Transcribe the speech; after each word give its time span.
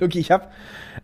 Luki, 0.00 0.18
ich 0.18 0.30
habe 0.30 0.48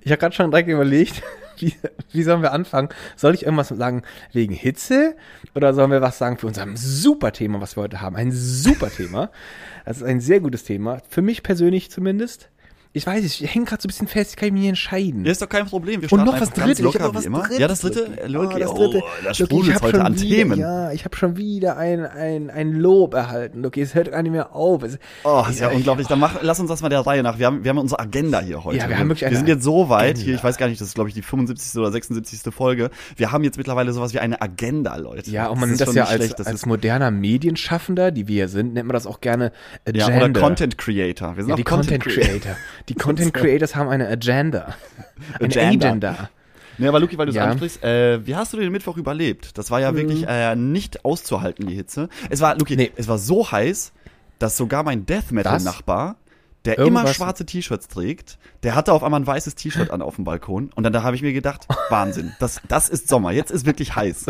ich 0.00 0.12
hab 0.12 0.20
gerade 0.20 0.34
schon 0.34 0.50
direkt 0.50 0.68
überlegt, 0.68 1.23
wie, 1.58 1.75
wie 2.12 2.23
sollen 2.23 2.43
wir 2.43 2.52
anfangen? 2.52 2.88
Soll 3.17 3.34
ich 3.34 3.45
irgendwas 3.45 3.69
sagen 3.69 4.03
wegen 4.33 4.54
Hitze 4.54 5.17
oder 5.54 5.75
sollen 5.75 5.91
wir 5.91 6.03
was 6.03 6.19
sagen 6.19 6.38
für 6.38 6.46
unser 6.46 6.67
super 6.75 7.32
Thema, 7.32 7.60
was 7.60 7.76
wir 7.76 7.82
heute 7.82 8.00
haben? 8.00 8.16
Ein 8.16 8.32
super 8.32 8.90
Thema. 8.90 9.30
Das 9.84 9.98
ist 9.98 10.02
ein 10.02 10.20
sehr 10.20 10.40
gutes 10.40 10.64
Thema. 10.64 11.00
Für 11.09 11.22
mich 11.22 11.43
persönlich 11.43 11.90
zumindest. 11.90 12.50
Ich 12.96 13.06
weiß 13.06 13.22
nicht, 13.22 13.43
ich 13.43 13.54
hänge 13.54 13.66
gerade 13.66 13.82
so 13.82 13.86
ein 13.86 13.88
bisschen 13.88 14.06
fest, 14.08 14.30
ich 14.30 14.36
kann 14.36 14.50
mich 14.54 14.61
nicht 14.61 14.68
entscheiden. 14.70 15.22
Ja, 15.26 15.30
ist 15.30 15.42
doch 15.42 15.50
kein 15.50 15.66
Problem. 15.66 16.00
Wir 16.00 16.10
Und 16.10 16.20
starten 16.20 16.24
noch 16.32 16.40
was 16.40 16.48
Drittes. 16.50 16.79
Ich 16.79 16.84
locker 16.84 16.98
noch 17.00 17.12
wie 17.12 17.16
was 17.16 17.24
immer. 17.26 17.40
Drittes. 17.42 17.58
Ja, 17.58 17.68
das 17.68 17.80
dritte. 17.80 18.08
Oh, 18.24 18.26
Loki, 18.26 18.58
das 18.58 18.72
dritte. 18.74 18.98
Oh, 18.98 19.08
da 19.22 19.32
Loki, 19.38 19.68
ich 19.68 19.74
hab 19.74 19.82
heute 19.82 20.02
an 20.02 20.14
wieder, 20.18 20.34
Themen. 20.36 20.58
Ja, 20.58 20.92
ich 20.92 21.04
habe 21.04 21.14
schon 21.14 21.36
wieder 21.36 21.76
ein, 21.76 22.06
ein, 22.06 22.48
ein 22.48 22.72
Lob 22.72 23.12
erhalten. 23.12 23.61
Loki, 23.62 23.82
es 23.82 23.94
hört 23.94 24.11
gar 24.12 24.22
nicht 24.22 24.32
mehr 24.32 24.54
auf. 24.56 24.82
Es, 24.82 24.98
Oh, 25.24 25.44
ist 25.50 25.61
ja 25.61 25.70
ich- 25.70 25.76
unglaublich. 25.76 26.06
Dann 26.06 26.18
mach, 26.18 26.40
lass 26.40 26.58
uns 26.58 26.70
das 26.70 26.80
mal 26.80 26.88
der 26.88 27.00
Reihe 27.00 27.22
nach. 27.22 27.38
Wir 27.38 27.46
haben, 27.48 27.62
wir 27.64 27.68
haben 27.68 27.76
unsere 27.76 28.00
Agenda 28.00 28.40
hier 28.40 28.64
heute. 28.64 28.79
Ja, 28.79 28.88
wir 28.88 28.98
haben 28.98 29.08
wirklich 29.08 29.20
wir 29.20 29.28
eine 29.28 29.36
sind 29.36 29.48
jetzt 29.48 29.62
so 29.64 29.90
weit, 29.90 30.02
Agenda. 30.12 30.20
hier, 30.22 30.34
ich 30.36 30.44
weiß 30.44 30.56
gar 30.56 30.68
nicht, 30.68 30.80
das 30.80 30.88
ist 30.88 30.94
glaube 30.94 31.10
ich 31.10 31.14
die 31.14 31.21
75. 31.22 31.79
oder 31.79 31.93
76. 31.93 32.41
Folge. 32.55 32.88
Wir 33.16 33.30
haben 33.30 33.45
jetzt 33.45 33.59
mittlerweile 33.59 33.93
sowas 33.93 34.15
wie 34.15 34.21
eine 34.21 34.41
Agenda, 34.41 34.97
Leute. 34.97 35.30
Ja, 35.30 35.49
und 35.49 35.60
man 35.60 35.69
nennt 35.69 35.83
ist 35.83 35.87
das 35.87 35.95
ja 35.95 36.05
nicht 36.05 36.10
als, 36.13 36.16
schlecht. 36.23 36.38
Das 36.41 36.47
als 36.47 36.60
ist, 36.60 36.66
moderner 36.66 37.10
Medienschaffender, 37.10 38.10
die 38.10 38.27
wir 38.27 38.49
sind, 38.49 38.73
nennt 38.73 38.87
man 38.87 38.95
das 38.95 39.07
auch 39.07 39.21
gerne 39.21 39.52
ja, 39.93 40.07
Agenda. 40.07 40.24
oder 40.30 40.41
Content 40.41 40.79
Creator. 40.79 41.37
Wir 41.37 41.43
sind 41.45 41.49
Ja, 41.51 41.55
auch 41.55 41.57
die 41.59 41.65
Content 41.65 42.02
Creator. 42.02 42.57
Die 42.89 42.95
Content 42.95 43.35
Creators 43.35 43.75
haben 43.75 43.89
eine 43.89 44.07
Agenda. 44.09 44.75
Eine 45.39 45.45
Agenda. 45.47 45.87
Agenda. 45.89 46.31
Nee, 46.79 46.89
aber 46.89 47.01
Luki, 47.01 47.17
weil 47.17 47.27
du 47.27 47.31
es 47.31 47.37
Ja. 47.37 47.47
ansprichst, 47.47 47.83
äh, 47.83 48.25
wie 48.27 48.37
hast 48.37 48.53
du 48.53 48.59
den 48.59 48.71
Mittwoch 48.71 48.97
überlebt? 48.99 49.57
Das 49.59 49.71
war 49.71 49.81
ja 49.81 49.95
wirklich 49.95 50.25
äh, 50.29 50.55
nicht 50.55 51.05
auszuhalten, 51.05 51.67
die 51.67 51.75
Hitze. 51.75 52.09
Es 52.29 52.41
war, 52.41 52.57
Luki, 52.59 52.77
Nee. 52.77 52.93
es 52.97 53.09
war 53.09 53.17
so 53.19 53.51
heiß, 53.51 53.93
dass 54.39 54.57
sogar 54.59 54.83
mein 54.83 55.07
Death 55.07 55.30
Metal-Nachbar, 55.33 56.17
der 56.67 56.79
immer 56.79 57.01
Irgendwas- 57.01 57.15
schwarze 57.17 57.47
T-Shirts 57.47 57.89
trägt, 57.89 58.39
der 58.63 58.75
hatte 58.75 58.93
auf 58.93 59.03
einmal 59.03 59.21
ein 59.21 59.27
weißes 59.27 59.55
T-Shirt 59.55 59.91
an 59.91 60.03
auf 60.03 60.16
dem 60.16 60.25
Balkon. 60.25 60.71
Und 60.75 60.85
dann 60.85 60.93
da 60.93 61.03
habe 61.03 61.16
ich 61.16 61.23
mir 61.23 61.33
gedacht, 61.33 61.66
Wahnsinn, 61.91 62.35
das, 62.41 62.61
das 62.69 62.88
ist 62.91 63.09
Sommer, 63.09 63.32
jetzt 63.32 63.51
ist 63.51 63.65
wirklich 63.65 63.97
heiß. 63.97 64.27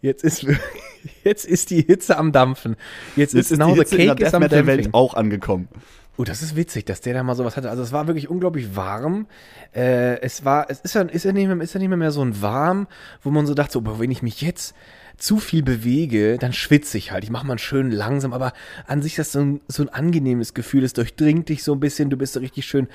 Jetzt 0.00 0.22
ist, 0.24 0.46
jetzt 1.24 1.44
ist 1.44 1.70
die 1.70 1.82
Hitze 1.82 2.16
am 2.18 2.30
Dampfen. 2.32 2.76
Jetzt, 3.16 3.34
Jetzt 3.34 3.50
ist 3.50 3.58
now 3.58 3.68
die 3.68 3.72
the 3.74 3.78
Hitze 3.80 3.96
in 3.96 4.06
der 4.06 4.14
Death 4.30 4.38
Metal-Welt 4.40 4.88
auch 4.92 5.14
angekommen. 5.14 5.68
Oh, 6.18 6.24
das 6.24 6.42
ist 6.42 6.56
witzig, 6.56 6.84
dass 6.84 7.00
der 7.00 7.14
da 7.14 7.22
mal 7.22 7.34
sowas 7.34 7.56
hatte. 7.56 7.70
Also 7.70 7.82
es 7.82 7.90
war 7.90 8.06
wirklich 8.06 8.28
unglaublich 8.28 8.76
warm. 8.76 9.26
Äh, 9.74 10.20
es 10.20 10.44
war, 10.44 10.66
es 10.68 10.80
ist 10.80 10.94
ja, 10.94 11.02
ist 11.02 11.24
ja 11.24 11.32
nicht 11.32 11.46
mehr, 11.46 11.58
ist 11.62 11.72
ja 11.72 11.80
nicht 11.80 11.88
mehr, 11.88 11.96
mehr 11.96 12.10
so 12.10 12.22
ein 12.22 12.42
warm, 12.42 12.86
wo 13.22 13.30
man 13.30 13.46
so 13.46 13.54
dachte, 13.54 13.72
so, 13.72 13.80
boah, 13.80 13.98
wenn 13.98 14.10
ich 14.10 14.22
mich 14.22 14.42
jetzt 14.42 14.74
zu 15.16 15.38
viel 15.38 15.62
bewege, 15.62 16.36
dann 16.36 16.52
schwitze 16.52 16.98
ich 16.98 17.12
halt. 17.12 17.24
Ich 17.24 17.30
mache 17.30 17.46
mal 17.46 17.58
schön 17.58 17.90
langsam, 17.90 18.34
aber 18.34 18.52
an 18.86 19.00
sich 19.00 19.12
ist 19.12 19.18
das 19.18 19.32
so 19.32 19.40
ein, 19.40 19.60
so 19.68 19.82
ein 19.84 19.88
angenehmes 19.88 20.52
Gefühl. 20.52 20.84
Es 20.84 20.92
durchdringt 20.92 21.48
dich 21.48 21.62
so 21.64 21.72
ein 21.72 21.80
bisschen. 21.80 22.10
Du 22.10 22.16
bist 22.18 22.34
so 22.34 22.40
richtig 22.40 22.66
schön 22.66 22.88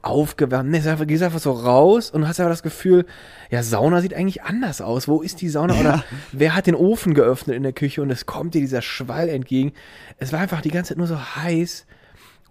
aufgewärmt. 0.00 0.70
Nee, 0.70 0.78
es 0.78 0.84
ist 0.84 0.90
einfach, 0.90 1.06
gehst 1.06 1.22
einfach 1.22 1.40
so 1.40 1.52
raus 1.52 2.10
und 2.10 2.26
hast 2.26 2.40
aber 2.40 2.50
das 2.50 2.62
Gefühl, 2.62 3.04
ja, 3.50 3.62
Sauna 3.62 4.00
sieht 4.00 4.14
eigentlich 4.14 4.44
anders 4.44 4.80
aus. 4.80 5.08
Wo 5.08 5.20
ist 5.20 5.42
die 5.42 5.50
Sauna? 5.50 5.78
Oder 5.78 6.04
wer 6.32 6.54
hat 6.54 6.66
den 6.66 6.74
Ofen 6.74 7.12
geöffnet 7.12 7.56
in 7.56 7.64
der 7.64 7.72
Küche 7.72 8.00
und 8.00 8.10
es 8.10 8.24
kommt 8.24 8.54
dir 8.54 8.60
dieser 8.60 8.82
Schwall 8.82 9.28
entgegen. 9.28 9.72
Es 10.18 10.32
war 10.32 10.40
einfach 10.40 10.62
die 10.62 10.70
ganze 10.70 10.90
Zeit 10.90 10.98
nur 10.98 11.06
so 11.06 11.18
heiß 11.18 11.84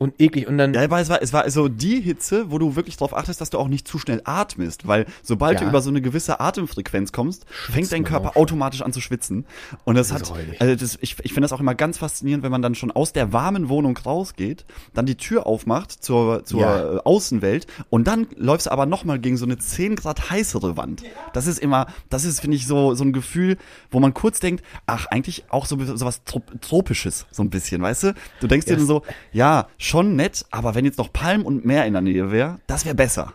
und 0.01 0.19
eklig. 0.19 0.47
Und 0.47 0.57
dann 0.57 0.73
Ja, 0.73 0.81
aber 0.83 0.99
es 0.99 1.09
war, 1.09 1.21
es 1.21 1.31
war 1.31 1.47
so 1.51 1.67
die 1.67 2.01
Hitze, 2.01 2.49
wo 2.51 2.57
du 2.57 2.75
wirklich 2.75 2.97
darauf 2.97 3.15
achtest, 3.15 3.39
dass 3.39 3.51
du 3.51 3.59
auch 3.59 3.67
nicht 3.67 3.87
zu 3.87 3.99
schnell 3.99 4.21
atmest, 4.25 4.87
weil 4.87 5.05
sobald 5.21 5.59
Ja. 5.59 5.65
du 5.65 5.69
über 5.69 5.81
so 5.81 5.89
eine 5.91 6.01
gewisse 6.01 6.39
Atemfrequenz 6.39 7.11
kommst, 7.11 7.45
fängt 7.49 7.91
dein 7.91 8.03
Körper 8.03 8.35
automatisch 8.35 8.81
an 8.81 8.91
zu 8.93 8.99
schwitzen. 8.99 9.45
Und 9.83 9.95
das, 9.95 10.09
Das 10.09 10.31
hat, 10.31 10.33
also 10.59 10.75
das, 10.75 10.97
ich, 11.01 11.17
ich 11.21 11.33
finde 11.33 11.41
das 11.41 11.53
auch 11.53 11.59
immer 11.59 11.75
ganz 11.75 11.99
faszinierend, 11.99 12.43
wenn 12.43 12.51
man 12.51 12.63
dann 12.63 12.73
schon 12.73 12.91
aus 12.91 13.13
der 13.13 13.31
warmen 13.31 13.69
Wohnung 13.69 13.95
rausgeht, 13.95 14.65
dann 14.95 15.05
die 15.05 15.15
Tür 15.17 15.45
aufmacht 15.45 15.91
zur, 16.03 16.43
zur 16.45 16.61
Ja. 16.61 16.81
Außenwelt 17.05 17.67
und 17.91 18.07
dann 18.07 18.25
läufst 18.35 18.65
du 18.67 18.71
aber 18.71 18.87
nochmal 18.87 19.19
gegen 19.19 19.37
so 19.37 19.45
eine 19.45 19.57
10 19.59 19.95
Grad 19.95 20.31
heißere 20.31 20.77
Wand. 20.77 21.03
Das 21.33 21.45
ist 21.45 21.59
immer, 21.59 21.85
das 22.09 22.23
ist, 22.25 22.39
finde 22.41 22.57
ich, 22.57 22.65
so, 22.65 22.95
so 22.95 23.03
ein 23.03 23.13
Gefühl, 23.13 23.57
wo 23.91 23.99
man 23.99 24.13
kurz 24.15 24.39
denkt, 24.39 24.63
ach, 24.87 25.05
eigentlich 25.07 25.45
auch 25.49 25.67
so, 25.67 25.77
so 25.83 26.05
was 26.05 26.23
Trop 26.23 26.43
Tropisches, 26.61 27.27
so 27.31 27.43
ein 27.43 27.49
bisschen, 27.51 27.81
weißt 27.81 28.03
du? 28.03 28.13
Du 28.39 28.47
denkst 28.47 28.65
dir 28.65 28.71
Ja, 28.73 28.77
dann 28.77 28.87
so, 28.87 29.01
ja, 29.31 29.67
schon 29.91 30.15
nett, 30.15 30.45
aber 30.51 30.73
wenn 30.73 30.85
jetzt 30.85 30.97
noch 30.97 31.11
Palm 31.11 31.45
und 31.45 31.65
Meer 31.65 31.85
in 31.85 31.93
der 31.93 32.01
Nähe 32.01 32.31
wäre, 32.31 32.59
das 32.65 32.85
wäre 32.85 32.95
besser. 32.95 33.33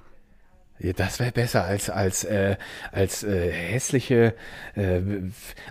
Ja, 0.78 0.92
das 0.94 1.20
wäre 1.20 1.30
besser 1.32 1.64
als 1.64 1.90
als 1.90 2.24
äh, 2.24 2.56
als 2.92 3.22
äh, 3.24 3.50
hässliche 3.50 4.34
äh, 4.74 5.00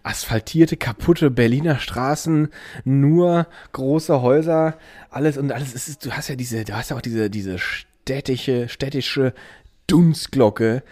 asphaltierte 0.04 0.78
kaputte 0.78 1.32
Berliner 1.32 1.80
Straßen, 1.80 2.50
nur 2.84 3.48
große 3.72 4.22
Häuser, 4.22 4.78
alles 5.10 5.38
und 5.38 5.52
alles. 5.52 5.74
Es 5.74 5.88
ist, 5.88 6.06
du 6.06 6.12
hast 6.12 6.30
ja 6.30 6.36
diese, 6.36 6.64
du 6.66 6.74
hast 6.76 6.92
ja 6.92 6.98
auch 6.98 7.02
diese 7.02 7.30
diese 7.32 7.58
städtische 7.58 8.70
städtische 8.70 9.34
Dunstglocke. 9.88 10.84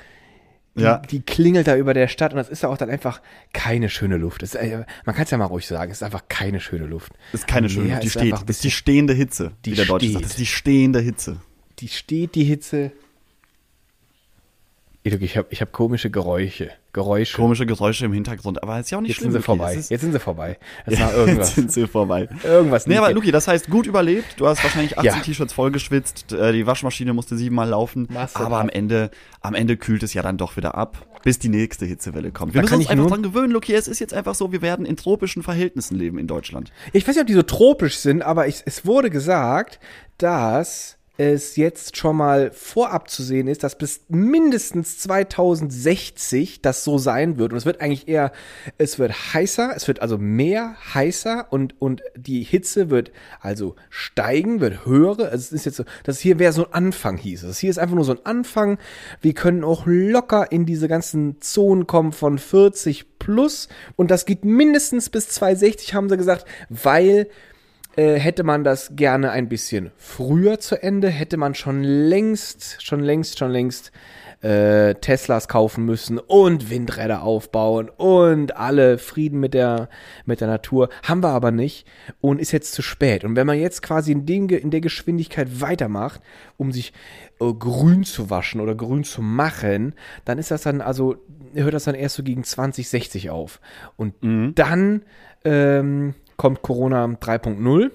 Die, 0.75 0.81
Ja. 0.81 0.97
die 0.97 1.22
klingelt 1.22 1.67
da 1.67 1.75
über 1.78 1.94
der 1.94 2.07
Stadt 2.07 2.31
und 2.34 2.38
das 2.38 2.50
ist 2.50 2.63
ja 2.63 2.69
auch 2.69 2.78
dann 2.78 2.89
einfach 2.89 3.22
keine 3.53 3.89
schöne 3.89 4.17
Luft. 4.17 4.41
Ist, 4.41 4.56
äh, 4.56 4.85
man 5.06 5.13
kann 5.16 5.25
es 5.25 5.29
ja 5.31 5.38
mal 5.38 5.45
ruhig 5.45 5.67
sagen, 5.67 5.91
es 5.91 5.97
ist 6.00 6.03
einfach 6.03 6.23
keine 6.29 6.59
schöne 6.59 6.85
Luft. 6.88 7.11
Ist 7.31 7.45
keine 7.47 7.69
schöne 7.69 7.89
Luft, 7.89 8.01
die 8.03 8.07
ist 8.07 8.13
steht. 8.13 8.34
Das 8.34 8.41
ist 8.50 8.63
die 8.63 8.72
stehende 8.72 9.13
Hitze, 9.13 9.51
Die 9.66 9.72
wie 9.72 9.75
der 9.75 9.85
Deutsche 9.85 10.06
steht. 10.07 10.13
sagt. 10.13 10.25
Das 10.25 10.31
ist 10.31 10.39
die 10.39 10.45
stehende 10.47 11.00
Hitze. 11.00 11.38
Die 11.79 11.88
steht, 11.89 12.34
die 12.35 12.44
Hitze. 12.44 12.91
Ich 15.03 15.13
habe 15.38 15.47
ich 15.51 15.61
hab 15.61 15.72
komische 15.72 16.09
Geräusche. 16.09 16.72
Geräusche. 16.94 17.36
Komische 17.36 17.66
Geräusche 17.66 18.06
im 18.06 18.14
Hintergrund, 18.14 18.62
aber 18.64 18.80
ist 18.80 18.92
ja 18.92 18.98
auch 18.98 19.02
nicht 19.02 19.09
Jetzt 19.09 19.18
schlimm. 19.20 19.31
sind 19.31 19.42
sie 19.42 19.46
vorbei. 19.46 19.74
Jetzt 19.76 19.90
sind 19.90 20.12
sie 20.14 20.20
vorbei. 20.20 20.58
Es 20.86 21.00
Ja, 21.00 21.08
war 21.08 21.14
irgendwas. 21.16 21.48
Jetzt 21.48 21.56
sind 21.56 21.72
sie 21.72 21.88
vorbei. 21.88 22.30
Irgendwas 22.44 22.86
Nee, 22.86 22.94
nicht. 22.94 23.04
aber 23.04 23.14
Luki, 23.14 23.31
das 23.31 23.48
heißt, 23.48 23.70
gut 23.70 23.88
überlebt. 23.88 24.26
Du 24.38 24.48
hast 24.48 24.64
wahrscheinlich 24.64 24.98
18 24.98 25.06
Ja. 25.12 25.20
T-Shirts 25.20 25.53
vollgeschwitzt. 25.53 26.32
äh, 26.34 26.52
Die 26.53 26.68
Waschmaschine 26.68 27.14
musste 27.14 27.36
siebenmal 27.36 27.68
laufen. 27.70 28.08
Du 28.08 28.16
aber 28.36 28.59
am 28.59 28.68
ab. 28.68 28.76
Ende, 28.76 29.09
am 29.42 29.56
Ende 29.56 29.76
kühlt 29.76 30.03
es 30.03 30.14
ja 30.14 30.22
dann 30.22 30.38
doch 30.38 30.56
wieder 30.56 30.76
ab, 30.76 31.06
bis 31.24 31.40
die 31.40 31.50
nächste 31.50 31.86
Hitzewelle 31.86 32.32
kommt. 32.32 32.53
Wir 32.53 32.62
Da 32.62 32.66
müssen 32.66 32.76
uns 32.76 32.88
einfach 32.90 33.08
dran 33.08 33.24
gewöhnen, 33.24 33.52
Luki. 33.52 33.74
Es 33.74 33.88
ist 33.88 34.00
jetzt 34.00 34.14
einfach 34.14 34.36
so, 34.36 34.52
wir 34.52 34.62
werden 34.62 34.86
in 34.86 34.96
tropischen 34.96 35.42
Verhältnissen 35.42 35.96
leben 35.98 36.18
in 36.20 36.28
Deutschland. 36.28 36.72
Ich 36.92 37.08
weiß 37.08 37.16
nicht, 37.16 37.22
ob 37.22 37.28
die 37.28 37.34
so 37.34 37.42
tropisch 37.42 37.98
sind, 37.98 38.22
aber 38.22 38.48
ich, 38.48 38.62
es 38.66 38.86
wurde 38.86 39.09
gesagt, 39.09 39.80
dass 40.20 40.98
es 41.18 41.57
jetzt 41.57 41.96
schon 41.96 42.16
mal 42.18 42.50
vorab 42.51 43.07
zu 43.07 43.22
sehen 43.22 43.47
ist, 43.47 43.63
dass 43.63 43.78
bis 43.78 44.01
mindestens 44.07 44.97
2060 44.97 46.63
das 46.63 46.84
so 46.84 46.97
sein 46.97 47.38
wird. 47.38 47.51
Und 47.51 47.57
es 47.57 47.68
wird 47.68 47.81
eigentlich 47.81 48.07
eher, 48.07 48.31
es 48.79 48.97
wird 48.97 49.13
heißer, 49.34 49.73
es 49.75 49.88
wird 49.88 50.02
also 50.02 50.18
mehr 50.18 50.75
heißer 50.94 51.47
und, 51.52 51.79
und 51.79 52.02
die 52.16 52.41
Hitze 52.41 52.90
wird 52.90 53.12
also 53.41 53.75
steigen, 53.91 54.59
wird 54.59 54.88
höhere. 54.88 55.29
Also 55.29 55.35
es 55.35 55.52
ist 55.52 55.66
jetzt 55.66 55.78
so, 55.78 55.84
das 56.03 56.19
hier 56.19 56.40
wäre 56.40 56.52
so 56.52 56.66
ein 56.66 56.73
Anfang 56.73 57.18
hieß 57.18 57.44
es. 57.44 57.59
Hier 57.59 57.69
ist 57.69 57.78
einfach 57.78 57.96
nur 57.96 58.06
so 58.06 58.13
ein 58.13 58.25
Anfang. 58.25 58.79
Wir 59.22 59.35
können 59.35 59.63
auch 59.63 59.84
locker 59.85 60.52
in 60.52 60.66
diese 60.66 60.88
ganzen 60.88 61.40
Zonen 61.41 61.85
kommen 61.85 62.12
von 62.12 62.40
40 62.40 63.19
plus. 63.19 63.69
Und 63.96 64.09
das 64.09 64.25
geht 64.25 64.46
mindestens 64.46 65.12
bis 65.12 65.29
260, 65.29 65.94
haben 65.94 66.09
sie 66.09 66.18
gesagt, 66.18 66.46
weil 66.69 67.28
äh, 67.96 68.16
hätte 68.16 68.44
man 68.44 68.64
das 68.64 68.96
gerne 68.96 69.31
ein 69.31 69.50
bisschen 69.50 69.92
früher 69.98 70.59
zu 70.59 70.81
Ende, 70.81 71.09
hätte 71.09 71.38
man 71.38 71.56
schon 71.56 71.84
längst, 71.84 72.81
schon 72.84 73.02
längst, 73.02 73.38
schon 73.38 73.52
längst 73.52 73.92
äh, 74.42 74.96
Teslas 74.96 75.48
kaufen 75.48 75.86
müssen 75.86 76.20
und 76.20 76.70
Windräder 76.70 77.24
aufbauen 77.24 77.90
und 77.90 78.58
alle 78.58 78.98
Frieden 78.98 79.40
mit 79.40 79.53
der, 79.53 79.90
mit 80.26 80.42
der 80.42 80.48
Natur. 80.48 80.90
Haben 81.03 81.24
wir 81.24 81.30
aber 81.30 81.52
nicht 81.52 81.88
und 82.20 82.42
ist 82.42 82.52
jetzt 82.52 82.74
zu 82.74 82.82
spät. 82.82 83.24
Und 83.24 83.36
wenn 83.36 83.48
man 83.48 83.59
jetzt 83.59 83.82
quasi 83.82 84.12
in, 84.12 84.26
dem, 84.26 84.50
in 84.50 84.72
der 84.72 84.82
Geschwindigkeit 84.82 85.62
weitermacht, 85.62 86.22
um 86.58 86.72
sich 86.72 86.94
äh, 87.40 87.53
grün 87.53 88.03
zu 88.03 88.30
waschen 88.30 88.59
oder 88.59 88.76
grün 88.76 89.03
zu 89.03 89.22
machen, 89.22 89.94
dann 90.26 90.40
ist 90.40 90.52
das 90.52 90.64
dann, 90.64 90.82
also 90.82 91.16
hört 91.53 91.74
das 91.74 91.86
dann 91.86 91.96
erst 91.96 92.16
so 92.16 92.24
gegen 92.24 92.44
2060 92.44 93.30
auf. 93.30 93.62
Und 93.96 94.16
dann 94.58 95.03
ähm, 95.46 96.16
kommt 96.38 96.62
Corona 96.62 97.06
3.0. 97.06 97.92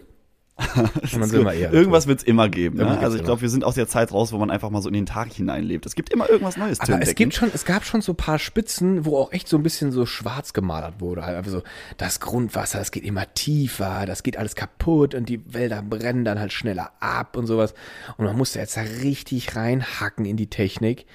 Und 0.75 1.21
dann 1.21 1.29
sind 1.29 1.45
wir 1.45 1.53
eher. 1.53 1.73
Irgendwas 1.73 2.09
wird 2.09 2.19
es 2.19 2.25
immer 2.25 2.49
geben. 2.49 2.79
Ne? 2.79 2.99
Also 2.99 3.17
ich 3.17 3.23
glaube, 3.23 3.43
wir 3.43 3.49
sind 3.49 3.63
aus 3.63 3.77
der 3.77 3.87
Zeit 3.87 4.13
raus, 4.13 4.33
wo 4.33 4.39
man 4.39 4.51
einfach 4.51 4.71
mal 4.71 4.83
so 4.83 4.89
in 4.89 4.95
den 4.95 5.07
Tag 5.07 5.33
hineinlebt. 5.33 5.87
Es 5.87 5.95
gibt 5.95 6.13
immer 6.13 6.29
irgendwas 6.29 6.57
Neues 6.57 6.81
Aber 6.81 7.01
es 7.01 7.15
gibt 7.15 7.35
schon, 7.35 7.51
es 7.55 7.65
gab 7.65 7.85
schon 7.85 8.01
so 8.01 8.13
ein 8.13 8.17
paar 8.17 8.41
Spitzen, 8.41 9.05
wo 9.05 9.19
auch 9.19 9.33
echt 9.33 9.47
so 9.47 9.57
ein 9.57 9.63
bisschen 9.63 9.93
so 9.93 10.05
schwarz 10.05 10.53
gemalert 10.53 11.01
wurde. 11.01 11.25
Halt 11.25 11.37
einfach 11.37 11.53
so, 11.53 11.63
das 11.97 12.19
Grundwasser, 12.19 12.79
das 12.81 12.91
geht 12.91 13.05
immer 13.05 13.33
tiefer, 13.35 14.05
das 14.05 14.25
geht 14.25 14.37
alles 14.37 14.57
kaputt 14.57 15.15
und 15.15 15.29
die 15.29 15.55
Wälder 15.55 15.81
brennen 15.81 16.25
dann 16.25 16.41
halt 16.41 16.53
schneller 16.53 16.91
ab 16.99 17.37
und 17.37 17.47
sowas. 17.47 17.73
Und 18.17 18.25
man 18.25 18.37
musste 18.37 18.59
jetzt 18.59 18.77
da 18.77 18.81
richtig 18.81 19.55
reinhacken 19.55 20.25
in 20.25 20.37
die 20.37 20.51
Technik, 20.51 21.07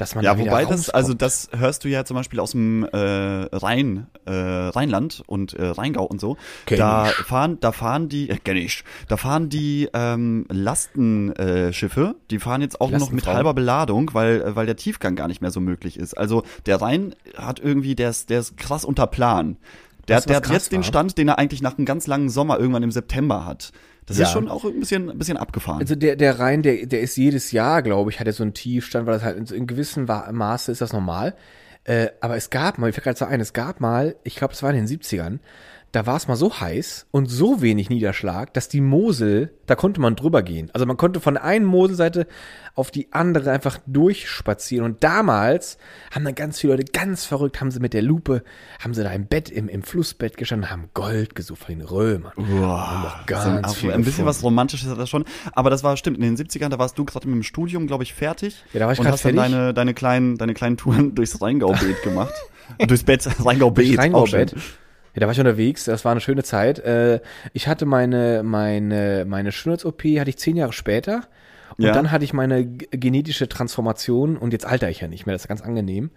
dass 0.00 0.14
man 0.14 0.24
Ja, 0.24 0.32
da 0.34 0.38
wieder 0.40 0.50
wobei 0.50 0.62
das, 0.64 0.72
rauskommt. 0.72 0.94
also 0.94 1.14
das 1.14 1.50
hörst 1.56 1.84
du 1.84 1.88
ja 1.88 2.04
zum 2.04 2.16
Beispiel 2.16 2.40
aus 2.40 2.52
dem 2.52 2.84
äh, 2.84 2.96
Rhein, 2.96 4.06
äh, 4.24 4.30
Rheinland 4.32 5.22
und 5.26 5.54
äh, 5.54 5.66
Rheingau 5.66 6.04
und 6.04 6.20
so. 6.20 6.36
Kenn 6.66 6.78
da 6.78 7.08
ich. 7.08 7.12
fahren, 7.16 7.58
da 7.60 7.72
fahren 7.72 8.08
die, 8.08 8.30
äh, 8.30 8.36
kenn 8.38 8.56
ich, 8.56 8.84
da 9.08 9.16
fahren 9.16 9.48
die 9.48 9.88
ähm, 9.92 10.46
Lastenschiffe, 10.50 11.68
äh, 11.68 11.72
Schiffe, 11.72 12.14
die 12.30 12.38
fahren 12.38 12.60
jetzt 12.62 12.80
auch 12.80 12.90
nur 12.90 12.98
noch 13.00 13.10
mit 13.12 13.26
halber 13.26 13.54
Beladung, 13.54 14.10
weil, 14.14 14.40
äh, 14.42 14.56
weil 14.56 14.66
der 14.66 14.76
Tiefgang 14.76 15.16
gar 15.16 15.28
nicht 15.28 15.40
mehr 15.40 15.50
so 15.50 15.60
möglich 15.60 15.98
ist. 15.98 16.14
Also 16.16 16.42
der 16.66 16.80
Rhein 16.80 17.14
hat 17.36 17.60
irgendwie, 17.60 17.94
der 17.94 18.10
ist, 18.10 18.30
der 18.30 18.40
ist 18.40 18.56
krass 18.56 18.84
unter 18.84 19.06
Plan. 19.06 19.56
Der, 20.08 20.16
hat, 20.16 20.28
der 20.28 20.36
hat 20.36 20.48
jetzt 20.50 20.72
den 20.72 20.78
war. 20.78 20.84
Stand, 20.84 21.18
den 21.18 21.28
er 21.28 21.38
eigentlich 21.38 21.62
nach 21.62 21.76
einem 21.78 21.84
ganz 21.84 22.06
langen 22.06 22.30
Sommer 22.30 22.58
irgendwann 22.58 22.82
im 22.82 22.90
September 22.90 23.44
hat. 23.46 23.72
Das 24.10 24.18
Ja. 24.18 24.24
ist 24.26 24.32
schon 24.32 24.48
auch 24.48 24.64
ein 24.64 24.80
bisschen, 24.80 25.08
ein 25.08 25.18
bisschen 25.18 25.36
abgefahren. 25.36 25.80
Also 25.80 25.94
der, 25.94 26.16
der 26.16 26.40
Rhein, 26.40 26.62
der, 26.62 26.84
der 26.86 27.00
ist 27.00 27.16
jedes 27.16 27.52
Jahr, 27.52 27.80
glaube 27.82 28.10
ich, 28.10 28.18
hat 28.18 28.26
er 28.26 28.32
so 28.32 28.42
einen 28.42 28.54
Tiefstand, 28.54 29.06
weil 29.06 29.14
das 29.14 29.22
halt 29.22 29.50
in, 29.52 29.66
gewissem 29.68 30.04
Maße 30.06 30.72
ist 30.72 30.80
das 30.80 30.92
normal. 30.92 31.36
Äh, 31.84 32.08
aber 32.20 32.36
es 32.36 32.50
gab 32.50 32.76
mal, 32.78 32.88
ich 32.88 32.94
fällt 32.94 33.04
gerade 33.04 33.18
so 33.18 33.24
ein, 33.24 33.40
es 33.40 33.52
gab 33.52 33.80
mal, 33.80 34.16
ich 34.24 34.34
glaube, 34.34 34.52
es 34.52 34.62
war 34.64 34.70
in 34.74 34.84
den 34.84 34.88
70ern, 35.00 35.38
da 35.92 36.06
war 36.06 36.16
es 36.16 36.28
mal 36.28 36.36
so 36.36 36.60
heiß 36.60 37.06
und 37.10 37.26
so 37.26 37.62
wenig 37.62 37.90
Niederschlag, 37.90 38.54
dass 38.54 38.68
die 38.68 38.80
Mosel, 38.80 39.52
da 39.66 39.74
konnte 39.74 40.00
man 40.00 40.14
drüber 40.14 40.42
gehen. 40.42 40.70
Also 40.72 40.86
man 40.86 40.96
konnte 40.96 41.20
von 41.20 41.34
der 41.34 41.44
einen 41.44 41.64
Moselseite 41.64 42.28
auf 42.76 42.92
die 42.92 43.12
andere 43.12 43.50
einfach 43.50 43.78
durchspazieren. 43.86 44.84
Und 44.84 45.02
damals 45.02 45.78
haben 46.12 46.24
dann 46.24 46.36
ganz 46.36 46.60
viele 46.60 46.74
Leute 46.74 46.92
ganz 46.92 47.24
verrückt, 47.24 47.60
haben 47.60 47.72
sie 47.72 47.80
mit 47.80 47.92
der 47.92 48.02
Lupe, 48.02 48.44
haben 48.78 48.94
sie 48.94 49.02
da 49.02 49.10
im 49.10 49.26
Bett, 49.26 49.50
im, 49.50 49.68
im 49.68 49.82
Flussbett 49.82 50.36
gestanden, 50.36 50.70
haben 50.70 50.90
Gold 50.94 51.34
gesucht 51.34 51.64
von 51.64 51.76
den 51.76 51.86
Römern. 51.86 52.32
Das 53.26 53.26
ganz 53.26 53.74
viel 53.74 53.90
ein 53.90 53.98
bisschen 53.98 54.24
gefunden. 54.24 54.28
was 54.28 54.42
Romantisches 54.44 54.88
hat 54.88 54.98
das 54.98 55.10
schon. 55.10 55.24
Aber 55.52 55.70
das 55.70 55.82
war 55.82 55.96
stimmt, 55.96 56.18
in 56.18 56.22
den 56.22 56.36
70ern, 56.36 56.68
da 56.68 56.78
warst 56.78 56.96
du 56.96 57.04
gerade 57.04 57.26
mit 57.26 57.34
dem 57.34 57.42
Studium, 57.42 57.88
glaube 57.88 58.04
ich, 58.04 58.14
fertig. 58.14 58.62
Ja, 58.72 58.80
da 58.80 58.86
war 58.86 58.92
ich 58.92 59.00
und 59.00 59.04
grad 59.04 59.14
hast 59.14 59.24
dann 59.24 59.34
fertig. 59.34 59.52
deine, 59.52 59.74
deine, 59.74 59.94
kleinen, 59.94 60.38
deine 60.38 60.54
kleinen 60.54 60.76
Touren 60.76 61.14
durchs 61.16 61.40
Rheingaubeet 61.42 62.02
gemacht. 62.02 62.34
durchs 62.86 63.02
Bett, 63.02 63.28
Rheingaubeet. 63.44 63.98
Rheingau-Bett. 63.98 64.54
Ja, 65.14 65.20
da 65.20 65.26
war 65.26 65.32
ich 65.32 65.38
unterwegs, 65.40 65.84
das 65.84 66.04
war 66.04 66.12
eine 66.12 66.20
schöne 66.20 66.42
Zeit. 66.44 66.78
Äh, 66.80 67.20
ich 67.52 67.66
hatte 67.68 67.84
meine, 67.86 68.42
meine, 68.44 69.24
meine 69.28 69.52
Schönheits-OP 69.52 70.02
hatte 70.18 70.30
ich 70.30 70.38
zehn 70.38 70.56
Jahre 70.56 70.72
später. 70.72 71.22
Und 71.76 71.84
Ja. 71.86 71.92
dann 71.92 72.10
hatte 72.10 72.24
ich 72.24 72.32
meine 72.32 72.66
genetische 72.66 73.48
Transformation 73.48 74.36
und 74.36 74.52
jetzt 74.52 74.66
alter 74.66 74.88
ich 74.90 75.00
ja 75.00 75.08
nicht 75.08 75.26
mehr, 75.26 75.34
das 75.34 75.42
ist 75.42 75.48
ganz 75.48 75.62
angenehm. 75.62 76.10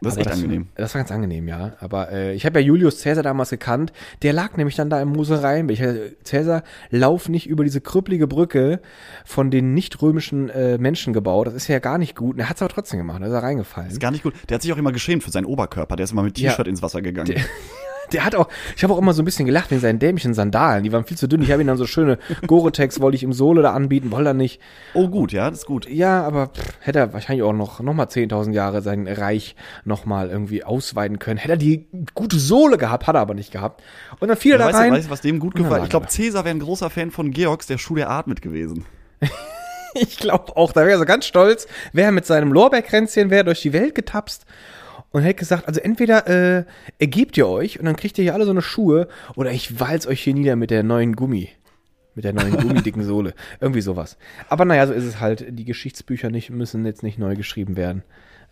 Das 0.00 0.12
ist 0.12 0.20
Aber 0.20 0.30
echt 0.30 0.36
angenehm. 0.36 0.68
Das 0.76 0.94
war 0.94 1.00
ganz 1.00 1.10
angenehm, 1.10 1.48
ja. 1.48 1.72
Aber 1.80 2.12
äh, 2.12 2.32
ich 2.32 2.46
habe 2.46 2.60
ja 2.60 2.66
Julius 2.66 3.02
Caesar 3.02 3.24
damals 3.24 3.50
gekannt. 3.50 3.92
Der 4.22 4.32
lag 4.32 4.56
nämlich 4.56 4.76
dann 4.76 4.90
da 4.90 5.02
im 5.02 5.08
Mosereien. 5.08 5.68
Ich 5.70 5.80
äh, 5.80 6.12
Caesar, 6.24 6.62
lauf 6.90 7.28
nicht 7.28 7.48
über 7.48 7.64
diese 7.64 7.80
krüppelige 7.80 8.28
Brücke 8.28 8.80
von 9.24 9.50
den 9.50 9.74
nicht 9.74 10.00
römischen 10.00 10.50
äh, 10.50 10.78
Menschen 10.78 11.12
gebaut. 11.12 11.48
Das 11.48 11.54
ist 11.54 11.66
ja 11.66 11.80
gar 11.80 11.98
nicht 11.98 12.14
gut. 12.14 12.34
Und 12.34 12.40
er 12.40 12.48
hat 12.48 12.54
es 12.56 12.62
aber 12.62 12.72
trotzdem 12.72 12.98
gemacht. 13.00 13.20
Da 13.22 13.26
ist 13.26 13.32
er 13.32 13.42
reingefallen. 13.42 13.90
Ist 13.90 13.98
gar 13.98 14.12
nicht 14.12 14.22
gut. 14.22 14.34
Der 14.48 14.54
hat 14.56 14.62
sich 14.62 14.72
auch 14.72 14.78
immer 14.78 14.92
geschämt 14.92 15.24
für 15.24 15.32
seinen 15.32 15.46
Oberkörper. 15.46 15.96
Der 15.96 16.04
ist 16.04 16.12
immer 16.12 16.22
mit 16.22 16.38
Ja. 16.38 16.50
T-Shirt 16.52 16.68
ins 16.68 16.80
Wasser 16.80 17.02
gegangen. 17.02 17.32
Der 17.34 17.40
hat 18.16 18.34
auch, 18.34 18.48
ich 18.76 18.82
habe 18.82 18.92
auch 18.94 18.98
immer 18.98 19.12
so 19.12 19.22
ein 19.22 19.24
bisschen 19.24 19.46
gelacht 19.46 19.70
wegen 19.70 19.80
seinen 19.80 19.98
dämlichen 19.98 20.34
Sandalen. 20.34 20.82
Die 20.84 20.92
waren 20.92 21.04
viel 21.04 21.16
zu 21.16 21.28
dünn. 21.28 21.42
Ich 21.42 21.50
habe 21.50 21.62
ihm 21.62 21.66
dann 21.66 21.76
so 21.76 21.86
schöne 21.86 22.18
Gore-Tex, 22.46 23.00
wollte 23.00 23.16
ich 23.16 23.22
im 23.22 23.32
Sohle 23.32 23.62
da 23.62 23.72
anbieten, 23.72 24.10
wollte 24.10 24.30
er 24.30 24.34
nicht. 24.34 24.60
oh 24.94 25.08
gut, 25.08 25.32
ja, 25.32 25.50
das 25.50 25.60
ist 25.60 25.66
gut. 25.66 25.88
Ja, 25.88 26.22
aber 26.24 26.48
pff, 26.48 26.78
hätte 26.80 26.98
er 26.98 27.12
wahrscheinlich 27.12 27.42
auch 27.42 27.52
noch, 27.52 27.80
noch 27.80 27.94
mal 27.94 28.06
10.000 28.06 28.52
Jahre 28.52 28.82
sein 28.82 29.06
Reich 29.06 29.56
noch 29.84 30.06
mal 30.06 30.30
irgendwie 30.30 30.64
ausweiten 30.64 31.18
können. 31.18 31.38
Hätte 31.38 31.54
er 31.54 31.58
die 31.58 31.86
gute 32.14 32.38
Sohle 32.38 32.78
gehabt, 32.78 33.06
hat 33.06 33.14
er 33.14 33.20
aber 33.20 33.34
nicht 33.34 33.52
gehabt. 33.52 33.82
Und 34.20 34.28
dann 34.28 34.36
fiel 34.36 34.52
er 34.52 34.58
da 34.58 34.66
weißt, 34.66 34.78
rein. 34.78 34.92
weißt 34.92 35.06
du, 35.06 35.10
was 35.10 35.20
dem 35.20 35.38
gut 35.38 35.54
gefallen 35.54 35.84
Ich 35.84 35.90
glaube, 35.90 36.08
Cäsar 36.08 36.44
wäre 36.44 36.54
ein 36.54 36.60
großer 36.60 36.90
Fan 36.90 37.10
von 37.10 37.30
Georgs, 37.30 37.66
der 37.66 37.78
Schuh 37.78 37.94
der 37.94 38.10
Atmet 38.10 38.42
gewesen. 38.42 38.84
Ich 39.94 40.18
glaube 40.18 40.56
auch, 40.56 40.72
da 40.72 40.82
wäre 40.82 40.92
er 40.92 40.98
so 40.98 41.04
ganz 41.06 41.26
stolz, 41.26 41.66
wäre 41.92 42.12
mit 42.12 42.26
seinem 42.26 42.52
Lorbeerkränzchen, 42.52 43.30
wäre 43.30 43.44
durch 43.44 43.62
die 43.62 43.72
Welt 43.72 43.94
getapst 43.94 44.44
und 45.10 45.22
hätte 45.22 45.38
gesagt, 45.38 45.66
also 45.66 45.80
entweder 45.80 46.26
äh, 46.26 46.64
ergebt 46.98 47.36
ihr 47.36 47.48
euch 47.48 47.78
und 47.78 47.86
dann 47.86 47.96
kriegt 47.96 48.18
ihr 48.18 48.24
hier 48.24 48.34
alle 48.34 48.44
so 48.44 48.50
eine 48.50 48.62
Schuhe 48.62 49.08
oder 49.36 49.52
ich 49.52 49.80
walz 49.80 50.06
euch 50.06 50.22
hier 50.22 50.34
nieder 50.34 50.56
mit 50.56 50.70
der 50.70 50.82
neuen 50.82 51.16
Gummi. 51.16 51.50
Mit 52.14 52.24
der 52.24 52.32
neuen 52.32 52.56
gummidicken 52.56 53.02
Sohle. 53.04 53.32
Irgendwie 53.60 53.80
sowas. 53.80 54.18
Aber 54.48 54.64
naja, 54.64 54.86
so 54.86 54.92
ist 54.92 55.04
es 55.04 55.20
halt. 55.20 55.46
Die 55.50 55.64
Geschichtsbücher 55.64 56.30
nicht, 56.30 56.50
müssen 56.50 56.84
jetzt 56.84 57.04
nicht 57.04 57.18
neu 57.18 57.36
geschrieben 57.36 57.76
werden. 57.76 58.02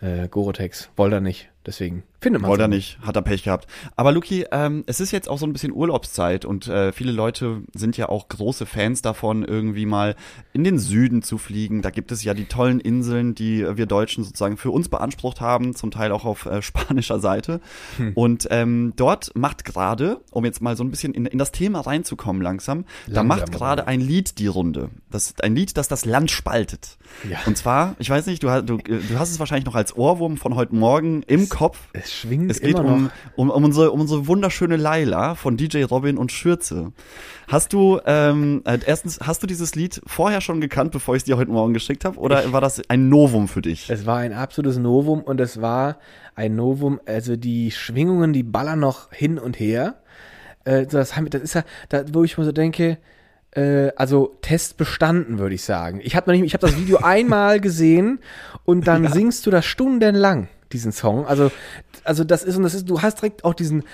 Äh, 0.00 0.28
Gorotex, 0.28 0.90
wollte 0.94 1.16
er 1.16 1.20
nicht. 1.20 1.50
Deswegen 1.66 2.04
findet 2.20 2.42
man 2.42 2.50
Wollte 2.50 2.64
er 2.64 2.68
nicht, 2.68 2.98
hat 3.02 3.16
er 3.16 3.22
Pech 3.22 3.42
gehabt. 3.42 3.66
Aber 3.96 4.12
Luki, 4.12 4.46
ähm, 4.52 4.84
es 4.86 5.00
ist 5.00 5.10
jetzt 5.10 5.28
auch 5.28 5.38
so 5.38 5.46
ein 5.46 5.52
bisschen 5.52 5.72
Urlaubszeit 5.72 6.44
und 6.44 6.68
äh, 6.68 6.92
viele 6.92 7.10
Leute 7.12 7.62
sind 7.74 7.96
ja 7.96 8.08
auch 8.08 8.28
große 8.28 8.66
Fans 8.66 9.02
davon, 9.02 9.44
irgendwie 9.44 9.84
mal 9.86 10.14
in 10.52 10.62
den 10.64 10.78
Süden 10.78 11.22
zu 11.22 11.38
fliegen. 11.38 11.82
Da 11.82 11.90
gibt 11.90 12.12
es 12.12 12.22
ja 12.22 12.34
die 12.34 12.44
tollen 12.44 12.78
Inseln, 12.80 13.34
die 13.34 13.66
wir 13.76 13.86
Deutschen 13.86 14.22
sozusagen 14.24 14.56
für 14.56 14.70
uns 14.70 14.88
beansprucht 14.88 15.40
haben, 15.40 15.74
zum 15.74 15.90
Teil 15.90 16.12
auch 16.12 16.24
auf 16.24 16.46
äh, 16.46 16.62
spanischer 16.66 17.18
Seite. 17.20 17.60
Und 18.14 18.46
ähm, 18.50 18.92
dort 18.96 19.34
macht 19.34 19.64
gerade, 19.64 20.20
um 20.30 20.44
jetzt 20.44 20.62
mal 20.62 20.76
so 20.76 20.84
ein 20.84 20.90
bisschen 20.90 21.14
in, 21.14 21.26
in 21.26 21.38
das 21.38 21.50
Thema 21.52 21.80
reinzukommen 21.80 22.40
langsam, 22.42 22.84
da 23.06 23.16
Langsam, 23.22 23.26
macht 23.26 23.52
gerade 23.52 23.86
ein 23.88 24.00
Lied 24.00 24.38
die 24.38 24.46
Runde. 24.46 24.90
Das 25.10 25.26
ist 25.26 25.42
ein 25.42 25.56
Lied, 25.56 25.76
das 25.76 25.88
das 25.88 26.04
Land 26.04 26.30
spaltet. 26.30 26.96
Ja. 27.28 27.38
Und 27.46 27.56
zwar, 27.56 27.96
ich 27.98 28.08
weiß 28.10 28.26
nicht, 28.26 28.42
du, 28.42 28.50
hast- 28.50 28.68
du, 28.68 28.76
äh, 28.78 29.00
du 29.08 29.18
hast 29.18 29.30
es 29.30 29.38
wahrscheinlich 29.40 29.66
noch 29.66 29.74
als 29.74 29.96
Ohrwurm 29.96 30.36
von 30.36 30.54
heute 30.54 30.74
Morgen 30.74 31.22
im 31.26 31.48
Kopf. 31.56 31.88
Es 31.94 32.12
schwingt 32.12 32.50
Es 32.50 32.60
geht 32.60 32.78
immer 32.78 32.84
um, 32.84 33.04
noch. 33.04 33.10
um, 33.36 33.48
um, 33.50 33.64
unsere, 33.64 33.90
um 33.90 34.02
unsere 34.02 34.26
wunderschöne 34.26 34.76
Laila 34.76 35.34
von 35.36 35.56
DJ 35.56 35.84
Robin 35.84 36.18
und 36.18 36.30
Schürze. 36.30 36.92
Hast 37.48 37.72
du, 37.72 37.98
ähm, 38.04 38.60
äh, 38.66 38.78
erstens, 38.84 39.20
hast 39.22 39.42
du 39.42 39.46
dieses 39.46 39.74
Lied 39.74 40.02
vorher 40.06 40.42
schon 40.42 40.60
gekannt, 40.60 40.92
bevor 40.92 41.14
ich 41.14 41.20
es 41.20 41.24
dir 41.24 41.38
heute 41.38 41.50
Morgen 41.50 41.72
geschickt 41.72 42.04
habe, 42.04 42.18
oder 42.18 42.52
war 42.52 42.60
das 42.60 42.82
ein 42.90 43.08
Novum 43.08 43.48
für 43.48 43.62
dich? 43.62 43.88
Es 43.88 44.04
war 44.04 44.18
ein 44.18 44.34
absolutes 44.34 44.76
Novum 44.76 45.22
und 45.22 45.40
es 45.40 45.62
war 45.62 45.96
ein 46.34 46.56
Novum, 46.56 47.00
also 47.06 47.36
die 47.36 47.70
Schwingungen, 47.70 48.34
die 48.34 48.42
ballern 48.42 48.80
noch 48.80 49.10
hin 49.10 49.38
und 49.38 49.58
her. 49.58 50.02
Äh, 50.64 50.84
das, 50.84 51.14
das 51.30 51.40
ist 51.40 51.54
ja, 51.54 51.64
da, 51.88 52.04
wo 52.12 52.22
ich 52.22 52.36
mir 52.36 52.44
so 52.44 52.52
denke, 52.52 52.98
äh, 53.52 53.92
also 53.96 54.36
Test 54.42 54.76
bestanden, 54.76 55.38
würde 55.38 55.54
ich 55.54 55.64
sagen. 55.64 56.00
Ich 56.02 56.16
habe 56.16 56.36
ich 56.36 56.52
hab 56.52 56.60
das 56.60 56.76
Video 56.76 56.98
einmal 57.02 57.60
gesehen 57.60 58.18
und 58.66 58.86
dann 58.86 59.08
singst 59.08 59.46
du 59.46 59.50
das 59.50 59.64
stundenlang, 59.64 60.48
diesen 60.72 60.92
Song. 60.92 61.26
Also, 61.26 61.50
also 62.04 62.24
das 62.24 62.42
ist, 62.42 62.56
und 62.56 62.62
das 62.62 62.74
ist, 62.74 62.88
du 62.88 63.02
hast 63.02 63.16
direkt 63.20 63.44
auch 63.44 63.54
diesen, 63.54 63.84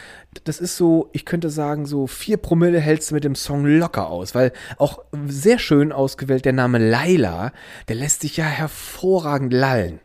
das 0.44 0.60
ist 0.60 0.76
so, 0.76 1.08
ich 1.12 1.24
könnte 1.24 1.50
sagen, 1.50 1.86
so 1.86 2.06
vier 2.06 2.36
Promille 2.36 2.80
hältst 2.80 3.10
du 3.10 3.14
mit 3.14 3.24
dem 3.24 3.34
Song 3.34 3.64
locker 3.66 4.08
aus, 4.08 4.34
weil 4.34 4.52
auch 4.78 5.04
sehr 5.26 5.58
schön 5.58 5.92
ausgewählt 5.92 6.44
der 6.44 6.52
Name 6.52 6.78
Laila, 6.78 7.52
der 7.88 7.96
lässt 7.96 8.22
sich 8.22 8.36
ja 8.36 8.44
hervorragend 8.44 9.52
lallen. 9.52 10.00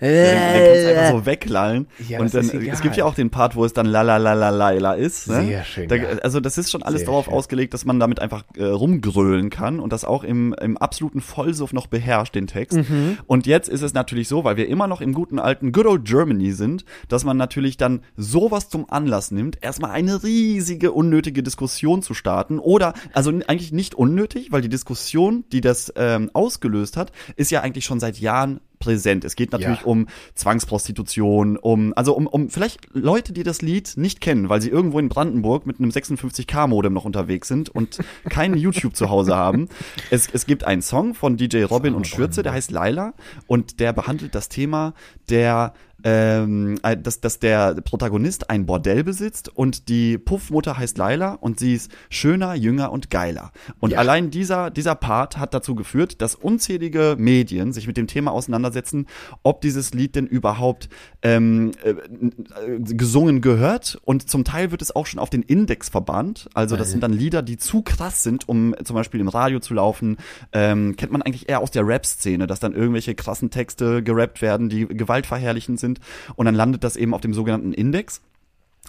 Den, 0.00 0.10
den 0.10 0.34
kannst 0.34 0.84
du 0.84 0.98
einfach 0.98 1.18
so 1.18 1.26
weglallen. 1.26 1.86
Ja, 2.08 2.20
und 2.20 2.32
dann, 2.34 2.48
es 2.48 2.80
gibt 2.80 2.96
ja 2.96 3.04
auch 3.04 3.14
den 3.14 3.30
Part, 3.30 3.56
wo 3.56 3.64
es 3.64 3.72
dann 3.72 3.86
la 3.86 4.02
la 4.02 4.16
la 4.16 4.32
la 4.34 4.50
Laila 4.50 4.94
ist. 4.94 5.28
Ne? 5.28 5.44
Sehr 5.44 5.64
schön, 5.64 5.88
Da. 5.88 5.96
Also 6.22 6.40
das 6.40 6.58
ist 6.58 6.70
schon 6.70 6.82
alles 6.82 7.00
Sehr 7.00 7.06
darauf 7.06 7.26
schön. 7.26 7.34
ausgelegt, 7.34 7.74
dass 7.74 7.84
man 7.84 8.00
damit 8.00 8.20
einfach 8.20 8.44
äh, 8.56 8.64
rumgrölen 8.64 9.50
kann 9.50 9.80
und 9.80 9.92
das 9.92 10.04
auch 10.04 10.24
im, 10.24 10.54
im 10.60 10.76
absoluten 10.78 11.20
Vollsuff 11.20 11.72
noch 11.72 11.86
beherrscht, 11.86 12.34
den 12.34 12.46
Text. 12.46 12.78
Mhm. 12.78 13.18
Und 13.26 13.46
jetzt 13.46 13.68
ist 13.68 13.82
es 13.82 13.94
natürlich 13.94 14.28
so, 14.28 14.44
weil 14.44 14.56
wir 14.56 14.68
immer 14.68 14.86
noch 14.86 15.00
im 15.00 15.12
guten 15.12 15.38
alten 15.38 15.72
Good 15.72 15.86
Old 15.86 16.04
Germany 16.04 16.52
sind, 16.52 16.84
dass 17.08 17.24
man 17.24 17.36
natürlich 17.36 17.76
dann 17.76 18.00
sowas 18.16 18.68
zum 18.68 18.90
Anlass 18.90 19.30
nimmt, 19.30 19.62
erstmal 19.62 19.90
eine 19.90 20.22
riesige 20.22 20.92
unnötige 20.92 21.42
Diskussion 21.42 22.02
zu 22.02 22.14
starten 22.14 22.58
oder, 22.58 22.94
also 23.12 23.30
eigentlich 23.46 23.72
nicht 23.72 23.94
unnötig, 23.94 24.52
weil 24.52 24.62
die 24.62 24.68
Diskussion, 24.68 25.44
die 25.52 25.60
das 25.60 25.92
ähm, 25.96 26.30
ausgelöst 26.32 26.96
hat, 26.96 27.12
ist 27.36 27.50
ja 27.50 27.60
eigentlich 27.60 27.84
schon 27.84 28.00
seit 28.00 28.18
Jahren 28.18 28.60
präsent. 28.80 29.24
Es 29.24 29.36
geht 29.36 29.52
natürlich 29.52 29.80
Ja. 29.80 29.86
um 29.86 30.08
Zwangsprostitution, 30.34 31.56
um, 31.56 31.92
also 31.94 32.14
um, 32.16 32.26
um 32.26 32.50
vielleicht 32.50 32.88
Leute, 32.92 33.32
die 33.32 33.44
das 33.44 33.62
Lied 33.62 33.92
nicht 33.96 34.20
kennen, 34.20 34.48
weil 34.48 34.60
sie 34.60 34.70
irgendwo 34.70 34.98
in 34.98 35.08
Brandenburg 35.08 35.66
mit 35.66 35.78
einem 35.78 35.90
56k-Modem 35.90 36.92
noch 36.92 37.04
unterwegs 37.04 37.46
sind 37.46 37.68
und 37.68 37.98
kein 38.28 38.54
YouTube 38.56 38.96
zu 38.96 39.08
Hause 39.10 39.36
haben. 39.36 39.68
Es, 40.10 40.28
es 40.32 40.46
gibt 40.46 40.64
einen 40.64 40.82
Song 40.82 41.14
von 41.14 41.36
DJ 41.36 41.62
Robin 41.62 41.94
und 41.94 42.06
Schürze, 42.08 42.42
der 42.42 42.52
heißt 42.52 42.70
Laila 42.72 43.14
und 43.46 43.78
der 43.78 43.92
behandelt 43.92 44.34
das 44.34 44.48
Thema 44.48 44.94
der 45.28 45.72
ähm, 46.04 46.78
äh, 46.82 46.96
dass, 46.96 47.20
dass 47.20 47.38
der 47.38 47.74
Protagonist 47.74 48.50
ein 48.50 48.66
Bordell 48.66 49.04
besitzt 49.04 49.48
und 49.48 49.88
die 49.88 50.18
Puffmutter 50.18 50.76
heißt 50.78 50.98
Laila 50.98 51.34
und 51.34 51.58
sie 51.58 51.74
ist 51.74 51.90
schöner, 52.08 52.54
jünger 52.54 52.92
und 52.92 53.10
geiler. 53.10 53.52
Und 53.78 53.92
Ja. 53.92 53.98
allein 53.98 54.30
dieser, 54.30 54.70
dieser 54.70 54.94
Part 54.94 55.38
hat 55.38 55.54
dazu 55.54 55.74
geführt, 55.74 56.20
dass 56.22 56.34
unzählige 56.34 57.16
Medien 57.18 57.72
sich 57.72 57.86
mit 57.86 57.96
dem 57.96 58.06
Thema 58.06 58.30
auseinandersetzen, 58.32 59.06
ob 59.42 59.60
dieses 59.60 59.92
Lied 59.94 60.14
denn 60.16 60.26
überhaupt 60.26 60.88
ähm, 61.22 61.72
äh, 61.82 61.90
äh, 61.90 62.78
gesungen 62.80 63.40
gehört. 63.40 63.98
Und 64.04 64.30
zum 64.30 64.44
Teil 64.44 64.70
wird 64.70 64.82
es 64.82 64.94
auch 64.94 65.06
schon 65.06 65.18
auf 65.20 65.30
den 65.30 65.42
Index 65.42 65.88
verbannt. 65.88 66.48
Also 66.54 66.76
das 66.76 66.90
sind 66.90 67.02
dann 67.02 67.12
Lieder, 67.12 67.42
die 67.42 67.56
zu 67.56 67.82
krass 67.82 68.22
sind, 68.22 68.48
um 68.48 68.74
zum 68.84 68.94
Beispiel 68.94 69.20
im 69.20 69.28
Radio 69.28 69.60
zu 69.60 69.74
laufen. 69.74 70.16
Ähm, 70.52 70.96
kennt 70.96 71.12
man 71.12 71.22
eigentlich 71.22 71.48
eher 71.48 71.60
aus 71.60 71.70
der 71.70 71.86
Rap-Szene, 71.86 72.46
dass 72.46 72.60
dann 72.60 72.72
irgendwelche 72.74 73.14
krassen 73.14 73.50
Texte 73.50 74.02
gerappt 74.02 74.42
werden, 74.42 74.68
die 74.68 74.86
gewaltverherrlichend 74.86 75.80
sind. 75.80 75.89
Und 76.36 76.46
dann 76.46 76.54
landet 76.54 76.84
das 76.84 76.96
eben 76.96 77.14
auf 77.14 77.20
dem 77.20 77.34
sogenannten 77.34 77.72
Index. 77.72 78.20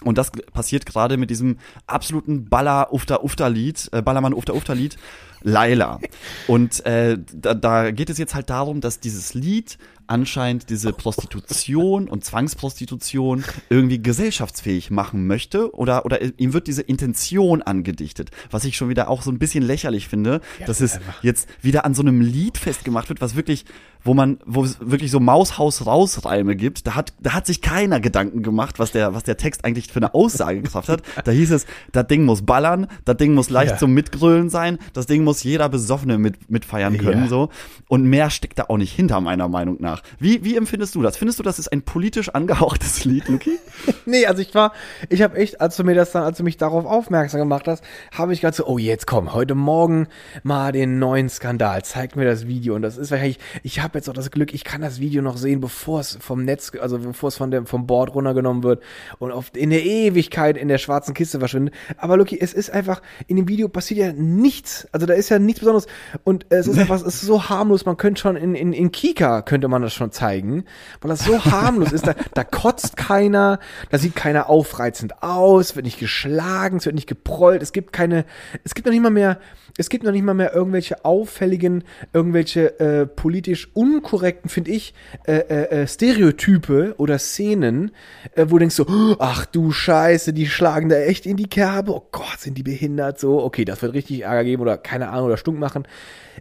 Und 0.04 0.18
das 0.18 0.30
passiert 0.30 0.86
gerade 0.86 1.16
mit 1.16 1.30
diesem 1.30 1.58
absoluten 1.86 2.46
Baller 2.48 2.92
Ufta 2.92 3.20
Ufta 3.22 3.46
Lied, 3.46 3.88
äh, 3.92 4.02
Ballermann 4.02 4.34
Ufta 4.34 4.52
Ufta 4.52 4.72
Lied, 4.72 4.96
Laila. 5.42 6.00
Und 6.46 6.84
äh, 6.86 7.18
da, 7.32 7.54
da 7.54 7.90
geht 7.90 8.10
es 8.10 8.18
jetzt 8.18 8.34
halt 8.34 8.50
darum, 8.50 8.80
dass 8.80 9.00
dieses 9.00 9.34
Lied 9.34 9.78
anscheinend 10.12 10.68
diese 10.68 10.92
Prostitution 10.92 12.06
und 12.06 12.22
Zwangsprostitution 12.22 13.44
irgendwie 13.70 14.02
gesellschaftsfähig 14.02 14.90
machen 14.90 15.26
möchte 15.26 15.74
oder, 15.74 16.04
oder 16.04 16.20
ihm 16.38 16.52
wird 16.52 16.66
diese 16.66 16.82
Intention 16.82 17.62
angedichtet, 17.62 18.30
was 18.50 18.66
ich 18.66 18.76
schon 18.76 18.90
wieder 18.90 19.08
auch 19.08 19.22
so 19.22 19.30
ein 19.30 19.38
bisschen 19.38 19.64
lächerlich 19.64 20.08
finde, 20.08 20.42
ja, 20.60 20.66
dass 20.66 20.82
es 20.82 21.00
jetzt 21.22 21.48
wieder 21.62 21.86
an 21.86 21.94
so 21.94 22.02
einem 22.02 22.20
Lied 22.20 22.58
festgemacht 22.58 23.08
wird, 23.08 23.22
was 23.22 23.36
wirklich 23.36 23.64
wo 24.04 24.14
man, 24.14 24.38
wo 24.44 24.64
es 24.64 24.78
wirklich 24.80 25.10
so 25.10 25.20
Maushaus-Rausreime 25.20 26.56
gibt, 26.56 26.86
da 26.86 26.94
hat, 26.94 27.12
da 27.20 27.34
hat 27.34 27.46
sich 27.46 27.60
keiner 27.60 28.00
Gedanken 28.00 28.42
gemacht, 28.42 28.78
was 28.78 28.92
der, 28.92 29.14
was 29.14 29.22
der 29.22 29.36
Text 29.36 29.64
eigentlich 29.64 29.86
für 29.88 30.00
eine 30.00 30.14
Aussagekraft 30.14 30.88
hat. 30.88 31.02
Da 31.24 31.30
hieß 31.30 31.52
es, 31.52 31.66
das 31.92 32.06
Ding 32.08 32.24
muss 32.24 32.42
ballern, 32.42 32.88
das 33.04 33.16
Ding 33.16 33.34
muss 33.34 33.50
leicht 33.50 33.72
ja. 33.72 33.78
zum 33.78 33.92
Mitgrölen 33.92 34.50
sein, 34.50 34.78
das 34.92 35.06
Ding 35.06 35.24
muss 35.24 35.42
jeder 35.42 35.68
Besoffene 35.68 36.18
mit, 36.18 36.50
mitfeiern 36.50 36.98
können, 36.98 37.24
ja. 37.24 37.28
so. 37.28 37.50
Und 37.88 38.04
mehr 38.04 38.30
steckt 38.30 38.58
da 38.58 38.64
auch 38.68 38.76
nicht 38.76 38.92
hinter, 38.92 39.20
meiner 39.20 39.48
Meinung 39.48 39.76
nach. 39.80 40.01
Wie, 40.18 40.44
wie 40.44 40.56
empfindest 40.56 40.94
du 40.94 41.02
das? 41.02 41.16
Findest 41.16 41.38
du, 41.38 41.42
das 41.42 41.58
ist 41.58 41.72
ein 41.72 41.82
politisch 41.82 42.28
angehauchtes 42.28 43.04
Lied, 43.04 43.28
Luki? 43.28 43.58
nee, 44.06 44.26
also 44.26 44.42
ich 44.42 44.54
war, 44.54 44.72
ich 45.08 45.22
habe 45.22 45.36
echt, 45.36 45.60
als 45.60 45.76
du 45.76 45.84
mir 45.84 45.94
das 45.94 46.12
dann, 46.12 46.22
als 46.22 46.38
du 46.38 46.44
mich 46.44 46.56
darauf 46.56 46.84
aufmerksam 46.84 47.40
gemacht 47.40 47.68
hast, 47.68 47.84
habe 48.12 48.32
ich 48.32 48.40
gerade 48.40 48.56
so, 48.56 48.66
oh 48.66 48.78
jetzt 48.78 49.06
komm, 49.06 49.32
heute 49.32 49.54
Morgen 49.54 50.08
mal 50.42 50.72
den 50.72 50.98
neuen 50.98 51.28
Skandal, 51.28 51.84
zeig 51.84 52.16
mir 52.16 52.24
das 52.24 52.46
Video. 52.46 52.74
Und 52.74 52.82
das 52.82 52.96
ist 52.96 53.10
wahrscheinlich, 53.10 53.38
ich 53.62 53.80
habe 53.80 53.98
jetzt 53.98 54.08
auch 54.08 54.14
das 54.14 54.30
Glück, 54.30 54.54
ich 54.54 54.64
kann 54.64 54.80
das 54.80 55.00
Video 55.00 55.22
noch 55.22 55.36
sehen, 55.36 55.60
bevor 55.60 56.00
es 56.00 56.16
vom 56.20 56.44
Netz, 56.44 56.72
also 56.80 56.98
bevor 56.98 57.28
es 57.28 57.36
von 57.36 57.50
dem, 57.50 57.66
vom 57.66 57.86
Board 57.86 58.14
runtergenommen 58.14 58.62
wird 58.62 58.82
und 59.18 59.32
auf, 59.32 59.50
in 59.54 59.70
der 59.70 59.84
Ewigkeit 59.84 60.56
in 60.56 60.68
der 60.68 60.78
schwarzen 60.78 61.14
Kiste 61.14 61.38
verschwindet. 61.38 61.74
Aber 61.96 62.16
Lucky, 62.16 62.38
es 62.40 62.52
ist 62.52 62.70
einfach, 62.70 63.02
in 63.26 63.36
dem 63.36 63.48
Video 63.48 63.68
passiert 63.68 64.00
ja 64.00 64.12
nichts. 64.12 64.86
Also 64.92 65.06
da 65.06 65.14
ist 65.14 65.28
ja 65.28 65.38
nichts 65.38 65.60
Besonderes. 65.60 65.86
Und 66.24 66.46
es 66.50 66.66
ist 66.66 66.78
einfach, 66.78 66.96
es 66.96 67.02
ist 67.02 67.20
so 67.22 67.48
harmlos, 67.48 67.84
man 67.84 67.96
könnte 67.96 68.20
schon 68.20 68.36
in, 68.36 68.54
in, 68.54 68.72
in 68.72 68.92
Kika 68.92 69.42
könnte 69.42 69.68
man 69.68 69.81
das 69.82 69.94
schon 69.94 70.12
zeigen, 70.12 70.64
weil 71.00 71.10
das 71.10 71.24
so 71.24 71.44
harmlos 71.44 71.92
ist. 71.92 72.06
Da, 72.06 72.14
da 72.34 72.44
kotzt 72.44 72.96
keiner, 72.96 73.58
da 73.90 73.98
sieht 73.98 74.16
keiner 74.16 74.48
aufreizend 74.48 75.22
aus, 75.22 75.76
wird 75.76 75.84
nicht 75.84 75.98
geschlagen, 75.98 76.78
es 76.78 76.86
wird 76.86 76.94
nicht 76.94 77.08
geprollt, 77.08 77.62
es 77.62 77.72
gibt 77.72 77.92
keine, 77.92 78.24
es 78.64 78.74
gibt 78.74 78.86
noch 78.86 78.92
nicht 78.92 79.02
mal 79.02 79.10
mehr, 79.10 79.38
es 79.78 79.88
gibt 79.88 80.04
noch 80.04 80.12
nicht 80.12 80.24
mal 80.24 80.34
mehr 80.34 80.54
irgendwelche 80.54 81.04
auffälligen, 81.04 81.84
irgendwelche 82.12 82.78
äh, 82.80 83.06
politisch 83.06 83.68
unkorrekten, 83.74 84.50
finde 84.50 84.70
ich, 84.70 84.94
äh, 85.26 85.38
äh, 85.38 85.82
äh, 85.82 85.86
Stereotype 85.86 86.94
oder 86.98 87.18
Szenen, 87.18 87.90
äh, 88.34 88.46
wo 88.48 88.56
du 88.56 88.60
denkst 88.60 88.76
so, 88.76 89.16
ach 89.18 89.46
du 89.46 89.72
Scheiße, 89.72 90.32
die 90.32 90.46
schlagen 90.46 90.88
da 90.88 90.96
echt 90.96 91.26
in 91.26 91.36
die 91.36 91.48
Kerbe, 91.48 91.94
oh 91.94 92.06
Gott, 92.12 92.38
sind 92.38 92.58
die 92.58 92.62
behindert, 92.62 93.18
so, 93.18 93.42
okay, 93.42 93.64
das 93.64 93.82
wird 93.82 93.94
richtig 93.94 94.22
Ärger 94.22 94.44
geben 94.44 94.62
oder 94.62 94.76
keine 94.78 95.08
Ahnung, 95.08 95.26
oder 95.26 95.36
stunk 95.36 95.58
machen. 95.58 95.86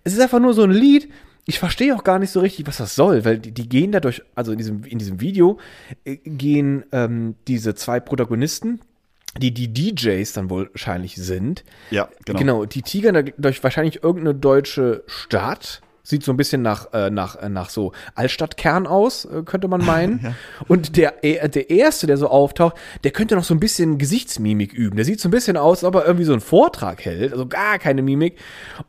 Es 0.03 0.13
ist 0.13 0.19
einfach 0.19 0.39
nur 0.39 0.53
so 0.53 0.63
ein 0.63 0.71
Lied, 0.71 1.09
ich 1.45 1.59
verstehe 1.59 1.95
auch 1.95 2.03
gar 2.03 2.19
nicht 2.19 2.31
so 2.31 2.39
richtig, 2.39 2.67
was 2.67 2.77
das 2.77 2.95
soll, 2.95 3.25
weil 3.25 3.39
die, 3.39 3.51
die 3.51 3.67
gehen 3.67 3.91
dadurch, 3.91 4.21
also 4.35 4.51
in 4.51 4.57
diesem, 4.57 4.83
in 4.83 4.99
diesem 4.99 5.21
Video 5.21 5.59
äh, 6.05 6.17
gehen 6.17 6.85
ähm, 6.91 7.35
diese 7.47 7.75
zwei 7.75 7.99
Protagonisten, 7.99 8.81
die 9.37 9.53
die 9.53 9.73
DJs 9.73 10.31
dann 10.33 10.49
wohl 10.49 10.69
wahrscheinlich 10.73 11.15
sind. 11.15 11.63
Ja, 11.89 12.09
genau. 12.25 12.39
Genau, 12.39 12.65
die 12.65 12.81
tigern 12.81 13.31
durch 13.37 13.63
wahrscheinlich 13.63 14.03
irgendeine 14.03 14.35
deutsche 14.35 15.03
Stadt 15.07 15.81
Sieht 16.11 16.23
so 16.23 16.33
ein 16.33 16.35
bisschen 16.35 16.61
nach, 16.61 16.91
äh, 16.91 17.09
nach, 17.09 17.37
äh, 17.41 17.47
nach 17.47 17.69
so 17.69 17.93
Altstadtkern 18.15 18.85
aus, 18.85 19.23
äh, 19.23 19.43
könnte 19.43 19.69
man 19.69 19.85
meinen. 19.85 20.19
ja. 20.23 20.33
Und 20.67 20.97
der, 20.97 21.23
äh, 21.23 21.47
der 21.47 21.69
Erste, 21.69 22.05
der 22.05 22.17
so 22.17 22.27
auftaucht, 22.27 22.75
der 23.05 23.11
könnte 23.11 23.35
noch 23.35 23.45
so 23.45 23.53
ein 23.53 23.61
bisschen 23.61 23.97
Gesichtsmimik 23.97 24.73
üben. 24.73 24.97
Der 24.97 25.05
sieht 25.05 25.21
so 25.21 25.29
ein 25.29 25.31
bisschen 25.31 25.55
aus, 25.55 25.77
als 25.77 25.83
ob 25.85 25.95
er 25.95 26.05
irgendwie 26.05 26.25
so 26.25 26.33
einen 26.33 26.41
Vortrag 26.41 27.05
hält, 27.05 27.31
also 27.31 27.45
gar 27.45 27.79
keine 27.79 28.01
Mimik. 28.01 28.37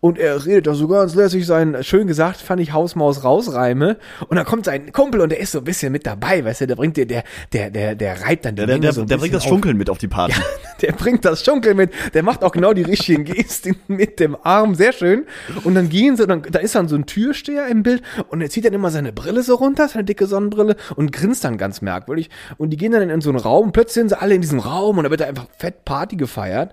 Und 0.01 0.19
er 0.19 0.45
redet 0.45 0.67
doch 0.67 0.75
so 0.75 0.89
ganz 0.89 1.15
lässig 1.15 1.47
sein, 1.47 1.77
schön 1.83 2.09
gesagt, 2.09 2.39
fand 2.39 2.61
ich 2.61 2.73
Hausmaus 2.73 3.23
rausreime. 3.23 3.99
Und 4.29 4.37
dann 4.37 4.45
kommt 4.45 4.65
sein 4.65 4.91
Kumpel 4.91 5.21
und 5.21 5.29
der 5.29 5.39
ist 5.39 5.53
so 5.53 5.59
ein 5.59 5.65
bisschen 5.65 5.93
mit 5.93 6.07
dabei, 6.07 6.45
weißt 6.45 6.63
du, 6.63 6.67
der 6.67 6.75
bringt 6.75 6.97
dir, 6.97 7.07
der, 7.07 7.23
der, 7.53 7.71
der, 7.71 7.95
der 7.95 8.21
reibt 8.23 8.47
dann 8.47 8.57
die 8.57 8.67
Der, 8.67 8.81
der, 8.81 8.93
so 8.93 9.05
der 9.05 9.19
bringt 9.19 9.35
das 9.35 9.45
Schunkeln 9.45 9.77
mit 9.77 9.89
auf 9.91 9.99
die 9.99 10.09
Party. 10.09 10.35
Ja, 10.35 10.45
der 10.81 10.93
bringt 10.93 11.25
das 11.25 11.45
Schunkeln 11.45 11.77
mit, 11.77 11.93
der 12.15 12.25
macht 12.25 12.43
auch 12.43 12.51
genau 12.51 12.73
die 12.73 12.83
richtigen 12.83 13.23
Gesten 13.33 13.77
mit 13.87 14.19
dem 14.19 14.37
Arm, 14.43 14.75
sehr 14.75 14.93
schön. 14.93 15.25
Und 15.63 15.77
dann 15.77 15.89
gehen 15.89 16.17
sie, 16.17 16.27
dann, 16.27 16.43
da 16.51 16.59
ist 16.59 16.75
dann 16.75 16.89
so 16.89 16.97
ein 16.97 17.03
ein 17.03 17.07
Türsteher 17.13 17.67
im 17.67 17.83
Bild 17.83 18.03
und 18.29 18.41
er 18.41 18.49
zieht 18.49 18.65
dann 18.65 18.73
immer 18.73 18.91
seine 18.91 19.13
Brille 19.13 19.43
so 19.43 19.57
runter, 19.57 19.87
seine 19.87 20.05
dicke 20.05 20.27
Sonnenbrille 20.27 20.77
und 20.97 21.13
grinst 21.13 21.45
dann 21.45 21.59
ganz 21.59 21.83
merkwürdig. 21.83 22.31
Und 22.57 22.71
die 22.71 22.79
gehen 22.79 22.93
dann 22.93 23.11
in 23.11 23.21
so 23.21 23.29
einen 23.29 23.39
Raum 23.39 23.67
und 23.67 23.73
plötzlich 23.73 23.95
sind 23.95 24.09
sie 24.09 24.21
alle 24.21 24.35
in 24.35 24.41
diesem 24.41 24.61
Raum 24.61 24.97
und 24.97 25.05
da 25.05 25.11
wird 25.11 25.21
da 25.21 25.27
einfach 25.27 25.47
fett 25.59 25.85
Party 25.85 26.17
gefeiert. 26.17 26.73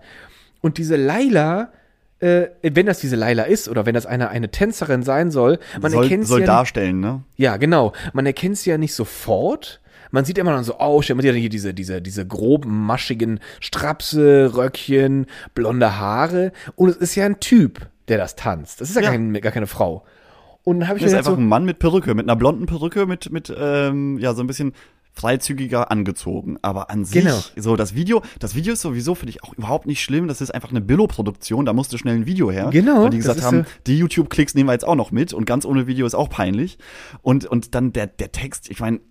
Und 0.61 0.77
diese 0.77 0.95
Laila, 0.95 1.73
äh, 2.19 2.47
wenn 2.61 2.85
das 2.85 2.99
diese 2.99 3.17
Laila 3.17 3.43
ist 3.43 3.67
oder 3.67 3.85
wenn 3.85 3.95
das 3.95 4.05
eine, 4.05 4.29
eine 4.29 4.49
Tänzerin 4.49 5.03
sein 5.03 5.29
soll, 5.29 5.59
man 5.81 5.91
soll, 5.91 6.03
erkennt 6.03 6.23
sie 6.23 6.29
soll 6.29 6.41
ja 6.41 6.47
darstellen, 6.47 7.01
ne? 7.01 7.23
Ja, 7.35 7.57
genau. 7.57 7.91
Man 8.13 8.25
erkennt 8.25 8.57
sie 8.57 8.69
ja 8.69 8.77
nicht 8.77 8.93
sofort. 8.93 9.81
Man 10.11 10.23
sieht 10.23 10.37
immer 10.37 10.51
dann 10.51 10.63
so, 10.63 10.79
oh, 10.79 11.01
man 11.09 11.21
sieht 11.21 11.25
ja 11.25 11.33
hier 11.33 11.49
diese, 11.49 11.73
diese, 11.73 12.01
diese 12.01 12.25
groben, 12.25 12.85
maschigen 12.85 13.41
Strapse, 13.59 14.53
Röckchen, 14.55 15.25
blonde 15.53 15.99
Haare. 15.99 16.53
Und 16.75 16.89
es 16.89 16.95
ist 16.95 17.15
ja 17.15 17.25
ein 17.25 17.41
Typ, 17.41 17.87
der 18.07 18.17
das 18.17 18.37
tanzt. 18.37 18.79
Das 18.79 18.89
ist 18.89 18.95
ja, 18.95 19.01
ja. 19.01 19.09
Kein, 19.09 19.33
gar 19.33 19.51
keine 19.51 19.67
Frau. 19.67 20.05
Und 20.63 20.81
dann 20.81 20.89
habe 20.89 20.99
ich 20.99 21.03
das 21.03 21.13
ist 21.13 21.17
einfach 21.17 21.31
so, 21.31 21.37
ein 21.37 21.47
Mann 21.47 21.65
mit 21.65 21.79
Perücke, 21.79 22.13
mit 22.15 22.25
einer 22.25 22.35
blonden 22.35 22.65
Perücke, 22.65 23.05
mit, 23.05 23.31
mit 23.31 23.53
ähm, 23.57 24.17
ja, 24.19 24.33
so 24.33 24.41
ein 24.41 24.47
bisschen 24.47 24.73
freizügiger 25.13 25.91
angezogen. 25.91 26.57
Aber 26.61 26.89
an 26.89 27.05
sich, 27.05 27.23
genau. 27.23 27.39
so 27.55 27.75
das 27.75 27.95
Video, 27.95 28.21
das 28.39 28.55
Video 28.55 28.73
ist 28.73 28.81
sowieso, 28.81 29.15
finde 29.15 29.31
ich, 29.31 29.43
auch 29.43 29.53
überhaupt 29.53 29.85
nicht 29.85 30.01
schlimm. 30.01 30.27
Das 30.27 30.41
ist 30.41 30.51
einfach 30.51 30.69
eine 30.69 30.81
Billo-Produktion, 30.81 31.65
da 31.65 31.73
musste 31.73 31.97
schnell 31.97 32.15
ein 32.15 32.25
Video 32.25 32.51
her. 32.51 32.69
Genau. 32.71 33.03
Weil 33.03 33.09
die 33.09 33.17
gesagt 33.17 33.41
haben, 33.41 33.63
so 33.63 33.71
die 33.87 33.97
YouTube-Klicks 33.97 34.55
nehmen 34.55 34.69
wir 34.69 34.73
jetzt 34.73 34.87
auch 34.87 34.95
noch 34.95 35.11
mit 35.11 35.33
und 35.33 35.45
ganz 35.45 35.65
ohne 35.65 35.87
Video 35.87 36.05
ist 36.05 36.15
auch 36.15 36.29
peinlich. 36.29 36.77
Und, 37.21 37.45
und 37.45 37.75
dann 37.75 37.91
der, 37.91 38.07
der 38.07 38.31
Text, 38.31 38.69
ich 38.69 38.79
meine, 38.79 39.01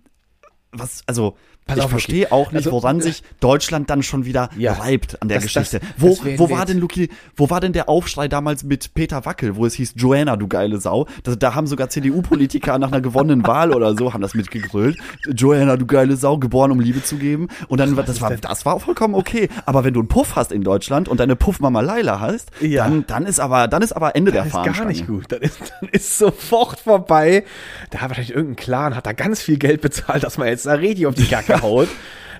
was, 0.71 1.03
also, 1.07 1.35
ich 1.77 1.85
verstehe 1.85 2.31
auch 2.31 2.51
nicht, 2.51 2.67
also, 2.67 2.71
woran 2.71 3.01
sich 3.01 3.23
Deutschland 3.39 3.89
dann 3.89 4.03
schon 4.03 4.25
wieder 4.25 4.49
ja, 4.57 4.73
reibt 4.73 5.21
an 5.21 5.27
der 5.27 5.37
das, 5.37 5.45
Geschichte. 5.45 5.79
Das, 5.79 5.89
wo, 5.97 6.09
das 6.09 6.39
wo 6.39 6.49
war 6.49 6.65
denn, 6.65 6.79
Luki, 6.79 7.09
wo 7.35 7.49
war 7.49 7.59
denn 7.59 7.73
der 7.73 7.89
Aufschrei 7.89 8.27
damals 8.27 8.63
mit 8.63 8.93
Peter 8.93 9.25
Wackel, 9.25 9.55
wo 9.55 9.65
es 9.65 9.73
hieß, 9.75 9.93
Joanna, 9.95 10.35
du 10.35 10.47
geile 10.47 10.79
Sau? 10.79 11.07
Da, 11.23 11.35
da 11.35 11.55
haben 11.55 11.67
sogar 11.67 11.89
CDU-Politiker 11.89 12.77
nach 12.79 12.91
einer 12.91 13.01
gewonnenen 13.01 13.45
Wahl 13.45 13.73
oder 13.73 13.95
so, 13.95 14.13
haben 14.13 14.21
das 14.21 14.33
mitgegrölt. 14.33 14.97
Joanna, 15.27 15.77
du 15.77 15.85
geile 15.85 16.15
Sau, 16.15 16.37
geboren, 16.37 16.71
um 16.71 16.79
Liebe 16.79 17.03
zu 17.03 17.17
geben. 17.17 17.47
Und 17.67 17.79
dann, 17.79 17.95
das 17.95 18.21
war, 18.21 18.35
das 18.35 18.65
war 18.65 18.79
vollkommen 18.79 19.15
okay. 19.15 19.49
Aber 19.65 19.83
wenn 19.83 19.93
du 19.93 19.99
einen 19.99 20.09
Puff 20.09 20.35
hast 20.35 20.51
in 20.51 20.63
Deutschland 20.63 21.07
und 21.07 21.19
deine 21.19 21.35
Puffmama 21.35 21.81
Laila 21.81 22.19
heißt, 22.19 22.51
ja. 22.61 22.83
dann, 22.85 23.05
dann 23.07 23.25
ist 23.25 23.39
aber, 23.39 23.67
dann 23.67 23.81
ist 23.81 23.93
aber 23.93 24.15
Ende 24.15 24.31
das 24.31 24.43
der 24.43 24.51
Fahnenstange. 24.51 24.77
gar 24.77 24.87
nicht 24.87 25.07
gut. 25.07 25.25
Dann 25.29 25.41
ist, 25.41 25.59
dann 25.81 25.89
ist 25.89 26.17
sofort 26.17 26.79
vorbei. 26.79 27.43
Da 27.91 28.01
hat 28.01 28.09
wahrscheinlich 28.09 28.35
irgendein 28.35 28.55
Clan, 28.55 28.95
hat 28.95 29.05
da 29.05 29.13
ganz 29.13 29.41
viel 29.41 29.57
Geld 29.57 29.81
bezahlt, 29.81 30.23
dass 30.23 30.37
man 30.37 30.47
jetzt 30.47 30.65
da 30.65 30.73
richtig 30.73 31.07
auf 31.07 31.15
die 31.15 31.23
Jacke 31.23 31.58
haut 31.61 31.89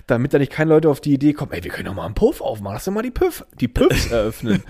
damit 0.06 0.34
da 0.34 0.38
nicht 0.38 0.50
keine 0.50 0.70
Leute 0.70 0.88
auf 0.88 1.00
die 1.00 1.12
Idee 1.12 1.32
kommen, 1.34 1.52
ey, 1.52 1.62
wir 1.62 1.70
können 1.70 1.86
doch 1.86 1.94
mal 1.94 2.04
einen 2.04 2.14
Puff 2.14 2.40
aufmachen, 2.40 2.74
lass 2.74 2.84
doch 2.84 2.92
mal 2.92 3.02
die 3.02 3.12
Puff, 3.12 3.44
die 3.60 3.68
Puffs 3.68 4.06
eröffnen. 4.10 4.64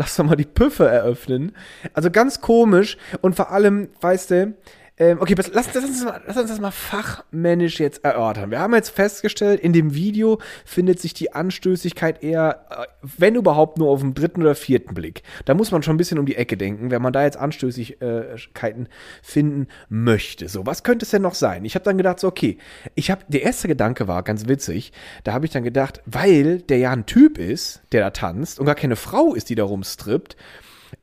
lass 0.00 0.16
doch 0.16 0.24
mal 0.24 0.36
die 0.36 0.46
Püffe 0.46 0.88
eröffnen. 0.88 1.52
Also 1.92 2.10
ganz 2.10 2.40
komisch 2.40 2.96
und 3.20 3.36
vor 3.36 3.50
allem, 3.50 3.90
weißt 4.00 4.30
du, 4.30 4.54
ähm, 5.00 5.16
okay, 5.18 5.34
lass, 5.34 5.50
lass, 5.54 5.74
uns 5.82 6.04
mal, 6.04 6.20
lass 6.26 6.36
uns 6.36 6.50
das 6.50 6.60
mal 6.60 6.70
fachmännisch 6.70 7.80
jetzt 7.80 8.04
erörtern. 8.04 8.50
Wir 8.50 8.60
haben 8.60 8.74
jetzt 8.74 8.90
festgestellt, 8.90 9.58
in 9.58 9.72
dem 9.72 9.94
Video 9.94 10.38
findet 10.66 11.00
sich 11.00 11.14
die 11.14 11.32
Anstößigkeit 11.32 12.22
eher, 12.22 12.66
äh, 12.68 12.86
wenn 13.16 13.34
überhaupt, 13.34 13.78
nur 13.78 13.88
auf 13.88 14.00
dem 14.00 14.12
dritten 14.12 14.42
oder 14.42 14.54
vierten 14.54 14.92
Blick. 14.92 15.22
Da 15.46 15.54
muss 15.54 15.70
man 15.70 15.82
schon 15.82 15.94
ein 15.94 15.96
bisschen 15.96 16.18
um 16.18 16.26
die 16.26 16.36
Ecke 16.36 16.58
denken, 16.58 16.90
wenn 16.90 17.00
man 17.00 17.14
da 17.14 17.22
jetzt 17.22 17.38
Anstößigkeiten 17.38 18.90
finden 19.22 19.68
möchte. 19.88 20.50
So, 20.50 20.66
was 20.66 20.82
könnte 20.82 21.06
es 21.06 21.10
denn 21.10 21.22
noch 21.22 21.34
sein? 21.34 21.64
Ich 21.64 21.76
habe 21.76 21.84
dann 21.84 21.96
gedacht, 21.96 22.20
so, 22.20 22.28
okay, 22.28 22.58
ich 22.94 23.10
habe, 23.10 23.24
der 23.26 23.40
erste 23.42 23.68
Gedanke 23.68 24.06
war 24.06 24.22
ganz 24.22 24.48
witzig, 24.48 24.92
da 25.24 25.32
habe 25.32 25.46
ich 25.46 25.50
dann 25.50 25.64
gedacht, 25.64 26.02
weil 26.04 26.60
der 26.60 26.76
ja 26.76 26.90
ein 26.90 27.06
Typ 27.06 27.38
ist, 27.38 27.80
der 27.92 28.02
da 28.02 28.10
tanzt 28.10 28.60
und 28.60 28.66
gar 28.66 28.74
keine 28.74 28.96
Frau 28.96 29.34
ist, 29.34 29.48
die 29.48 29.54
da 29.54 29.64
rumstrippt, 29.64 30.36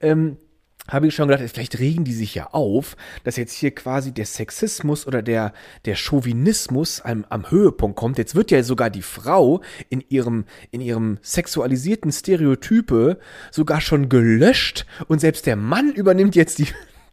ähm, 0.01 0.37
habe 0.87 1.07
ich 1.07 1.15
schon 1.15 1.27
gedacht, 1.27 1.49
vielleicht 1.51 1.79
regen 1.79 2.03
die 2.03 2.13
sich 2.13 2.35
ja 2.35 2.47
auf, 2.51 2.95
dass 3.23 3.35
jetzt 3.35 3.53
hier 3.53 3.71
quasi 3.71 4.13
der 4.13 4.25
Sexismus 4.25 5.05
oder 5.05 5.21
der, 5.21 5.53
der 5.85 5.95
Chauvinismus 5.95 7.01
am, 7.01 7.25
am 7.29 7.49
Höhepunkt 7.49 7.97
kommt. 7.97 8.17
Jetzt 8.17 8.35
wird 8.35 8.51
ja 8.51 8.63
sogar 8.63 8.89
die 8.89 9.01
Frau 9.01 9.61
in 9.89 10.03
ihrem, 10.09 10.45
in 10.71 10.81
ihrem 10.81 11.17
sexualisierten 11.21 12.11
Stereotype 12.11 13.19
sogar 13.51 13.81
schon 13.81 14.09
gelöscht 14.09 14.85
und 15.07 15.19
selbst 15.19 15.45
der 15.45 15.55
Mann 15.55 15.91
übernimmt 15.91 16.35
jetzt 16.35 16.59
die, 16.59 16.67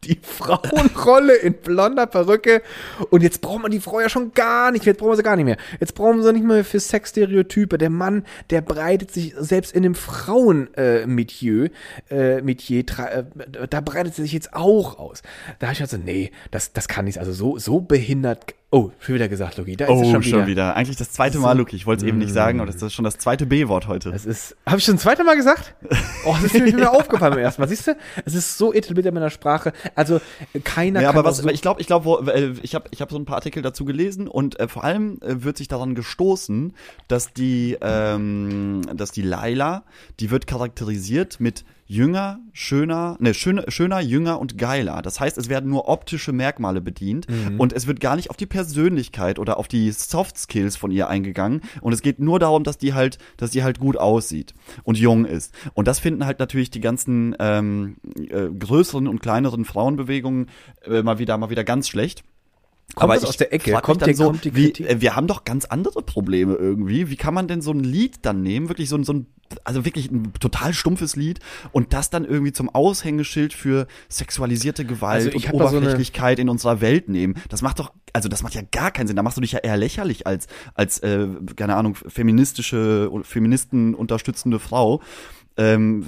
die 0.05 0.19
Frauenrolle 0.21 1.35
in 1.35 1.53
blonder 1.53 2.05
Perücke. 2.05 2.61
Und 3.09 3.23
jetzt 3.23 3.41
braucht 3.41 3.61
man 3.61 3.71
die 3.71 3.79
Frau 3.79 3.99
ja 3.99 4.09
schon 4.09 4.33
gar 4.33 4.71
nicht. 4.71 4.85
Jetzt 4.85 4.99
brauchen 4.99 5.11
wir 5.11 5.17
sie 5.17 5.23
gar 5.23 5.35
nicht 5.35 5.45
mehr. 5.45 5.57
Jetzt 5.79 5.95
brauchen 5.95 6.17
wir 6.17 6.23
sie 6.23 6.33
nicht 6.33 6.45
mehr 6.45 6.63
für 6.63 6.79
Sexstereotype. 6.79 7.77
Der 7.77 7.89
Mann, 7.89 8.25
der 8.49 8.61
breitet 8.61 9.11
sich 9.11 9.33
selbst 9.37 9.73
in 9.73 9.83
dem 9.83 9.95
Frauenmetier, 9.95 11.69
äh, 12.09 12.41
Metier, 12.41 12.79
äh, 12.79 13.23
da 13.69 13.81
breitet 13.81 14.15
sie 14.15 14.23
sich 14.23 14.33
jetzt 14.33 14.53
auch 14.53 14.99
aus. 14.99 15.21
Da 15.59 15.67
habe 15.67 15.73
ich 15.73 15.81
also, 15.81 15.97
nee, 15.97 16.31
das, 16.51 16.73
das 16.73 16.87
kann 16.87 17.05
nicht. 17.05 17.19
Also 17.19 17.33
so, 17.33 17.57
so 17.57 17.81
behindert 17.81 18.53
Oh, 18.77 18.91
schon 18.99 19.15
wieder 19.15 19.29
gesagt, 19.29 19.55
Loki. 19.57 19.77
Da 19.77 19.87
Oh, 19.87 20.01
ist 20.01 20.07
es 20.07 20.11
schon 20.11 20.21
schon 20.21 20.33
wieder. 20.39 20.47
wieder. 20.47 20.75
Eigentlich 20.75 20.97
das 20.97 21.09
zweite 21.09 21.37
Mal, 21.39 21.57
Luki. 21.57 21.77
Ich 21.77 21.85
wollte 21.85 22.03
es 22.03 22.09
eben 22.09 22.17
nicht 22.17 22.33
sagen, 22.33 22.59
aber 22.59 22.69
das 22.69 22.81
ist 22.81 22.93
schon 22.93 23.05
das 23.05 23.17
zweite 23.17 23.45
B-Wort 23.45 23.87
heute. 23.87 24.09
Es 24.09 24.25
ist. 24.25 24.57
Habe 24.65 24.79
ich 24.79 24.83
schon 24.83 24.95
ein 24.95 24.99
zweites 24.99 25.25
Mal 25.25 25.37
gesagt? 25.37 25.73
Oh, 26.27 26.33
das 26.41 26.45
ist 26.45 26.53
mir 26.55 26.63
nicht 26.63 26.75
mehr 26.77 26.91
aufgefallen 26.91 27.35
beim 27.35 27.43
ersten 27.43 27.61
Mal. 27.61 27.67
Siehst 27.67 27.85
du? 27.87 27.95
Es 28.25 28.33
ist 28.33 28.57
so 28.57 28.73
etabliert 28.73 29.05
in 29.05 29.13
meiner 29.13 29.29
Sprache. 29.29 29.71
Also 29.93 30.19
keiner 30.63 30.99
Ja, 31.01 31.09
aber 31.09 31.23
was, 31.23 31.37
so 31.37 31.47
ich 31.49 31.61
glaube, 31.61 31.79
ich 31.81 31.87
glaube, 31.87 32.33
äh, 32.33 32.53
ich 32.63 32.73
habe 32.73 32.87
ich 32.91 32.99
hab 32.99 33.11
so 33.11 33.17
ein 33.17 33.25
paar 33.25 33.35
Artikel 33.35 33.61
dazu 33.61 33.85
gelesen 33.85 34.27
und 34.27 34.59
äh, 34.59 34.67
vor 34.67 34.83
allem 34.83 35.19
äh, 35.21 35.43
wird 35.43 35.55
sich 35.57 35.67
daran 35.67 35.93
gestoßen, 35.93 36.73
dass 37.07 37.31
die, 37.31 37.77
ähm, 37.79 38.81
dass 38.95 39.11
die 39.11 39.21
Laila, 39.21 39.83
die 40.19 40.31
wird 40.31 40.47
charakterisiert 40.47 41.39
mit 41.39 41.63
jünger, 41.85 42.39
schöner, 42.51 43.15
ne, 43.19 43.33
schöner, 43.33 43.65
schöner, 43.69 43.99
jünger 43.99 44.39
und 44.39 44.57
geiler. 44.57 45.01
Das 45.01 45.19
heißt, 45.19 45.37
es 45.37 45.49
werden 45.49 45.69
nur 45.69 45.87
optische 45.87 46.31
Merkmale 46.31 46.81
bedient 46.81 47.27
und 47.57 47.73
es 47.73 47.87
wird 47.87 47.99
gar 47.99 48.15
nicht 48.15 48.29
auf 48.29 48.37
die 48.37 48.45
Persönlichkeit 48.47 49.37
oder 49.39 49.57
auf 49.57 49.67
die 49.67 49.91
Soft 49.91 50.37
Skills 50.37 50.75
von 50.75 50.91
ihr 50.91 51.07
eingegangen 51.07 51.61
und 51.81 51.93
es 51.93 52.01
geht 52.01 52.19
nur 52.19 52.39
darum, 52.39 52.63
dass 52.63 52.77
die 52.77 52.93
halt, 52.93 53.19
dass 53.37 53.51
die 53.51 53.63
halt 53.63 53.79
gut 53.79 53.97
aussieht 53.97 54.53
und 54.83 54.97
jung 54.97 55.25
ist. 55.25 55.53
Und 55.73 55.87
das 55.87 55.99
finden 55.99 56.25
halt 56.25 56.39
natürlich 56.39 56.71
die 56.71 56.81
ganzen 56.81 57.35
ähm, 57.39 57.97
äh, 58.29 58.47
größeren 58.47 59.07
und 59.07 59.19
kleineren 59.19 59.65
Frauenbewegungen 59.65 60.49
äh, 60.85 61.03
mal 61.03 61.19
wieder, 61.19 61.37
mal 61.37 61.49
wieder 61.49 61.63
ganz 61.63 61.87
schlecht. 61.87 62.23
Kommt 62.93 63.13
das 63.13 63.25
aus 63.25 63.37
der 63.37 63.51
Ecke? 63.51 63.73
Kommt 63.81 64.01
dann 64.01 64.13
so, 64.13 64.25
kommt 64.25 64.45
die 64.45 64.55
wie, 64.55 64.65
Kritik? 64.65 64.89
äh, 64.89 65.01
wir 65.01 65.15
haben 65.15 65.27
doch 65.27 65.43
ganz 65.43 65.65
andere 65.65 66.01
Probleme 66.01 66.53
irgendwie. 66.53 67.09
Wie 67.09 67.15
kann 67.15 67.33
man 67.33 67.47
denn 67.47 67.61
so 67.61 67.71
ein 67.71 67.79
Lied 67.79 68.19
dann 68.25 68.41
nehmen, 68.41 68.69
wirklich 68.69 68.89
so 68.89 68.95
ein, 68.95 69.03
so 69.03 69.13
ein 69.13 69.27
also 69.63 69.85
wirklich 69.85 70.11
ein 70.11 70.33
total 70.39 70.73
stumpfes 70.73 71.15
Lied 71.15 71.39
und 71.71 71.93
das 71.93 72.09
dann 72.09 72.25
irgendwie 72.25 72.51
zum 72.51 72.69
Aushängeschild 72.69 73.53
für 73.53 73.87
sexualisierte 74.09 74.85
Gewalt 74.85 75.33
Also 75.33 75.35
und 75.35 75.45
da 75.45 75.67
so 75.69 75.77
Oberflächlichkeit 75.77 76.39
in 76.39 76.49
unserer 76.49 76.81
Welt 76.81 77.09
nehmen. 77.09 77.35
Das 77.49 77.61
macht 77.61 77.79
doch, 77.79 77.91
also 78.13 78.27
das 78.27 78.43
macht 78.43 78.55
ja 78.55 78.61
gar 78.71 78.91
keinen 78.91 79.07
Sinn. 79.07 79.15
Da 79.15 79.23
machst 79.23 79.37
du 79.37 79.41
dich 79.41 79.51
ja 79.51 79.59
eher 79.59 79.77
lächerlich 79.77 80.25
als, 80.25 80.47
als 80.73 80.99
äh, 80.99 81.27
keine 81.55 81.75
Ahnung, 81.75 81.95
feministische, 81.95 83.11
Feministen 83.23 83.93
unterstützende 83.93 84.59
Frau. 84.59 85.01
Ähm, 85.57 86.07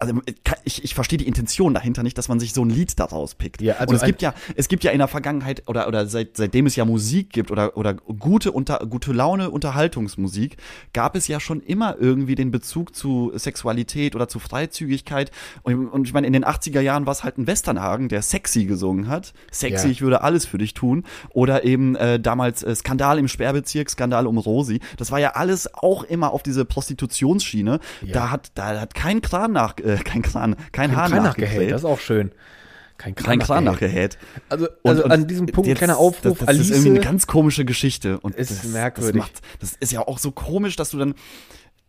also 0.00 0.20
ich, 0.64 0.84
ich 0.84 0.94
verstehe 0.94 1.18
die 1.18 1.26
Intention 1.26 1.74
dahinter 1.74 2.02
nicht, 2.02 2.16
dass 2.18 2.28
man 2.28 2.38
sich 2.38 2.52
so 2.52 2.64
ein 2.64 2.70
Lied 2.70 2.98
daraus 3.00 3.34
pickt. 3.34 3.60
Ja, 3.60 3.74
also 3.76 3.90
und 3.90 3.96
es 3.96 4.04
gibt 4.04 4.22
ja, 4.22 4.32
es 4.54 4.68
gibt 4.68 4.84
ja 4.84 4.92
in 4.92 4.98
der 4.98 5.08
Vergangenheit 5.08 5.64
oder 5.66 5.88
oder 5.88 6.06
seit, 6.06 6.36
seitdem 6.36 6.66
es 6.66 6.76
ja 6.76 6.84
Musik 6.84 7.30
gibt 7.30 7.50
oder 7.50 7.76
oder 7.76 7.94
gute 7.94 8.52
unter 8.52 8.78
gute 8.88 9.12
Laune 9.12 9.50
Unterhaltungsmusik, 9.50 10.56
gab 10.92 11.16
es 11.16 11.26
ja 11.26 11.40
schon 11.40 11.60
immer 11.60 11.96
irgendwie 11.98 12.34
den 12.36 12.50
Bezug 12.50 12.94
zu 12.94 13.32
Sexualität 13.34 14.14
oder 14.14 14.28
zu 14.28 14.38
Freizügigkeit 14.38 15.30
und, 15.62 15.88
und 15.88 16.06
ich 16.06 16.12
meine 16.12 16.26
in 16.26 16.32
den 16.32 16.44
80er 16.44 16.80
Jahren 16.80 17.06
war 17.06 17.12
es 17.12 17.24
halt 17.24 17.38
ein 17.38 17.46
Westernhagen, 17.46 18.08
der 18.08 18.22
sexy 18.22 18.66
gesungen 18.66 19.08
hat, 19.08 19.32
sexy, 19.50 19.86
Ja. 19.86 19.90
ich 19.92 20.00
würde 20.02 20.22
alles 20.22 20.46
für 20.46 20.58
dich 20.58 20.74
tun 20.74 21.04
oder 21.30 21.64
eben 21.64 21.96
äh, 21.96 22.20
damals 22.20 22.62
äh, 22.62 22.74
Skandal 22.74 23.18
im 23.18 23.26
Sperrbezirk, 23.28 23.90
Skandal 23.90 24.26
um 24.26 24.38
Rosi. 24.38 24.80
Das 24.96 25.10
war 25.10 25.18
ja 25.18 25.30
alles 25.30 25.72
auch 25.74 26.04
immer 26.04 26.32
auf 26.32 26.42
diese 26.42 26.64
Prostitutionsschiene. 26.64 27.80
Ja. 28.02 28.12
Da 28.12 28.30
hat 28.30 28.52
da 28.54 28.80
hat 28.80 28.94
kein 28.94 29.22
Kran 29.22 29.52
nach 29.52 29.76
äh, 29.78 29.87
kein 29.96 30.22
Kran, 30.22 30.54
kein, 30.72 30.90
Kein 30.90 30.94
Kran 30.94 31.10
nachgekräht. 31.22 31.24
nachgehält, 31.24 31.72
das 31.72 31.80
ist 31.82 31.84
auch 31.84 32.00
schön. 32.00 32.30
Kein 32.96 33.14
Kran, 33.14 33.26
kein 33.26 33.38
Kran 33.38 33.64
nachgehält. 33.64 34.18
nachgehäht. 34.18 34.48
Also, 34.48 34.66
Und- 34.82 34.90
also 34.90 35.04
und 35.04 35.12
an 35.12 35.26
diesem 35.28 35.46
Punkt 35.46 35.68
jetzt- 35.68 35.78
kleiner 35.78 35.98
Aufruf. 35.98 36.20
Das, 36.38 36.38
das 36.38 36.48
Alice, 36.48 36.62
ist 36.70 36.70
irgendwie 36.78 36.90
eine 36.90 37.00
ganz 37.00 37.26
komische 37.28 37.64
Geschichte. 37.64 38.18
Und 38.20 38.34
Ist 38.34 38.50
das, 38.50 38.64
merkwürdig. 38.64 39.22
Das, 39.22 39.30
macht, 39.30 39.42
das 39.60 39.72
ist 39.78 39.92
ja 39.92 40.00
auch 40.00 40.18
so 40.18 40.32
komisch, 40.32 40.74
dass 40.76 40.90
du 40.90 40.98
dann. 40.98 41.14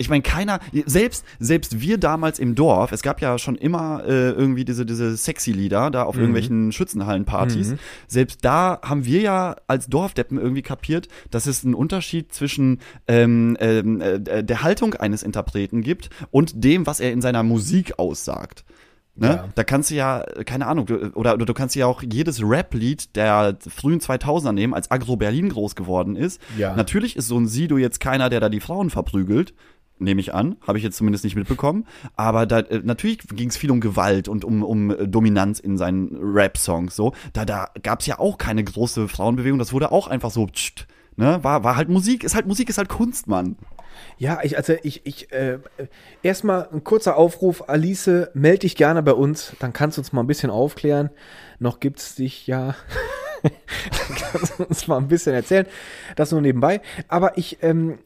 Ich 0.02 0.10
meine, 0.10 0.22
keiner, 0.22 0.62
selbst, 0.86 1.26
selbst 1.40 1.82
wir 1.82 1.98
damals 1.98 2.40
im 2.40 2.56
Dorf, 2.56 2.94
es 2.94 3.02
gab 3.02 3.20
ja 3.22 3.38
schon 3.38 3.56
immer 3.56 4.02
äh, 4.06 4.30
irgendwie 4.30 4.64
diese, 4.64 4.86
diese 4.86 5.16
sexy 5.18 5.52
Lieder 5.52 5.92
da 5.92 6.04
auf 6.04 6.16
Mhm. 6.16 6.22
irgendwelchen 6.22 6.72
Schützenhallenpartys. 6.72 7.76
Selbst 8.08 8.46
da 8.46 8.80
haben 8.82 9.04
wir 9.04 9.20
ja 9.20 9.58
als 9.68 9.88
Dorfdeppen 9.88 10.38
irgendwie 10.38 10.62
kapiert, 10.62 11.10
dass 11.32 11.48
es 11.48 11.66
einen 11.66 11.74
Unterschied 11.74 12.34
zwischen 12.34 12.80
ähm, 13.10 13.58
ähm, 13.60 14.00
äh, 14.00 14.44
der 14.44 14.64
Haltung 14.64 14.94
eines 14.96 15.22
Interpreten 15.22 15.82
gibt 15.82 16.10
und 16.32 16.64
dem, 16.64 16.88
was 16.88 17.02
er 17.02 17.12
in 17.12 17.22
seiner 17.22 17.44
Musik 17.44 18.00
aussagt. 18.00 18.64
Ne? 19.16 19.28
Ja. 19.28 19.50
Da 19.54 19.66
kannst 19.66 19.92
du 19.92 19.96
ja, 19.96 20.24
keine 20.46 20.68
Ahnung, 20.68 20.86
du, 20.86 21.12
oder, 21.14 21.34
oder 21.34 21.46
du 21.46 21.54
kannst 21.54 21.76
ja 21.76 21.88
auch 21.88 22.02
jedes 22.02 22.42
Rap-Lied 22.42 23.18
der 23.18 23.58
frühen 23.68 24.00
2000er 24.00 24.54
nehmen, 24.54 24.74
als 24.74 24.90
Agro 24.92 25.18
Berlin 25.18 25.50
groß 25.50 25.76
geworden 25.76 26.16
ist. 26.16 26.40
Ja. 26.58 26.74
Natürlich 26.74 27.18
ist 27.18 27.28
so 27.28 27.38
ein 27.38 27.46
Sido 27.48 27.78
jetzt 27.78 28.00
keiner, 28.00 28.30
der 28.30 28.40
da 28.40 28.48
die 28.48 28.62
Frauen 28.62 28.90
verprügelt. 28.90 29.54
Nehme 30.00 30.22
ich 30.22 30.34
an, 30.34 30.56
habe 30.66 30.78
ich 30.78 30.84
jetzt 30.84 30.98
zumindest 30.98 31.26
nicht 31.26 31.36
mitbekommen. 31.36 31.86
Aber 32.16 32.46
da, 32.46 32.60
äh, 32.60 32.82
natürlich 32.84 33.20
ging 33.20 33.50
es 33.50 33.58
viel 33.58 33.70
um 33.70 33.82
Gewalt 33.82 34.28
und 34.28 34.46
um, 34.46 34.64
um 34.64 34.92
äh, 34.92 35.08
Dominanz 35.08 35.60
in 35.60 35.78
seinen 35.78 36.18
Rap-Songs. 36.22 36.96
So, 36.96 37.14
da, 37.34 37.46
da 37.46 37.70
gab 37.84 38.00
es 38.00 38.06
ja 38.06 38.18
auch 38.18 38.38
keine 38.38 38.64
große 38.64 39.08
Frauenbewegung. 39.10 39.60
Das 39.60 39.74
wurde 39.74 39.92
auch 39.92 40.08
einfach 40.08 40.32
so, 40.32 40.48
pst, 40.48 40.88
ne, 41.18 41.44
war, 41.44 41.64
war 41.64 41.76
halt 41.76 41.90
Musik, 41.90 42.24
ist 42.24 42.34
halt 42.34 42.48
Musik, 42.48 42.70
ist 42.70 42.78
halt 42.78 42.90
Kunst, 42.90 43.28
Mann. 43.28 43.58
Ja, 44.18 44.40
ich, 44.44 44.58
also 44.58 44.74
ich, 44.84 45.06
ich, 45.06 45.32
äh, 45.32 45.60
erstmal 46.24 46.68
ein 46.72 46.84
kurzer 46.84 47.18
Aufruf, 47.18 47.68
Alice, 47.68 48.30
melde 48.34 48.60
dich 48.60 48.76
gerne 48.76 49.04
bei 49.04 49.14
uns, 49.14 49.54
dann 49.60 49.74
kannst 49.74 49.98
du 49.98 50.02
uns 50.02 50.14
mal 50.14 50.22
ein 50.22 50.28
bisschen 50.28 50.50
aufklären. 50.50 51.10
Noch 51.60 51.80
gibt's 51.80 52.16
dich 52.16 52.48
ja. 52.48 52.76
kannst 54.32 54.60
du 54.60 54.64
uns 54.64 54.88
mal 54.88 54.98
ein 54.98 55.08
bisschen 55.08 55.34
erzählen. 55.34 55.66
Das 56.16 56.32
nur 56.32 56.42
nebenbei. 56.42 56.82
Aber 57.08 57.38
ich, 57.38 57.60
ähm, 57.62 58.00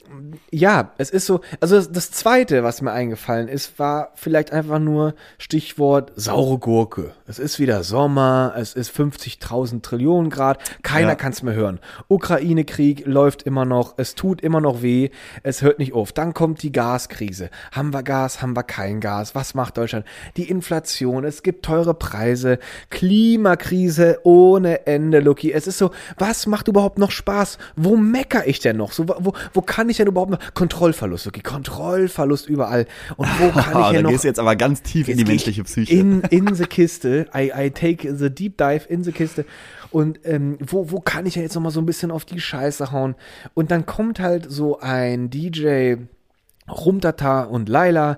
ja, 0.52 0.92
es 0.98 1.10
ist 1.10 1.26
so, 1.26 1.42
also 1.60 1.76
das, 1.78 1.92
das 1.92 2.12
zweite, 2.12 2.64
was 2.64 2.82
mir 2.82 2.92
eingefallen 2.92 3.48
ist, 3.48 3.80
war 3.80 4.12
vielleicht 4.16 4.52
einfach 4.52 4.80
nur 4.80 5.16
Stichwort 5.38 6.12
saure 6.16 6.58
Gurke. 6.60 7.12
Es 7.28 7.40
ist 7.40 7.60
wieder 7.60 7.84
Sommer, 7.84 8.54
es 8.58 8.74
ist 8.74 8.96
50.000 8.96 9.82
Trillionen 9.82 10.30
Grad, 10.30 10.60
keiner 10.84 11.10
Ja. 11.10 11.16
kann 11.16 11.32
es 11.32 11.44
mehr 11.44 11.54
hören. 11.54 11.80
Ukraine-Krieg 12.08 13.06
läuft 13.06 13.44
immer 13.44 13.66
noch, 13.66 13.96
es 13.98 14.16
tut 14.16 14.42
immer 14.42 14.62
noch 14.62 14.82
weh, 14.82 15.10
es 15.44 15.62
hört 15.62 15.80
nicht 15.80 15.94
auf. 15.94 16.12
Dann 16.12 16.34
kommt 16.34 16.62
die 16.64 16.72
Gaskrise. 16.72 17.50
Haben 17.72 17.94
wir 17.94 18.04
Gas, 18.04 18.42
haben 18.42 18.56
wir 18.56 18.64
kein 18.64 19.00
Gas? 19.00 19.36
Was 19.36 19.54
macht 19.54 19.78
Deutschland? 19.78 20.06
Die 20.38 20.50
Inflation, 20.50 21.24
es 21.24 21.44
gibt 21.44 21.66
teure 21.66 21.94
Preise, 21.94 22.60
Klimakrise 22.90 24.20
ohne 24.24 24.86
Ende, 24.88 25.20
Lucky. 25.24 25.52
Es 25.52 25.68
ist 25.68 25.78
so, 25.78 25.92
was 26.18 26.48
macht 26.48 26.68
überhaupt 26.68 26.98
noch 26.98 27.12
Spaß? 27.12 27.58
Wo 27.76 27.98
mecker 27.98 28.48
ich 28.48 28.60
denn 28.60 28.78
noch? 28.78 28.92
So, 28.92 29.08
wo, 29.08 29.34
wo 29.54 29.62
kann 29.62 29.90
ich 29.90 29.98
denn 29.98 30.08
überhaupt 30.08 30.32
noch? 30.32 30.40
Kontrollverlust, 30.54 31.26
Lucky, 31.26 31.42
Kontrollverlust 31.42 32.48
überall. 32.48 32.86
Und 33.18 33.28
wo 33.40 33.50
kann 33.60 33.66
ich 33.68 33.74
da 33.74 33.92
denn 33.92 34.04
noch? 34.04 34.10
gehst 34.12 34.24
du 34.24 34.28
jetzt 34.28 34.40
aber 34.40 34.56
ganz 34.56 34.82
tief 34.82 35.08
in 35.08 35.18
die 35.18 35.26
menschliche 35.26 35.62
ich 35.62 35.68
Psyche. 35.68 35.94
In, 35.94 36.22
in 36.30 36.54
the 36.54 36.66
Kiste. 36.66 37.28
I, 37.36 37.52
I 37.56 37.72
take 37.72 38.16
the 38.16 38.30
deep 38.30 38.58
dive 38.58 38.88
in 38.88 39.04
the 39.04 39.12
Kiste. 39.12 39.46
Und 39.92 40.20
ähm, 40.24 40.58
wo, 40.60 40.92
wo 40.92 41.00
kann 41.00 41.26
ich 41.26 41.36
ja 41.36 41.42
jetzt 41.42 41.56
noch 41.56 41.62
mal 41.62 41.72
so 41.72 41.80
ein 41.80 41.86
bisschen 41.86 42.12
auf 42.12 42.26
die 42.26 42.40
Scheiße 42.40 42.92
hauen? 42.92 43.16
Und 43.54 43.72
dann 43.72 43.86
kommt 43.86 44.20
halt 44.20 44.50
so 44.50 44.80
ein 44.80 45.30
DJ 45.30 45.96
Rumtata 46.70 47.44
und 47.44 47.70
Laila 47.70 48.18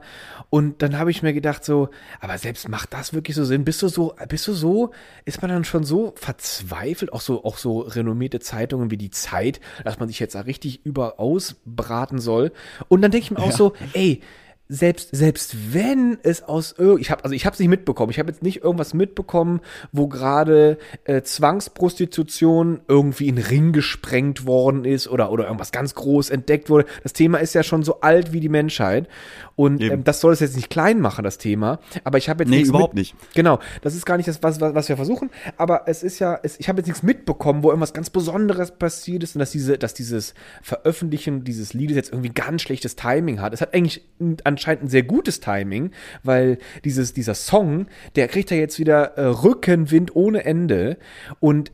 und 0.49 0.81
dann 0.81 0.97
habe 0.97 1.11
ich 1.11 1.21
mir 1.21 1.33
gedacht 1.33 1.65
so, 1.65 1.89
aber 2.21 2.37
selbst 2.37 2.69
macht 2.69 2.93
das 2.93 3.13
wirklich 3.13 3.35
so 3.35 3.43
Sinn? 3.43 3.65
Bist 3.65 3.81
du 3.81 3.87
so, 3.87 4.15
bist 4.29 4.47
du 4.47 4.53
so, 4.53 4.91
ist 5.25 5.41
man 5.41 5.51
dann 5.51 5.65
schon 5.65 5.83
so 5.83 6.13
verzweifelt, 6.15 7.11
auch 7.11 7.21
so, 7.21 7.43
auch 7.43 7.57
so 7.57 7.79
renommierte 7.79 8.39
Zeitungen 8.39 8.91
wie 8.91 8.97
die 8.97 9.09
Zeit, 9.09 9.59
dass 9.83 9.99
man 9.99 10.07
sich 10.07 10.19
jetzt 10.19 10.35
da 10.35 10.41
richtig 10.41 10.85
überaus 10.85 11.57
braten 11.65 12.19
soll? 12.19 12.51
Und 12.87 13.01
dann 13.01 13.11
denke 13.11 13.25
ich 13.25 13.31
mir 13.31 13.39
auch 13.39 13.51
so, 13.51 13.73
ey, 13.93 14.21
selbst 14.67 15.09
selbst 15.15 15.73
wenn 15.73 16.17
es 16.23 16.41
aus 16.43 16.75
ich 16.99 17.11
habe 17.11 17.23
also 17.23 17.35
ich 17.35 17.45
habe 17.45 17.53
es 17.53 17.59
nicht 17.59 17.69
mitbekommen. 17.69 18.09
Ich 18.11 18.19
habe 18.19 18.29
jetzt 18.31 18.41
nicht 18.43 18.63
irgendwas 18.63 18.93
mitbekommen 18.93 19.61
wo 19.91 20.07
gerade 20.07 20.77
äh, 21.03 21.21
Zwangsprostitution 21.21 22.81
irgendwie 22.87 23.27
in 23.27 23.37
Ring 23.37 23.71
gesprengt 23.73 24.45
worden 24.45 24.85
ist 24.85 25.07
oder 25.07 25.31
oder 25.31 25.45
irgendwas 25.45 25.71
ganz 25.71 25.93
groß 25.95 26.29
entdeckt 26.29 26.69
wurde. 26.69 26.85
Das 27.03 27.13
Thema 27.13 27.37
ist 27.39 27.53
ja 27.53 27.63
schon 27.63 27.83
so 27.83 28.01
alt 28.01 28.33
wie 28.33 28.39
die 28.39 28.49
Menschheit. 28.49 29.07
Und 29.55 29.81
ähm, 29.81 30.03
das 30.03 30.19
soll 30.19 30.33
es 30.33 30.39
jetzt 30.41 30.55
nicht 30.55 30.69
klein 30.69 30.99
machen 30.99 31.23
das 31.23 31.37
Thema. 31.37 31.79
Aber 32.03 32.17
ich 32.17 32.27
habe 32.29 32.43
jetzt 32.43 32.49
Nee, 32.49 32.57
nichts 32.57 32.69
überhaupt 32.69 32.95
nicht. 32.95 33.15
Genau, 33.35 33.59
das 33.81 33.95
ist 33.95 34.05
gar 34.05 34.17
nicht 34.17 34.27
das, 34.27 34.43
was, 34.43 34.59
was, 34.59 34.75
was 34.75 34.89
wir 34.89 34.95
versuchen, 34.97 35.29
aber 35.57 35.83
es 35.87 36.03
ist 36.03 36.19
ja, 36.19 36.37
es, 36.43 36.59
ich 36.59 36.67
habe 36.67 36.79
jetzt 36.79 36.87
nichts 36.87 37.03
mitbekommen, 37.03 37.63
wo 37.63 37.69
irgendwas 37.69 37.93
ganz 37.93 38.09
Besonderes 38.09 38.71
passiert 38.71 39.23
ist 39.23 39.35
und 39.35 39.39
dass 39.39 39.51
diese, 39.51 39.77
dass 39.77 39.93
dieses 39.93 40.33
Veröffentlichen 40.61 41.43
dieses 41.43 41.73
Liedes 41.73 41.95
jetzt 41.95 42.11
irgendwie 42.11 42.29
ganz 42.33 42.61
schlechtes 42.61 42.95
Timing 42.95 43.39
hat. 43.41 43.53
Es 43.53 43.61
hat 43.61 43.73
eigentlich 43.73 44.05
ein- 44.19 44.37
anscheinend 44.55 44.83
ein 44.83 44.89
sehr 44.89 45.03
gutes 45.03 45.39
Timing, 45.39 45.91
weil 46.23 46.57
dieses, 46.83 47.13
dieser 47.13 47.35
Song, 47.35 47.87
der 48.15 48.27
kriegt 48.27 48.51
ja 48.51 48.57
jetzt 48.57 48.79
wieder 48.79 49.17
äh, 49.17 49.25
Rückenwind 49.25 50.15
ohne 50.15 50.45
Ende. 50.45 50.97
Und 51.39 51.71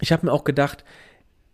ich 0.00 0.12
habe 0.12 0.26
mir 0.26 0.32
auch 0.32 0.44
gedacht, 0.44 0.84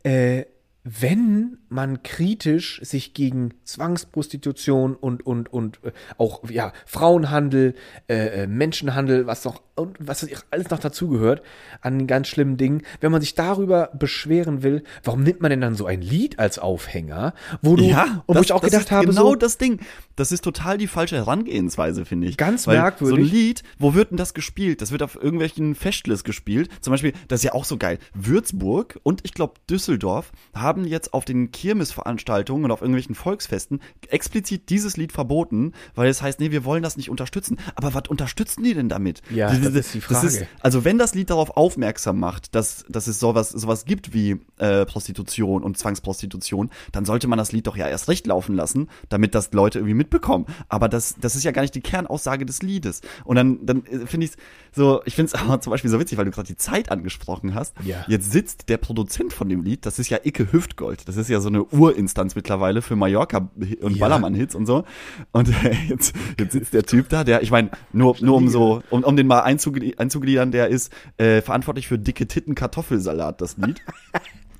äh, 0.04 0.44
wenn 0.84 1.56
man 1.70 2.02
kritisch 2.02 2.78
sich 2.82 3.14
gegen 3.14 3.54
Zwangsprostitution 3.64 4.94
und 4.94 5.24
und 5.26 5.50
und 5.50 5.80
äh, 5.82 5.92
auch 6.18 6.48
ja 6.50 6.72
Frauenhandel, 6.84 7.74
äh, 8.06 8.42
äh 8.42 8.46
Menschenhandel, 8.46 9.26
was 9.26 9.44
noch 9.46 9.62
und 9.76 9.96
was 9.98 10.26
alles 10.50 10.70
noch 10.70 10.78
dazugehört 10.78 11.42
an 11.80 12.06
ganz 12.06 12.28
schlimmen 12.28 12.56
Dingen, 12.56 12.82
wenn 13.00 13.10
man 13.10 13.20
sich 13.20 13.34
darüber 13.34 13.90
beschweren 13.98 14.62
will, 14.62 14.84
warum 15.02 15.22
nimmt 15.22 15.40
man 15.40 15.50
denn 15.50 15.60
dann 15.60 15.74
so 15.74 15.86
ein 15.86 16.00
Lied 16.00 16.38
als 16.38 16.58
Aufhänger, 16.58 17.34
wo 17.60 17.76
du 17.76 17.84
ja, 17.84 18.22
und 18.26 18.36
das, 18.36 18.42
wo 18.42 18.44
ich 18.44 18.52
auch 18.52 18.60
das 18.60 18.70
gedacht 18.70 18.84
ist 18.86 18.92
habe, 18.92 19.06
genau 19.06 19.30
so, 19.30 19.34
das 19.34 19.58
Ding. 19.58 19.80
Das 20.16 20.30
ist 20.30 20.44
total 20.44 20.78
die 20.78 20.86
falsche 20.86 21.16
Herangehensweise, 21.16 22.04
finde 22.04 22.28
ich. 22.28 22.36
Ganz 22.36 22.66
Weil 22.66 22.78
merkwürdig. 22.78 23.26
So 23.26 23.34
ein 23.34 23.40
Lied, 23.40 23.62
wo 23.78 23.94
wird 23.94 24.10
denn 24.10 24.16
das 24.16 24.32
gespielt? 24.32 24.80
Das 24.80 24.92
wird 24.92 25.02
auf 25.02 25.16
irgendwelchen 25.16 25.74
Festivals 25.74 26.22
gespielt. 26.22 26.70
Zum 26.80 26.92
Beispiel, 26.92 27.12
das 27.26 27.40
ist 27.40 27.44
ja 27.44 27.52
auch 27.54 27.64
so 27.64 27.76
geil. 27.76 27.98
Würzburg 28.14 29.00
und 29.02 29.24
ich 29.24 29.34
glaube 29.34 29.54
Düsseldorf 29.68 30.30
haben 30.54 30.73
jetzt 30.82 31.14
auf 31.14 31.24
den 31.24 31.52
Kirmesveranstaltungen 31.52 32.64
und 32.64 32.70
auf 32.70 32.80
irgendwelchen 32.80 33.14
Volksfesten 33.14 33.80
explizit 34.08 34.70
dieses 34.70 34.96
Lied 34.96 35.12
verboten, 35.12 35.72
weil 35.94 36.08
es 36.08 36.22
heißt, 36.22 36.40
nee, 36.40 36.50
wir 36.50 36.64
wollen 36.64 36.82
das 36.82 36.96
nicht 36.96 37.10
unterstützen. 37.10 37.58
Aber 37.76 37.94
was 37.94 38.08
unterstützen 38.08 38.64
die 38.64 38.74
denn 38.74 38.88
damit? 38.88 39.22
Ja, 39.30 39.52
die, 39.52 39.60
das 39.60 39.74
ist 39.74 39.94
die 39.94 40.00
Frage. 40.00 40.48
also 40.60 40.84
wenn 40.84 40.98
das 40.98 41.14
Lied 41.14 41.30
darauf 41.30 41.56
aufmerksam 41.56 42.18
macht, 42.18 42.54
dass, 42.54 42.84
dass 42.88 43.06
es 43.06 43.20
sowas, 43.20 43.50
sowas 43.50 43.84
gibt 43.84 44.12
wie 44.12 44.40
äh, 44.58 44.84
Prostitution 44.86 45.62
und 45.62 45.78
Zwangsprostitution, 45.78 46.70
dann 46.92 47.04
sollte 47.04 47.28
man 47.28 47.38
das 47.38 47.52
Lied 47.52 47.66
doch 47.66 47.76
ja 47.76 47.88
erst 47.88 48.08
recht 48.08 48.26
laufen 48.26 48.54
lassen, 48.54 48.88
damit 49.08 49.34
das 49.34 49.52
Leute 49.52 49.78
irgendwie 49.78 49.94
mitbekommen. 49.94 50.46
Aber 50.68 50.88
das, 50.88 51.14
das 51.20 51.36
ist 51.36 51.44
ja 51.44 51.52
gar 51.52 51.62
nicht 51.62 51.74
die 51.74 51.80
Kernaussage 51.80 52.46
des 52.46 52.62
Liedes. 52.62 53.00
Und 53.24 53.36
dann, 53.36 53.64
dann 53.64 53.84
äh, 53.86 54.06
finde 54.06 54.26
ich 54.26 54.32
es 54.32 54.36
so, 54.72 55.02
ich 55.04 55.14
finde 55.14 55.32
es 55.32 55.34
aber 55.40 55.60
zum 55.60 55.70
Beispiel 55.70 55.90
so 55.90 56.00
witzig, 56.00 56.18
weil 56.18 56.24
du 56.24 56.30
gerade 56.30 56.48
die 56.48 56.56
Zeit 56.56 56.90
angesprochen 56.90 57.54
hast. 57.54 57.74
Ja. 57.84 58.04
Jetzt 58.08 58.32
sitzt 58.32 58.68
der 58.68 58.78
Produzent 58.78 59.32
von 59.32 59.48
dem 59.48 59.62
Lied, 59.62 59.86
das 59.86 59.98
ist 59.98 60.10
ja 60.10 60.18
Icke 60.24 60.52
Hüftgold. 60.64 61.06
Das 61.08 61.16
ist 61.16 61.28
ja 61.28 61.40
so 61.40 61.48
eine 61.48 61.64
Urinstanz 61.64 62.34
mittlerweile 62.34 62.82
für 62.82 62.96
Mallorca 62.96 63.50
und 63.80 63.96
Ja. 63.96 64.00
Ballermann-Hits 64.00 64.54
und 64.54 64.66
so. 64.66 64.84
Und 65.32 65.48
äh, 65.48 65.74
jetzt, 65.88 66.14
jetzt 66.38 66.52
sitzt 66.52 66.72
der 66.74 66.84
Typ 66.84 67.08
da, 67.08 67.24
der, 67.24 67.42
ich 67.42 67.50
meine, 67.50 67.70
nur, 67.92 68.16
nur 68.20 68.36
um 68.36 68.48
so, 68.48 68.82
um, 68.90 69.04
um 69.04 69.16
den 69.16 69.26
mal 69.26 69.42
einzugli- 69.44 69.98
einzugliedern, 69.98 70.50
der 70.50 70.68
ist 70.68 70.92
äh, 71.18 71.40
verantwortlich 71.42 71.86
für 71.86 71.98
dicke 71.98 72.26
Titten 72.26 72.54
Kartoffelsalat, 72.54 73.40
das 73.40 73.56
Lied. 73.56 73.80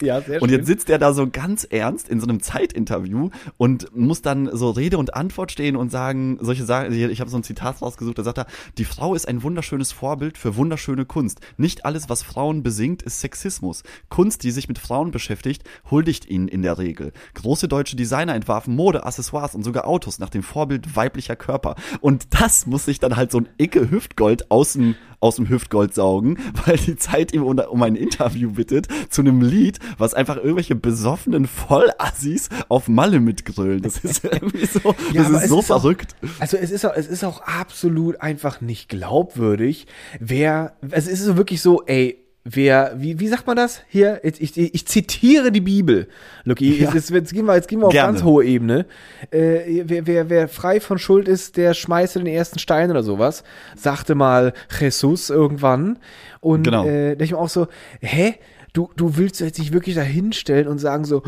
Ja, 0.03 0.21
sehr 0.21 0.43
Und 0.43 0.51
jetzt 0.51 0.67
sitzt 0.67 0.91
er 0.91 0.99
da 0.99 1.13
so 1.13 1.29
ganz 1.29 1.65
ernst 1.65 2.09
in 2.09 2.21
so 2.21 2.27
einem 2.27 2.41
Zeitinterview 2.41 3.31
und 3.57 3.95
muss 3.95 4.23
dann 4.23 4.49
so 4.53 4.71
Rede 4.71 4.99
und 4.99 5.15
Antwort 5.15 5.53
stehen 5.53 5.77
und 5.77 5.91
sagen, 5.91 6.39
solche 6.41 6.65
Sachen, 6.65 6.93
ich 6.93 7.21
habe 7.21 7.31
so 7.31 7.37
ein 7.37 7.43
Zitat 7.43 7.83
rausgesucht, 7.83 8.19
da 8.19 8.23
sagt 8.23 8.39
er, 8.39 8.47
die 8.79 8.85
Frau 8.85 9.15
ist 9.15 9.29
ein 9.29 9.43
wunderschönes 9.43 9.93
Vorbild 9.93 10.39
für 10.39 10.57
wunderschöne 10.57 11.05
Kunst. 11.05 11.41
Nicht 11.57 11.85
alles, 11.85 12.09
was 12.09 12.23
Frauen 12.23 12.63
besingt, 12.63 13.03
ist 13.03 13.21
Sexismus. 13.21 13.83
Kunst, 14.09 14.43
die 14.43 14.51
sich 14.51 14.69
mit 14.69 14.79
Frauen 14.79 15.11
beschäftigt, 15.11 15.65
huldigt 15.91 16.29
ihnen 16.29 16.49
in 16.49 16.63
der 16.63 16.79
Regel. 16.79 17.13
Große 17.35 17.69
deutsche 17.69 17.97
Designer 17.97 18.35
entwarfen 18.35 18.75
Mode, 18.75 19.05
Accessoires 19.05 19.55
und 19.55 19.63
sogar 19.63 19.87
Autos 19.87 20.19
nach 20.19 20.31
dem 20.31 20.43
Vorbild 20.43 20.97
weiblicher 20.97 21.37
Körper. 21.37 21.77
Und 22.01 22.27
das 22.31 22.67
muss 22.67 22.85
sich 22.85 22.99
dann 22.99 23.17
halt 23.17 23.31
so 23.31 23.39
ein 23.39 23.49
Icke 23.59 23.91
Hüftgold 23.91 24.51
aus 24.51 24.75
dem, 24.75 24.97
aus 25.25 25.37
dem 25.37 25.49
Hüftgold 25.49 25.95
saugen, 25.95 26.39
weil 26.67 26.77
die 26.77 26.97
Zeit 26.97 27.33
ihm 27.33 27.43
um, 27.43 27.83
ein 27.83 27.97
Interview 27.97 28.51
bittet 28.53 28.89
zu 29.09 29.23
einem 29.23 29.41
Lied, 29.41 29.79
was 29.99 30.15
einfach 30.15 30.37
irgendwelche 30.37 30.75
besoffenen 30.75 31.47
Vollassis 31.49 32.49
auf 32.69 32.89
Malle 32.89 33.21
mitgrölen. 33.21 33.83
Das 33.83 33.99
ist 33.99 34.23
irgendwie 34.31 34.67
so, 34.67 34.95
Ja, 35.13 35.23
das 35.29 35.45
ist 35.45 35.49
so 35.49 35.59
ist 35.61 35.71
auch- 35.71 35.81
verrückt. 35.81 36.15
Also 36.39 36.57
es 36.57 36.71
ist 36.71 36.85
auch, 36.85 36.93
es 36.95 37.07
ist 37.07 37.25
auch 37.25 37.41
absolut 37.43 38.21
einfach 38.21 38.61
nicht 38.61 38.89
glaubwürdig, 38.89 39.87
wer, 40.21 40.77
also 40.83 40.95
es 41.11 41.21
ist 41.21 41.25
so 41.25 41.37
wirklich 41.37 41.61
so, 41.63 41.83
ey, 41.87 42.19
wer, 42.45 42.93
wie, 42.97 43.19
wie 43.21 43.29
sagt 43.29 43.47
man 43.47 43.57
das? 43.57 43.83
Hier, 43.89 44.21
ich, 44.23 44.41
ich, 44.41 44.75
ich 44.75 44.87
zitiere 44.87 45.51
die 45.51 45.61
Bibel. 45.63 46.09
Lucky, 46.45 46.83
Ja. 46.83 46.93
jetzt, 46.93 47.11
jetzt 47.11 47.33
gehen 47.33 47.47
wir, 47.47 47.55
jetzt 47.55 47.69
gehen 47.69 47.81
wir 47.81 47.87
auf 47.87 47.93
Gerne. 47.93 48.13
ganz 48.13 48.25
hohe 48.25 48.45
Ebene. 48.45 48.87
Äh, 49.31 49.83
wer, 49.87 50.07
wer, 50.07 50.31
wer 50.31 50.49
frei 50.49 50.81
von 50.81 50.99
Schuld 50.99 51.27
ist, 51.29 51.57
der 51.57 51.75
schmeißt 51.75 52.17
den 52.17 52.27
ersten 52.27 52.59
Stein 52.59 52.91
oder 52.91 53.03
sowas, 53.03 53.45
sagte 53.77 54.15
mal 54.15 54.53
Jesus 54.79 55.31
irgendwann. 55.31 55.99
Und 56.41 56.65
Genau. 56.65 56.85
äh, 56.87 57.09
denke 57.17 57.25
ich 57.25 57.33
mir 57.33 57.39
auch 57.39 57.49
so, 57.49 57.67
hä? 58.01 58.35
Du, 58.75 58.91
du 58.97 59.17
willst 59.17 59.41
jetzt 59.41 59.61
nicht 59.61 59.73
wirklich 59.73 59.95
da 59.95 60.03
hinstellen 60.03 60.67
und 60.67 60.79
sagen 60.79 61.05
so, 61.05 61.23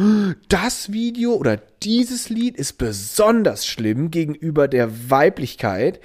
das 0.48 0.92
Video 0.92 1.34
oder 1.34 1.56
dieses 1.82 2.28
Lied 2.28 2.56
ist 2.56 2.76
besonders 2.76 3.66
schlimm 3.66 4.10
gegenüber 4.10 4.66
der 4.66 5.10
Weiblichkeit 5.10 6.00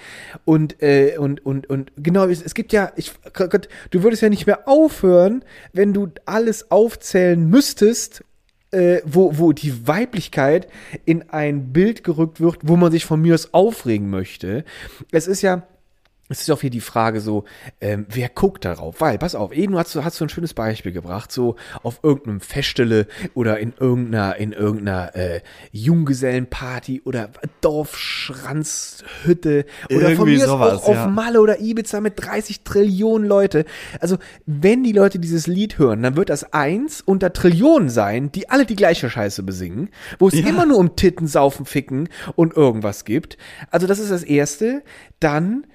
und 0.46 0.82
äh, 0.84 1.18
und 1.18 1.44
und 1.44 1.68
und 1.68 1.92
genau 1.98 2.28
es, 2.28 2.44
es 2.44 2.54
gibt 2.54 2.72
ja 2.72 2.92
ich 2.96 3.12
Gott, 3.34 3.68
du 3.90 4.04
würdest 4.04 4.22
ja 4.22 4.30
nicht 4.30 4.46
mehr 4.46 4.68
aufhören, 4.68 5.44
wenn 5.74 5.94
du 5.94 6.10
alles 6.26 6.70
aufzählen 6.70 7.50
müsstest 7.50 8.24
äh, 8.72 9.02
wo, 9.04 9.38
wo 9.38 9.52
die 9.52 9.88
Weiblichkeit 9.88 10.68
in 11.06 11.30
ein 11.30 11.74
Bild 11.74 12.04
gerückt 12.04 12.40
wird, 12.40 12.60
wo 12.62 12.78
man 12.78 12.92
sich 12.92 13.06
von 13.06 13.22
mir 13.22 13.34
aus 13.34 13.54
aufregen 13.54 14.10
möchte. 14.10 14.64
Es 15.12 15.28
ist 15.28 15.42
ja, 15.42 15.68
es 16.32 16.42
ist 16.42 16.52
auch 16.52 16.62
hier 16.62 16.70
die 16.70 16.82
Frage 16.82 17.22
so, 17.22 17.44
ähm, 17.80 18.06
wer 18.10 18.30
guckt 18.30 18.66
darauf? 18.66 19.02
Weil, 19.02 19.18
pass 19.18 19.36
auf, 19.36 19.52
eben 19.52 19.78
hast 19.78 19.94
du, 19.96 20.04
hast 20.04 20.20
du 20.20 20.26
ein 20.26 20.30
schönes 20.30 20.54
Beispiel 20.54 20.92
gebracht, 20.92 21.32
so 21.32 21.56
auf 21.84 22.00
irgendeinem 22.04 22.42
Feststelle 22.42 23.08
oder 23.34 23.60
in 23.60 23.74
irgendeiner, 23.80 24.36
in 24.38 24.52
irgendeiner 24.54 25.16
äh, 25.16 25.42
Junggesellenparty 25.72 27.02
oder 27.06 27.30
Dorfschranzhütte 27.62 29.66
oder 29.90 30.16
von 30.16 30.28
Irgendwie 30.28 30.38
mir 30.38 30.44
aus 30.44 30.50
sowas, 30.50 30.74
auch 30.84 30.88
auf 30.88 30.96
ja. 30.96 31.08
Malle 31.08 31.42
oder 31.42 31.60
Ibiza 31.60 32.02
mit 32.02 32.14
30 32.18 32.64
Trillionen 32.64 33.28
Leute. 33.28 33.66
Also, 34.00 34.18
wenn 34.46 34.84
die 34.84 34.94
Leute 34.94 35.20
dieses 35.20 35.48
Lied 35.48 35.78
hören, 35.78 36.04
dann 36.04 36.16
wird 36.16 36.30
das 36.30 36.54
eins 36.54 37.02
unter 37.02 37.34
Trillionen 37.34 37.90
sein, 37.90 38.32
die 38.32 38.50
alle 38.50 38.66
die 38.66 38.76
gleiche 38.76 39.10
Scheiße 39.10 39.44
besingen, 39.44 39.90
wo 40.20 40.28
es 40.28 40.36
Ja. 40.36 40.48
immer 40.48 40.66
nur 40.66 40.78
um 40.78 40.96
Titten, 40.96 41.28
Saufen, 41.28 41.66
Ficken 41.66 42.10
und 42.36 42.56
irgendwas 42.56 43.06
gibt. 43.06 43.38
Also, 43.70 43.88
das 43.88 44.00
ist 44.00 44.12
das 44.12 44.24
Erste. 44.24 44.84
Dann 45.20 45.66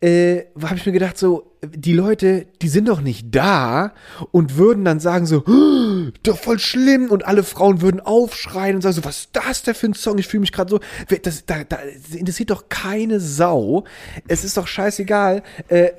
äh, 0.00 0.44
habe 0.62 0.76
ich 0.76 0.86
mir 0.86 0.92
gedacht, 0.92 1.18
so, 1.18 1.50
die 1.62 1.92
Leute, 1.92 2.46
die 2.62 2.68
sind 2.68 2.88
doch 2.88 3.02
nicht 3.02 3.34
da 3.34 3.92
und 4.30 4.56
würden 4.56 4.84
dann 4.84 4.98
sagen 4.98 5.26
so, 5.26 5.44
"Oh, 5.46 6.10
doch 6.22 6.38
voll 6.38 6.58
schlimm 6.58 7.10
und 7.10 7.26
alle 7.26 7.42
Frauen 7.42 7.82
würden 7.82 8.00
aufschreien 8.00 8.76
und 8.76 8.82
sagen 8.82 8.94
so, 8.94 9.04
was 9.04 9.18
ist 9.18 9.30
das 9.34 9.62
denn 9.62 9.74
für 9.74 9.88
ein 9.88 9.94
Song? 9.94 10.16
Ich 10.16 10.26
fühle 10.26 10.40
mich 10.40 10.52
gerade 10.52 10.70
so, 10.70 10.80
das, 11.22 11.44
da, 11.44 11.64
da 11.64 11.78
interessiert 12.12 12.50
doch 12.50 12.70
keine 12.70 13.20
Sau. 13.20 13.84
Es 14.26 14.42
ist 14.42 14.56
doch 14.56 14.66
scheißegal, 14.66 15.42
äh, 15.68 15.90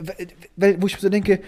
weil, 0.56 0.82
wo 0.82 0.88
ich 0.88 0.98
so 0.98 1.10
denke, 1.10 1.42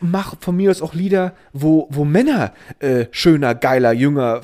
mach 0.00 0.34
von 0.40 0.56
mir 0.56 0.70
aus 0.70 0.82
auch 0.82 0.92
Lieder, 0.92 1.34
wo, 1.54 1.88
wo 1.90 2.04
Männer 2.04 2.52
äh, 2.80 3.06
schöner, 3.10 3.54
geiler, 3.54 3.92
jünger 3.92 4.42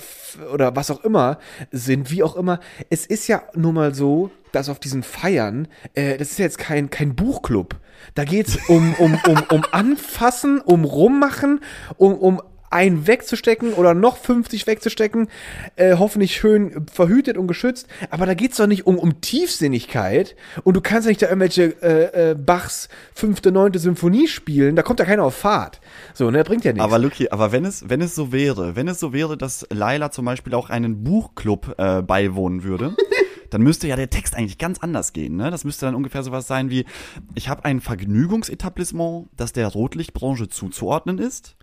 oder 0.52 0.74
was 0.74 0.90
auch 0.90 1.04
immer 1.04 1.38
sind, 1.70 2.10
wie 2.10 2.22
auch 2.22 2.36
immer. 2.36 2.60
Es 2.88 3.04
ist 3.04 3.28
ja 3.28 3.42
nun 3.54 3.74
mal 3.74 3.94
so, 3.94 4.30
dass 4.52 4.68
auf 4.68 4.78
diesen 4.78 5.02
Feiern, 5.02 5.68
äh, 5.94 6.16
das 6.18 6.32
ist 6.32 6.38
ja 6.38 6.44
jetzt 6.44 6.58
kein, 6.58 6.90
kein 6.90 7.14
Buchclub. 7.14 7.76
Da 8.14 8.24
geht's 8.24 8.58
um, 8.68 8.94
um, 8.94 9.18
um, 9.26 9.42
um 9.50 9.64
Anfassen, 9.70 10.60
um 10.60 10.84
Rummachen, 10.84 11.60
um, 11.96 12.14
um 12.14 12.42
einen 12.72 13.06
wegzustecken 13.06 13.74
oder 13.74 13.94
noch 13.94 14.16
50 14.16 14.66
wegzustecken, 14.66 15.28
äh, 15.76 15.96
hoffentlich 15.98 16.34
schön 16.34 16.86
verhütet 16.90 17.36
und 17.36 17.46
geschützt. 17.46 17.86
Aber 18.10 18.26
da 18.26 18.34
geht's 18.34 18.56
doch 18.56 18.66
nicht 18.66 18.86
um, 18.86 18.98
um 18.98 19.20
Tiefsinnigkeit 19.20 20.34
und 20.64 20.74
du 20.74 20.80
kannst 20.80 21.06
ja 21.06 21.10
nicht 21.10 21.22
da 21.22 21.26
irgendwelche 21.26 21.82
äh, 21.82 22.30
äh, 22.30 22.34
Bachs 22.34 22.88
fünfte, 23.14 23.52
neunte 23.52 23.78
Symphonie 23.78 24.26
spielen, 24.26 24.74
da 24.74 24.82
kommt 24.82 25.00
ja 25.00 25.04
keiner 25.04 25.24
auf 25.24 25.36
Fahrt. 25.36 25.80
So, 26.14 26.30
ne, 26.30 26.42
bringt 26.44 26.64
ja 26.64 26.72
nichts. 26.72 26.84
Aber 26.84 26.98
Lucky, 26.98 27.28
aber 27.28 27.52
wenn 27.52 27.64
es, 27.64 27.88
wenn 27.88 28.00
es 28.00 28.14
so 28.14 28.32
wäre, 28.32 28.74
wenn 28.74 28.88
es 28.88 28.98
so 28.98 29.12
wäre, 29.12 29.36
dass 29.36 29.66
Laila 29.70 30.10
zum 30.10 30.24
Beispiel 30.24 30.54
auch 30.54 30.70
einen 30.70 31.04
Buchclub 31.04 31.74
äh, 31.76 32.00
beiwohnen 32.00 32.64
würde, 32.64 32.96
dann 33.52 33.60
müsste 33.60 33.86
ja 33.86 33.96
der 33.96 34.08
Text 34.08 34.34
eigentlich 34.34 34.56
ganz 34.56 34.78
anders 34.78 35.12
gehen. 35.12 35.36
Ne? 35.36 35.50
Das 35.50 35.64
müsste 35.64 35.84
dann 35.84 35.94
ungefähr 35.94 36.22
sowas 36.22 36.46
sein 36.46 36.70
wie, 36.70 36.86
ich 37.34 37.50
habe 37.50 37.66
ein 37.66 37.82
Vergnügungsetablissement, 37.82 39.28
das 39.36 39.52
der 39.52 39.68
Rotlichtbranche 39.68 40.48
zuzuordnen 40.48 41.18
ist. 41.18 41.56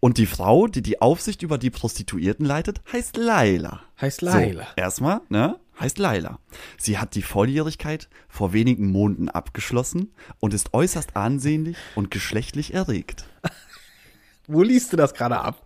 Und 0.00 0.18
die 0.18 0.26
Frau, 0.26 0.66
die 0.66 0.82
die 0.82 1.00
Aufsicht 1.00 1.42
über 1.42 1.56
die 1.56 1.70
Prostituierten 1.70 2.44
leitet, 2.44 2.82
heißt 2.92 3.16
Laila. 3.16 3.80
Heißt 3.98 4.20
Laila. 4.20 4.64
So, 4.64 4.68
erstmal, 4.76 5.22
ne? 5.30 5.58
Heißt 5.80 5.98
Laila. 5.98 6.40
Sie 6.76 6.98
hat 6.98 7.14
die 7.14 7.22
Volljährigkeit 7.22 8.10
vor 8.28 8.52
wenigen 8.52 8.92
Monaten 8.92 9.30
abgeschlossen 9.30 10.12
und 10.40 10.52
ist 10.52 10.74
äußerst 10.74 11.16
ansehnlich 11.16 11.78
und 11.94 12.10
geschlechtlich 12.10 12.74
erregt. 12.74 13.24
Wo 14.46 14.62
liest 14.62 14.92
du 14.92 14.98
das 14.98 15.14
gerade 15.14 15.40
ab? 15.40 15.64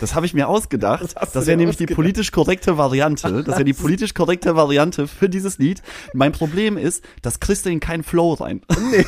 Das 0.00 0.14
habe 0.14 0.26
ich 0.26 0.34
mir 0.34 0.48
ausgedacht. 0.48 1.14
Das 1.14 1.32
du 1.32 1.46
wäre 1.46 1.56
nämlich 1.56 1.76
die 1.76 1.84
ausgedacht? 1.84 1.96
politisch 1.96 2.32
korrekte 2.32 2.78
Variante. 2.78 3.42
Das 3.44 3.54
wäre 3.56 3.64
die 3.64 3.72
politisch 3.72 4.14
korrekte 4.14 4.56
Variante 4.56 5.06
für 5.06 5.28
dieses 5.28 5.58
Lied. 5.58 5.82
Mein 6.12 6.32
Problem 6.32 6.76
ist, 6.76 7.04
das 7.22 7.40
kriegst 7.40 7.66
du 7.66 7.70
in 7.70 7.80
keinen 7.80 8.02
Flow 8.02 8.34
rein. 8.34 8.62
Nee, 8.90 9.04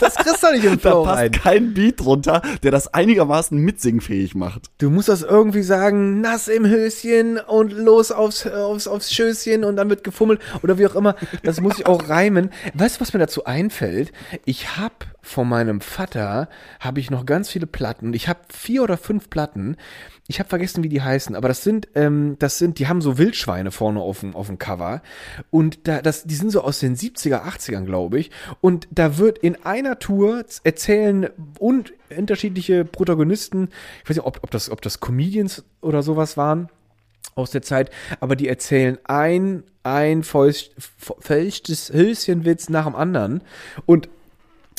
das 0.00 0.14
kriegst 0.16 0.42
du 0.42 0.52
nicht 0.52 0.64
im 0.64 0.78
Da 0.82 0.90
Flow 0.90 1.04
passt 1.04 1.18
rein. 1.18 1.32
kein 1.32 1.74
Beat 1.74 2.00
drunter, 2.00 2.42
der 2.62 2.70
das 2.70 2.92
einigermaßen 2.92 3.58
mitsingfähig 3.58 4.34
macht. 4.34 4.70
Du 4.78 4.90
musst 4.90 5.08
das 5.08 5.22
irgendwie 5.22 5.62
sagen, 5.62 6.20
nass 6.20 6.48
im 6.48 6.66
Höschen 6.66 7.38
und 7.38 7.72
los 7.72 8.12
aufs, 8.12 8.46
aufs, 8.46 8.86
aufs 8.86 9.12
Schößchen 9.12 9.64
und 9.64 9.76
dann 9.76 9.88
wird 9.90 10.04
gefummelt 10.04 10.40
oder 10.62 10.78
wie 10.78 10.86
auch 10.86 10.94
immer. 10.94 11.16
Das 11.42 11.60
muss 11.60 11.78
ich 11.78 11.86
auch 11.86 12.08
reimen. 12.08 12.50
Weißt 12.74 12.96
du, 12.96 13.00
was 13.00 13.12
mir 13.12 13.18
dazu 13.20 13.44
einfällt? 13.44 14.12
Ich 14.44 14.76
hab 14.76 15.06
von 15.24 15.48
meinem 15.48 15.80
Vater 15.80 16.48
habe 16.80 17.00
ich 17.00 17.10
noch 17.10 17.24
ganz 17.24 17.48
viele 17.48 17.66
Platten. 17.66 18.12
Ich 18.12 18.28
habe 18.28 18.40
vier 18.52 18.82
oder 18.82 18.96
fünf 18.96 19.30
Platten. 19.30 19.76
Ich 20.28 20.38
habe 20.38 20.48
vergessen, 20.48 20.84
wie 20.84 20.88
die 20.88 21.02
heißen, 21.02 21.34
aber 21.34 21.48
das 21.48 21.64
sind, 21.64 21.88
ähm, 21.94 22.36
das 22.38 22.58
sind, 22.58 22.78
die 22.78 22.88
haben 22.88 23.00
so 23.00 23.18
Wildschweine 23.18 23.70
vorne 23.70 24.00
auf 24.00 24.20
dem, 24.20 24.36
auf 24.36 24.46
dem 24.46 24.58
Cover. 24.58 25.02
Und 25.50 25.88
da, 25.88 26.02
das, 26.02 26.24
die 26.24 26.34
sind 26.34 26.50
so 26.50 26.62
aus 26.62 26.78
den 26.78 26.94
70er, 26.94 27.42
80ern, 27.42 27.84
glaube 27.84 28.18
ich. 28.18 28.30
Und 28.60 28.86
da 28.90 29.18
wird 29.18 29.38
in 29.38 29.64
einer 29.64 29.98
Tour 29.98 30.44
erzählen 30.62 31.28
und 31.58 31.94
unterschiedliche 32.16 32.84
Protagonisten, 32.84 33.70
ich 34.02 34.10
weiß 34.10 34.16
nicht, 34.16 34.26
ob, 34.26 34.40
ob, 34.42 34.50
das, 34.50 34.70
ob 34.70 34.82
das 34.82 35.00
Comedians 35.00 35.64
oder 35.80 36.02
sowas 36.02 36.36
waren 36.36 36.68
aus 37.34 37.50
der 37.50 37.62
Zeit, 37.62 37.90
aber 38.20 38.36
die 38.36 38.48
erzählen 38.48 38.98
ein, 39.04 39.64
ein 39.82 40.22
feuchtes 40.22 41.92
Hölzchenwitz 41.92 42.68
nach 42.68 42.84
dem 42.84 42.94
anderen. 42.94 43.42
Und 43.86 44.08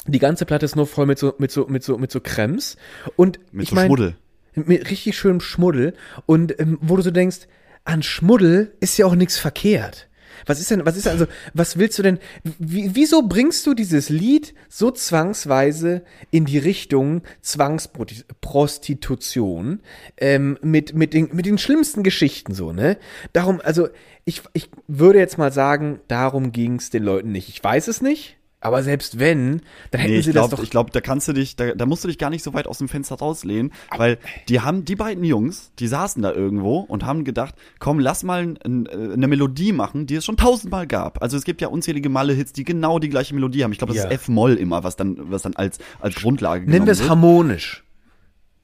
die 0.08 0.20
ganze 0.20 0.46
Platte 0.46 0.65
ist 0.65 0.76
nur 0.76 0.88
voll 0.88 1.06
mit 1.06 1.20
so, 1.20 1.34
mit 1.38 1.52
so, 1.52 1.68
mit 1.68 1.84
so, 1.84 1.98
mit 1.98 2.12
so 2.12 2.20
Cremes. 2.20 2.78
Und 3.15 3.39
Mit 3.52 3.63
ich 3.63 3.70
so 3.70 3.76
mein, 3.76 3.88
Schmuddel. 3.88 4.15
Mit 4.54 4.89
richtig 4.89 5.18
schönem 5.18 5.41
Schmuddel. 5.41 5.94
Und 6.26 6.60
ähm, 6.60 6.78
wo 6.82 6.96
du 6.96 7.02
so 7.02 7.12
denkst, 7.12 7.48
an 7.84 8.04
Schmuddel 8.04 8.74
ist 8.80 8.98
ja 8.98 9.06
auch 9.06 9.15
nichts 9.15 9.38
verkehrt. 9.38 10.08
Was 10.46 10.60
ist 10.60 10.70
denn, 10.70 10.86
was 10.86 10.98
ist 10.98 11.08
also, 11.08 11.28
was 11.54 11.78
willst 11.78 11.98
du 11.98 12.04
denn, 12.04 12.20
wie, 12.60 12.94
wieso 12.94 13.22
bringst 13.24 13.65
du 13.65 13.74
dieses 13.74 14.10
Lied 14.10 14.54
so 14.70 14.91
zwangsweise 14.91 16.04
in 16.30 16.44
die 16.46 16.58
Richtung 16.58 17.22
Zwangsprostitution, 17.41 19.80
ähm, 20.18 20.60
mit, 20.62 20.94
mit 20.94 21.13
den, 21.13 21.30
mit 21.34 21.46
den 21.46 21.58
schlimmsten 21.58 22.04
Geschichten 22.04 22.54
so, 22.54 22.74
ne? 22.74 22.98
Darum, 23.34 23.62
also, 23.63 23.88
ich, 24.26 24.41
ich 24.54 24.70
würde 24.88 25.20
jetzt 25.20 25.38
mal 25.38 25.54
sagen, 25.54 26.02
darum 26.08 26.52
ging 26.52 26.76
es 26.76 26.89
den 26.89 27.04
Leuten 27.04 27.32
nicht. 27.32 27.48
Ich 27.50 27.63
weiß 27.63 27.88
es 27.88 28.02
nicht. 28.02 28.38
Aber 28.65 28.82
selbst 28.82 29.19
wenn, 29.19 29.62
dann 29.91 30.01
hätten 30.01 30.13
Nee, 30.15 30.21
sie 30.21 30.32
glaube, 30.32 30.49
das 30.49 30.58
doch. 30.58 30.63
ich 30.63 30.71
glaub, 30.71 30.89
da 30.91 30.99
kannst 30.99 31.28
du 31.28 31.34
dich, 31.34 31.56
da, 31.56 31.75
da 31.75 31.86
musst 31.86 32.04
du 32.04 32.08
dich 32.08 32.17
gar 32.17 32.32
nicht 32.32 32.41
so 32.41 32.56
weit 32.56 32.65
aus 32.65 32.80
dem 32.80 32.88
Fenster 32.88 33.13
rauslehnen, 33.15 33.71
weil 33.95 34.17
die 34.49 34.60
haben, 34.62 34.86
die 34.86 34.95
beiden 34.95 35.23
Jungs, 35.23 35.71
die 35.78 35.86
saßen 35.88 36.23
da 36.23 36.32
irgendwo 36.32 36.80
und 36.80 37.06
haben 37.06 37.25
gedacht, 37.25 37.54
komm, 37.78 37.99
lass 37.99 38.23
mal 38.23 38.41
ein, 38.41 38.58
ein, 38.65 38.88
eine 38.88 39.28
Melodie 39.28 39.71
machen, 39.71 40.08
die 40.08 40.15
es 40.15 40.25
schon 40.25 40.36
tausendmal 40.36 40.88
gab. 40.88 41.21
Also 41.21 41.38
es 41.38 41.43
gibt 41.43 41.62
ja 41.62 41.67
unzählige 41.67 42.10
Malle-Hits, 42.10 42.54
die 42.54 42.63
genau 42.63 42.97
die 42.97 43.10
gleiche 43.10 43.36
Melodie 43.36 43.63
haben. 43.63 43.71
Ich 43.71 43.78
glaube, 43.78 43.93
das 43.93 44.01
Ja. 44.04 44.10
ist 44.10 44.15
F-Moll 44.23 44.56
immer, 44.56 44.84
was 44.84 44.95
dann, 44.95 45.15
was 45.30 45.43
dann 45.43 45.56
als, 45.56 45.78
als 45.99 46.15
Grundlage 46.15 46.62
Nennen 46.62 46.71
genommen 46.86 46.88
wir 46.88 46.91
es 46.93 47.08
harmonisch. 47.08 47.84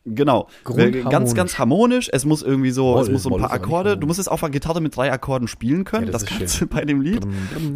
Genau. 0.06 0.48
Ganz, 1.10 1.36
ganz 1.36 1.60
harmonisch. 1.60 2.10
Es 2.12 2.26
muss 2.26 2.42
irgendwie 2.42 2.72
so, 2.72 2.94
Moll, 2.94 3.04
es 3.04 3.10
muss 3.10 3.24
so 3.24 3.30
ein 3.30 3.32
Moll 3.32 3.42
paar 3.42 3.52
Akkorde. 3.52 3.98
Du 3.98 4.08
musst 4.08 4.20
es 4.20 4.28
auf 4.28 4.40
der 4.40 4.50
Gitarre 4.50 4.82
mit 4.82 4.96
drei 4.96 5.12
Akkorden 5.12 5.48
spielen 5.48 5.84
können. 5.84 6.08
Ja, 6.08 6.12
das 6.12 6.24
das 6.26 6.38
kannst 6.38 6.58
schön. 6.58 6.70
du 6.70 6.76
bei 6.76 6.86
dem 6.86 7.02
Lied. 7.02 7.26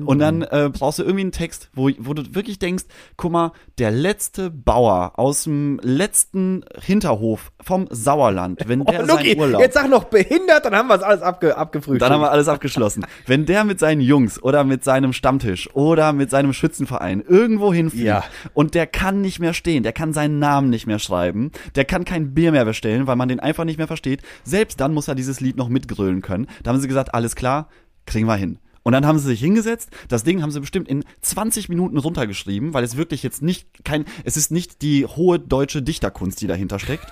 Und 0.05 0.19
dann 0.19 0.41
äh, 0.41 0.69
brauchst 0.73 0.99
du 0.99 1.03
irgendwie 1.03 1.21
einen 1.21 1.31
Text, 1.31 1.69
wo, 1.73 1.89
wo 1.99 2.13
du 2.13 2.33
wirklich 2.33 2.57
denkst, 2.59 2.85
guck 3.17 3.31
mal, 3.31 3.51
der 3.77 3.91
letzte 3.91 4.49
Bauer 4.49 5.13
aus 5.19 5.43
dem 5.43 5.79
letzten 5.83 6.63
Hinterhof 6.81 7.51
vom 7.61 7.87
Sauerland, 7.91 8.61
wenn 8.67 8.83
der 8.85 9.03
oh, 9.03 9.05
Luki, 9.07 9.29
seinen 9.29 9.39
Urlaub 9.39 9.61
jetzt 9.61 9.73
sag 9.75 9.89
noch 9.89 10.05
behindert, 10.05 10.65
dann 10.65 10.75
haben 10.75 10.87
wir 10.87 10.95
es 10.95 11.03
alles 11.03 11.21
abge, 11.21 11.57
abgefrühstückt. 11.57 12.01
dann 12.01 12.13
haben 12.13 12.21
wir 12.21 12.31
alles 12.31 12.47
abgeschlossen. 12.47 13.05
Wenn 13.25 13.45
der 13.45 13.63
mit 13.63 13.79
seinen 13.79 14.01
Jungs 14.01 14.41
oder 14.41 14.63
mit 14.63 14.83
seinem 14.83 15.13
Stammtisch 15.13 15.69
oder 15.75 16.13
mit 16.13 16.29
seinem 16.29 16.53
Schützenverein 16.53 17.21
irgendwo 17.27 17.73
hinfliegt 17.73 18.05
Ja. 18.05 18.23
und 18.53 18.73
der 18.73 18.87
kann 18.87 19.21
nicht 19.21 19.39
mehr 19.39 19.53
stehen, 19.53 19.83
der 19.83 19.93
kann 19.93 20.13
seinen 20.13 20.39
Namen 20.39 20.69
nicht 20.69 20.87
mehr 20.87 20.99
schreiben, 20.99 21.51
der 21.75 21.85
kann 21.85 22.05
kein 22.05 22.14
Bier 22.33 22.51
mehr 22.51 22.65
bestellen, 22.65 23.07
weil 23.07 23.15
man 23.15 23.29
den 23.29 23.39
einfach 23.39 23.65
nicht 23.65 23.77
mehr 23.77 23.87
versteht, 23.87 24.21
selbst 24.43 24.79
dann 24.79 24.93
muss 24.93 25.07
er 25.07 25.15
dieses 25.15 25.41
Lied 25.41 25.57
noch 25.57 25.69
mitgrölen 25.69 26.21
können. 26.21 26.47
Da 26.63 26.71
haben 26.71 26.79
sie 26.79 26.87
gesagt, 26.87 27.13
alles 27.13 27.35
klar, 27.35 27.69
kriegen 28.05 28.27
wir 28.27 28.35
hin. 28.35 28.59
Und 28.85 28.91
dann 28.91 29.07
haben 29.07 29.17
sie 29.17 29.25
sich 29.25 29.39
hingesetzt. 29.39 29.89
Das 30.09 30.23
Ding 30.23 30.43
haben 30.43 30.51
sie 30.51 30.59
bestimmt 30.59 30.87
in 30.87 31.03
20 31.21 31.69
Minuten 31.69 31.97
runtergeschrieben, 31.97 32.75
weil 32.75 32.83
es 32.83 32.95
wirklich 32.95 33.23
jetzt 33.23 33.41
nicht 33.41 33.67
kein, 33.83 34.05
es 34.23 34.37
ist 34.37 34.51
nicht 34.51 34.83
die 34.83 35.07
hohe 35.07 35.39
deutsche 35.39 35.81
Dichterkunst, 35.81 36.39
die 36.39 36.45
dahinter 36.45 36.77
steckt. 36.77 37.07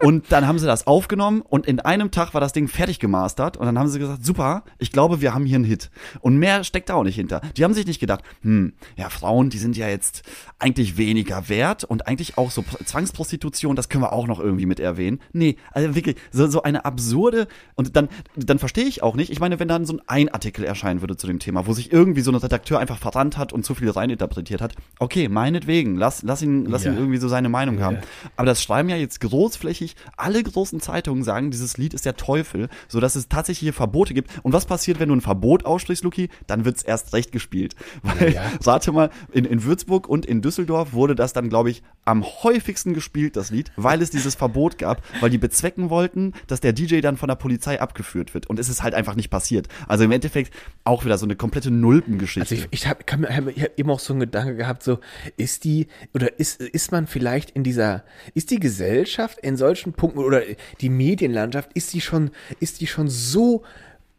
Und 0.00 0.32
dann 0.32 0.48
haben 0.48 0.58
sie 0.58 0.66
das 0.66 0.88
aufgenommen 0.88 1.40
und 1.40 1.66
in 1.66 1.78
einem 1.78 2.10
Tag 2.10 2.34
war 2.34 2.40
das 2.40 2.52
Ding 2.52 2.66
fertig 2.66 2.98
gemastert 2.98 3.56
und 3.56 3.64
dann 3.64 3.78
haben 3.78 3.88
sie 3.88 4.00
gesagt, 4.00 4.24
super, 4.24 4.64
ich 4.78 4.90
glaube, 4.90 5.20
wir 5.20 5.32
haben 5.32 5.46
hier 5.46 5.54
einen 5.54 5.64
Hit. 5.64 5.92
Und 6.20 6.36
mehr 6.36 6.64
steckt 6.64 6.88
da 6.88 6.94
auch 6.94 7.04
nicht 7.04 7.14
hinter. 7.14 7.42
Die 7.56 7.62
haben 7.62 7.74
sich 7.74 7.86
nicht 7.86 8.00
gedacht, 8.00 8.24
hm, 8.42 8.72
ja, 8.96 9.08
Frauen, 9.08 9.50
die 9.50 9.58
sind 9.58 9.76
ja 9.76 9.88
jetzt 9.88 10.24
eigentlich 10.58 10.96
weniger 10.96 11.48
wert 11.48 11.84
und 11.84 12.08
eigentlich 12.08 12.38
auch 12.38 12.50
so 12.50 12.64
Zwangsprostitution, 12.84 13.76
das 13.76 13.88
können 13.88 14.02
wir 14.02 14.12
auch 14.12 14.26
noch 14.26 14.40
irgendwie 14.40 14.66
mit 14.66 14.80
erwähnen. 14.80 15.20
Nee, 15.32 15.58
also 15.70 15.94
wirklich, 15.94 16.16
so, 16.32 16.48
so 16.48 16.64
eine 16.64 16.84
absurde, 16.84 17.46
und 17.76 17.94
dann, 17.94 18.08
dann 18.34 18.58
verstehe 18.58 18.86
ich 18.86 19.04
auch 19.04 19.14
nicht, 19.14 19.30
ich 19.30 19.38
meine, 19.38 19.60
wenn 19.60 19.68
dann 19.68 19.84
so 19.84 19.96
ein 20.08 20.28
Artikel 20.28 20.64
erscheinen 20.64 21.03
würde 21.04 21.16
zu 21.18 21.26
dem 21.26 21.38
Thema, 21.38 21.66
wo 21.66 21.74
sich 21.74 21.92
irgendwie 21.92 22.22
so 22.22 22.32
ein 22.32 22.34
Redakteur 22.36 22.78
einfach 22.78 22.96
verrannt 22.98 23.36
hat 23.36 23.52
und 23.52 23.64
zu 23.64 23.74
viel 23.74 23.90
reininterpretiert 23.90 24.62
hat, 24.62 24.74
okay, 24.98 25.28
meinetwegen, 25.28 25.96
lass, 25.96 26.22
lass 26.22 26.40
ihn, 26.40 26.64
lass 26.64 26.84
Ja. 26.84 26.92
ihn 26.92 26.98
irgendwie 26.98 27.18
so 27.18 27.28
seine 27.28 27.50
Meinung 27.50 27.80
haben. 27.82 27.96
Ja. 27.96 28.02
Aber 28.36 28.46
das 28.46 28.62
schreiben 28.62 28.88
ja 28.88 28.96
jetzt 28.96 29.20
großflächig, 29.20 29.96
alle 30.16 30.42
großen 30.42 30.80
Zeitungen 30.80 31.22
sagen, 31.22 31.50
dieses 31.50 31.76
Lied 31.76 31.92
ist 31.92 32.06
der 32.06 32.16
Teufel, 32.16 32.68
so 32.88 33.00
dass 33.00 33.16
es 33.16 33.28
tatsächlich 33.28 33.58
hier 33.60 33.72
Verbote 33.74 34.14
gibt. 34.14 34.30
Und 34.42 34.52
was 34.54 34.64
passiert, 34.64 34.98
wenn 34.98 35.10
du 35.10 35.14
ein 35.16 35.20
Verbot 35.20 35.66
aussprichst, 35.66 36.02
Luki? 36.04 36.30
Dann 36.46 36.64
wird's 36.64 36.82
erst 36.82 37.12
recht 37.12 37.30
gespielt. 37.32 37.74
Weil, 38.02 38.32
Ja. 38.32 38.42
warte 38.62 38.90
mal, 38.92 39.10
in, 39.32 39.44
in 39.44 39.62
Würzburg 39.64 40.08
und 40.08 40.24
in 40.24 40.40
Düsseldorf 40.40 40.94
wurde 40.94 41.14
das 41.14 41.34
dann, 41.34 41.50
glaube 41.50 41.68
ich, 41.70 41.82
am 42.04 42.24
häufigsten 42.24 42.94
gespielt, 42.94 43.36
das 43.36 43.50
Lied, 43.50 43.72
weil 43.76 44.02
es 44.02 44.10
dieses 44.10 44.34
Verbot 44.34 44.78
gab, 44.78 45.02
weil 45.20 45.30
die 45.30 45.38
bezwecken 45.38 45.90
wollten, 45.90 46.32
dass 46.46 46.60
der 46.60 46.72
DJ 46.72 47.00
dann 47.00 47.16
von 47.16 47.28
der 47.28 47.36
Polizei 47.36 47.80
abgeführt 47.80 48.34
wird. 48.34 48.48
Und 48.48 48.58
es 48.58 48.68
ist 48.68 48.82
halt 48.82 48.94
einfach 48.94 49.14
nicht 49.14 49.30
passiert. 49.30 49.68
Also 49.88 50.04
im 50.04 50.12
Endeffekt 50.12 50.52
auch 50.84 51.04
wieder 51.04 51.18
so 51.18 51.26
eine 51.26 51.36
komplette 51.36 51.70
Nulpengeschichte. 51.70 52.54
Also 52.54 52.54
ich, 52.54 52.68
ich 52.70 52.86
habe 52.86 53.04
hab, 53.10 53.20
hab 53.30 53.78
eben 53.78 53.90
auch 53.90 54.00
so 54.00 54.12
einen 54.12 54.20
Gedanke 54.20 54.56
gehabt, 54.56 54.82
so 54.82 54.98
ist 55.36 55.64
die 55.64 55.86
oder 56.12 56.38
ist 56.38 56.60
ist 56.60 56.92
man 56.92 57.06
vielleicht 57.06 57.50
in 57.50 57.64
dieser 57.64 58.04
ist 58.34 58.50
die 58.50 58.60
Gesellschaft 58.60 59.38
in 59.40 59.56
solchen 59.56 59.92
Punkten 59.92 60.18
oder 60.18 60.42
die 60.80 60.88
Medienlandschaft 60.88 61.72
ist 61.74 61.92
die 61.94 62.00
schon 62.00 62.30
ist 62.60 62.80
die 62.80 62.86
schon 62.86 63.08
so 63.08 63.64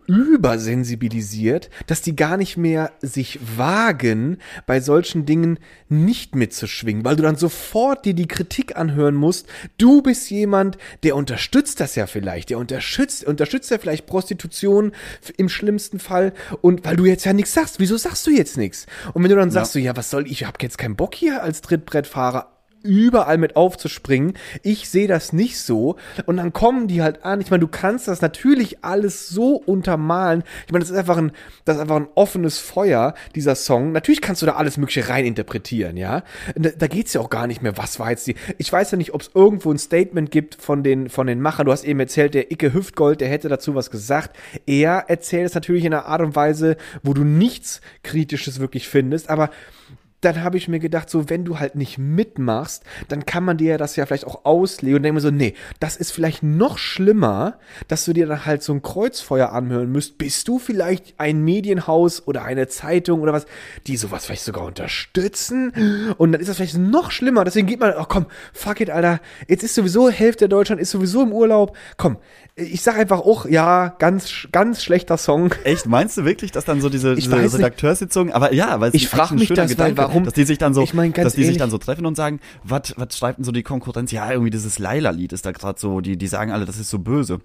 übersensibilisiert, 0.08 1.70
dass 1.88 2.02
die 2.02 2.15
gar 2.15 2.38
nicht 2.38 2.58
mehr 2.58 2.91
sich 3.02 3.39
wagen, 3.58 4.38
bei 4.65 4.80
solchen 4.80 5.26
Dingen 5.26 5.60
nicht 5.89 6.36
mitzuschwingen, 6.36 7.04
weil 7.06 7.15
du 7.15 7.24
dann 7.24 7.36
sofort 7.36 8.06
dir 8.06 8.13
die 8.13 8.28
Kritik 8.28 8.76
anhören 8.76 9.15
musst. 9.15 9.48
Du 9.78 10.02
bist 10.02 10.30
jemand, 10.30 10.78
der 11.04 11.15
unterstützt 11.15 11.80
das 11.80 11.96
ja 11.96 12.08
vielleicht, 12.08 12.50
der 12.50 12.58
unterstützt, 12.58 13.24
unterstützt 13.26 13.72
ja 13.72 13.78
vielleicht 13.78 14.06
Prostitution 14.06 14.91
im 15.38 15.50
schlimmsten 15.50 16.00
Fall 16.00 16.34
und 16.62 16.86
weil 16.86 16.96
du 16.96 17.06
jetzt 17.06 17.26
ja 17.26 17.34
nichts 17.34 17.54
sagst, 17.54 17.80
wieso 17.80 17.98
sagst 17.98 18.26
du 18.28 18.32
jetzt 18.32 18.58
nichts? 18.58 18.86
Und 19.13 19.24
wenn 19.24 19.30
du 19.30 19.36
dann 19.36 19.52
sagst, 19.52 19.74
so, 19.74 19.80
ja, 19.80 19.96
was 19.96 20.10
soll 20.10 20.26
ich, 20.26 20.36
ich 20.36 20.46
habe 20.46 20.58
jetzt 20.62 20.78
keinen 20.78 20.96
Bock 20.96 21.15
hier 21.15 21.44
als 21.44 21.62
Trittbrettfahrer 21.62 22.55
überall 22.86 23.38
mit 23.38 23.56
aufzuspringen. 23.56 24.34
Ich 24.63 24.89
sehe 24.89 25.08
das 25.08 25.34
nicht 25.34 25.60
so. 25.60 25.98
Und 26.26 26.38
dann 26.38 26.54
kommen 26.54 26.88
die 26.88 27.02
halt 27.02 27.26
an. 27.26 27.41
Ich 27.41 27.52
meine, 27.52 27.62
du 27.62 27.67
kannst 27.67 28.08
das 28.08 28.21
natürlich 28.21 28.84
alles 28.84 29.28
so 29.28 29.56
untermalen. 29.56 30.43
Ich 30.65 30.71
meine, 30.71 30.84
das 30.84 30.91
ist 30.91 30.98
einfach 30.98 31.17
ein, 31.17 31.32
das 31.65 31.78
ist 31.78 31.82
einfach 31.82 31.98
ein 31.98 32.08
offenes 32.15 32.60
Feuer, 32.60 33.13
dieser 33.36 33.56
Song. 33.56 33.91
Natürlich 33.91 34.21
kannst 34.21 34.41
du 34.41 34.45
da 34.45 34.54
alles 34.54 34.78
Mögliche 34.78 35.10
reininterpretieren, 35.10 35.98
ja. 35.98 36.24
Da, 36.56 36.69
da 36.69 36.88
geht's 36.88 37.13
ja 37.13 37.21
auch 37.21 37.30
gar 37.30 37.48
nicht 37.48 37.62
mehr, 37.62 37.78
was 37.78 38.00
war 38.00 38.12
jetzt 38.12 38.28
die. 38.28 38.36
Ich 38.58 38.71
weiß 38.71 38.91
ja 38.91 38.98
nicht, 38.98 39.13
ob 39.13 39.21
es 39.21 39.32
irgendwo 39.34 39.71
ein 39.71 39.78
Statement 39.78 40.32
gibt 40.32 40.56
von 40.56 40.84
den, 40.84 41.10
von 41.10 41.28
den 41.28 41.41
Machern. 41.41 41.65
Du 41.65 41.71
hast 41.71 41.84
eben 41.84 42.00
erzählt, 42.00 42.34
der 42.34 42.52
Icke 42.52 42.74
Hüftgold, 42.74 43.21
der 43.21 43.30
hätte 43.30 43.50
dazu 43.50 43.76
was 43.76 43.91
gesagt. 43.91 44.38
Er 44.65 45.06
erzählt 45.08 45.48
es 45.48 45.56
natürlich 45.56 45.86
in 45.86 45.93
einer 45.93 46.06
Art 46.06 46.21
und 46.21 46.36
Weise, 46.36 46.78
wo 47.04 47.13
du 47.13 47.24
nichts 47.24 47.82
Kritisches 48.04 48.60
wirklich 48.60 48.88
findest, 48.88 49.30
aber 49.30 49.50
dann 50.26 50.44
habe 50.44 50.58
ich 50.58 50.68
mir 50.68 50.80
gedacht, 50.80 51.10
so, 51.10 51.30
wenn 51.30 51.46
du 51.46 51.60
halt 51.60 51.76
nicht 51.76 51.98
mitmachst, 51.98 52.84
dann 53.08 53.26
kann 53.26 53.44
man 53.44 53.58
dir 53.58 53.72
ja 53.72 53.78
das 53.78 53.96
ja 53.96 54.06
vielleicht 54.06 54.26
auch 54.26 54.44
auslegen 54.44 54.98
und 54.98 55.04
denke 55.04 55.16
mir 55.16 55.22
so, 55.22 55.32
nee, 55.32 55.54
das 55.80 55.96
ist 55.96 56.12
vielleicht 56.12 56.44
noch 56.44 56.78
schlimmer, 56.78 57.60
dass 57.88 58.06
du 58.06 58.14
dir 58.14 58.26
dann 58.26 58.46
halt 58.46 58.64
so 58.64 58.74
ein 58.74 58.82
Kreuzfeuer 58.82 59.52
anhören 59.52 59.92
müsst. 59.92 60.18
Bist 60.18 60.48
du 60.48 60.60
vielleicht 60.60 61.20
ein 61.20 61.44
Medienhaus 61.44 62.28
oder 62.28 62.44
eine 62.44 62.68
Zeitung 62.68 63.22
oder 63.22 63.34
was, 63.34 63.46
die 63.88 63.98
sowas 63.98 64.26
vielleicht 64.26 64.44
sogar 64.44 64.66
unterstützen? 64.66 65.72
Und 66.18 66.32
dann 66.32 66.42
ist 66.42 66.50
das 66.50 66.58
vielleicht 66.58 66.78
noch 66.78 67.12
schlimmer. 67.12 67.44
Deswegen 67.44 67.68
geht 67.68 67.80
man, 67.80 67.94
oh 67.98 68.06
komm, 68.08 68.26
fuck 68.54 68.82
it, 68.82 68.90
Alter. 68.90 69.20
Jetzt 69.48 69.64
ist 69.64 69.76
sowieso 69.76 70.10
Hälfte 70.10 70.50
Deutschland 70.50 70.82
ist 70.82 70.92
sowieso 70.92 71.24
im 71.24 71.32
Urlaub. 71.32 71.78
Komm, 71.98 72.18
ich 72.56 72.82
sag 72.82 72.98
einfach 72.98 73.20
auch, 73.20 73.46
ja, 73.46 73.96
ganz, 74.00 74.48
ganz 74.52 74.82
schlechter 74.82 75.18
Song. 75.18 75.54
Echt, 75.66 75.86
meinst 75.88 76.18
du 76.18 76.26
wirklich, 76.26 76.52
dass 76.52 76.66
dann 76.66 76.82
so 76.82 76.90
diese, 76.90 77.16
diese. 77.16 77.36
Redakteurssitzung, 77.36 78.32
aber 78.32 78.54
ja, 78.54 78.80
weil 78.80 78.90
es 78.90 78.96
Ich 78.96 79.04
ist 79.04 79.12
frag 79.12 79.24
echt 79.26 79.32
ein 79.32 79.40
mich 79.40 79.50
das, 79.50 79.78
weil 79.78 79.90
Gedanke, 79.90 80.14
warum- 80.15 80.23
dass 80.25 80.34
die 80.34 80.43
sich 80.45 80.58
dann 80.58 80.73
so, 80.73 80.82
Ich 80.82 80.93
mein, 80.93 81.13
dass 81.13 81.34
die 81.34 81.41
sich 81.41 81.45
ehrlich- 81.45 81.58
dann 81.60 81.69
so 81.69 81.78
treffen 81.78 82.06
und 82.06 82.15
sagen, 82.15 82.39
was, 82.63 82.93
was 82.97 83.17
schreibt 83.17 83.38
denn 83.39 83.45
so 83.45 83.51
die 83.51 83.63
Konkurrenz? 83.63 84.12
Ja, 84.12 84.32
irgendwie 84.32 84.49
dieses 84.51 84.80
Laila-Lied 84.80 85.34
ist 85.34 85.45
da 85.45 85.51
gerade 85.51 85.80
so, 85.80 86.01
die, 86.01 86.17
die 86.17 86.28
sagen 86.28 86.51
alle, 86.51 86.65
das 86.65 86.78
ist 86.78 86.89
so 86.89 86.99
böse. 86.99 87.39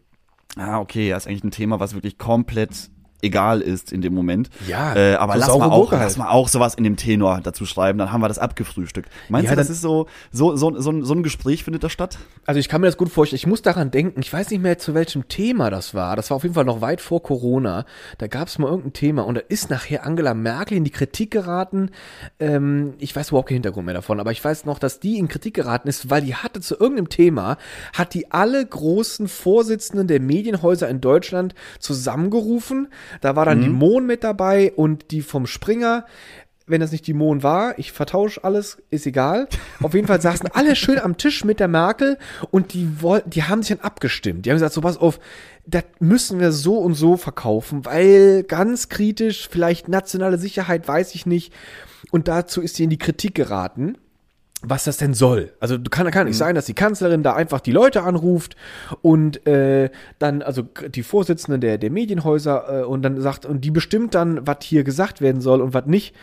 Ah, 0.56 0.78
okay, 0.80 1.08
ja, 1.08 1.16
ist 1.16 1.26
eigentlich 1.28 1.44
ein 1.44 1.50
Thema, 1.52 1.78
was 1.80 1.94
wirklich 1.94 2.18
komplett 2.18 2.90
egal 3.22 3.60
ist 3.60 3.92
in 3.92 4.00
dem 4.02 4.14
Moment. 4.14 4.50
Ja, 4.66 4.94
äh, 4.96 5.14
aber 5.14 5.34
so 5.34 5.38
lass 5.40 5.58
mal, 5.58 5.68
auch, 5.70 5.92
halt. 5.92 6.00
lass 6.02 6.16
mal 6.16 6.28
auch 6.30 6.48
sowas 6.48 6.74
in 6.74 6.84
dem 6.84 6.96
Tenor 6.96 7.40
dazu 7.42 7.66
schreiben, 7.66 7.98
dann 7.98 8.12
haben 8.12 8.20
wir 8.20 8.28
das 8.28 8.38
abgefrühstückt. 8.38 9.08
Meinst 9.28 9.46
Ja, 9.46 9.52
du, 9.54 9.56
das 9.60 9.70
ist 9.70 9.80
so, 9.82 10.06
so, 10.32 10.56
so, 10.56 10.78
so, 10.80 10.90
ein- 10.90 11.04
so 11.04 11.14
ein 11.14 11.22
Gespräch 11.22 11.64
findet 11.64 11.82
das 11.84 11.92
statt? 11.92 12.18
Also 12.46 12.58
ich 12.60 12.68
kann 12.68 12.80
mir 12.80 12.86
das 12.88 12.96
gut 12.96 13.10
vorstellen. 13.10 13.36
Ich 13.38 13.46
muss 13.46 13.62
daran 13.62 13.90
denken, 13.90 14.20
ich 14.20 14.32
weiß 14.32 14.50
nicht 14.50 14.62
mehr, 14.62 14.78
zu 14.78 14.94
welchem 14.94 15.28
Thema 15.28 15.70
das 15.70 15.94
war. 15.94 16.16
Das 16.16 16.30
war 16.30 16.36
auf 16.36 16.42
jeden 16.42 16.54
Fall 16.54 16.64
noch 16.64 16.80
weit 16.80 17.00
vor 17.00 17.22
Corona. 17.22 17.84
Da 18.18 18.26
gab 18.26 18.48
es 18.48 18.58
mal 18.58 18.68
irgendein 18.68 18.92
Thema 18.92 19.22
und 19.26 19.34
da 19.36 19.40
ist 19.48 19.70
nachher 19.70 20.04
Angela 20.06 20.34
Merkel 20.34 20.76
in 20.76 20.84
die 20.84 20.90
Kritik 20.90 21.30
geraten. 21.30 21.90
Ähm, 22.38 22.94
ich 22.98 23.14
weiß 23.14 23.28
überhaupt 23.28 23.48
keinen 23.48 23.56
Hintergrund 23.56 23.86
mehr 23.86 23.94
davon, 23.94 24.20
aber 24.20 24.32
ich 24.32 24.44
weiß 24.44 24.64
noch, 24.64 24.78
dass 24.78 25.00
die 25.00 25.18
in 25.18 25.28
Kritik 25.28 25.54
geraten 25.54 25.88
ist, 25.88 26.10
weil 26.10 26.22
die 26.22 26.34
hatte 26.34 26.60
zu 26.60 26.74
irgendeinem 26.78 27.08
Thema, 27.08 27.56
hat 27.94 28.14
die 28.14 28.30
alle 28.32 28.64
großen 28.64 29.28
Vorsitzenden 29.28 30.06
der 30.08 30.20
Medienhäuser 30.20 30.88
in 30.88 31.00
Deutschland 31.00 31.54
zusammengerufen. 31.78 32.88
Da 33.20 33.36
war 33.36 33.44
dann 33.44 33.60
die 33.60 33.68
Mohn 33.68 34.06
mit 34.06 34.24
dabei 34.24 34.72
und 34.72 35.10
die 35.10 35.22
vom 35.22 35.46
Springer 35.46 36.04
wenn 36.70 36.80
das 36.80 36.92
nicht 36.92 37.06
die 37.06 37.14
Mohn 37.14 37.42
war, 37.42 37.78
ich 37.78 37.90
vertausche 37.90 38.44
alles, 38.44 38.78
ist 38.90 39.04
egal. 39.04 39.48
Auf 39.82 39.94
jeden 39.94 40.06
Fall 40.06 40.20
saßen 40.20 40.48
alle 40.52 40.76
schön 40.76 41.00
am 41.00 41.16
Tisch 41.16 41.44
mit 41.44 41.58
der 41.58 41.68
Merkel 41.68 42.16
und 42.50 42.72
die 42.74 43.02
wollten, 43.02 43.30
die 43.30 43.42
haben 43.42 43.62
sich 43.62 43.76
dann 43.76 43.84
abgestimmt. 43.84 44.46
Die 44.46 44.50
haben 44.50 44.56
gesagt, 44.56 44.74
so 44.74 44.80
pass 44.80 44.96
auf, 44.96 45.18
das 45.66 45.84
müssen 45.98 46.38
wir 46.38 46.52
so 46.52 46.78
und 46.78 46.94
so 46.94 47.16
verkaufen, 47.16 47.84
weil 47.84 48.44
ganz 48.44 48.88
kritisch, 48.88 49.48
vielleicht 49.50 49.88
nationale 49.88 50.38
Sicherheit, 50.38 50.86
weiß 50.86 51.14
ich 51.14 51.26
nicht. 51.26 51.52
Und 52.12 52.28
dazu 52.28 52.60
ist 52.60 52.76
sie 52.76 52.84
in 52.84 52.90
die 52.90 52.98
Kritik 52.98 53.34
geraten 53.34 53.98
was 54.62 54.84
das 54.84 54.98
denn 54.98 55.14
soll. 55.14 55.52
Also 55.58 55.78
kann, 55.78 56.10
kann 56.10 56.26
nicht 56.26 56.36
sein, 56.36 56.54
dass 56.54 56.66
die 56.66 56.74
Kanzlerin 56.74 57.22
da 57.22 57.34
einfach 57.34 57.60
die 57.60 57.72
Leute 57.72 58.02
anruft 58.02 58.56
und 59.00 59.46
äh, 59.46 59.90
dann, 60.18 60.42
also 60.42 60.62
die 60.62 61.02
Vorsitzende 61.02 61.58
der, 61.58 61.78
der 61.78 61.90
Medienhäuser 61.90 62.82
äh, 62.82 62.84
und 62.84 63.02
dann 63.02 63.20
sagt, 63.20 63.46
und 63.46 63.64
die 63.64 63.70
bestimmt 63.70 64.14
dann, 64.14 64.46
was 64.46 64.58
hier 64.62 64.84
gesagt 64.84 65.20
werden 65.20 65.40
soll 65.40 65.60
und 65.60 65.72
was 65.72 65.86
nicht. 65.86 66.14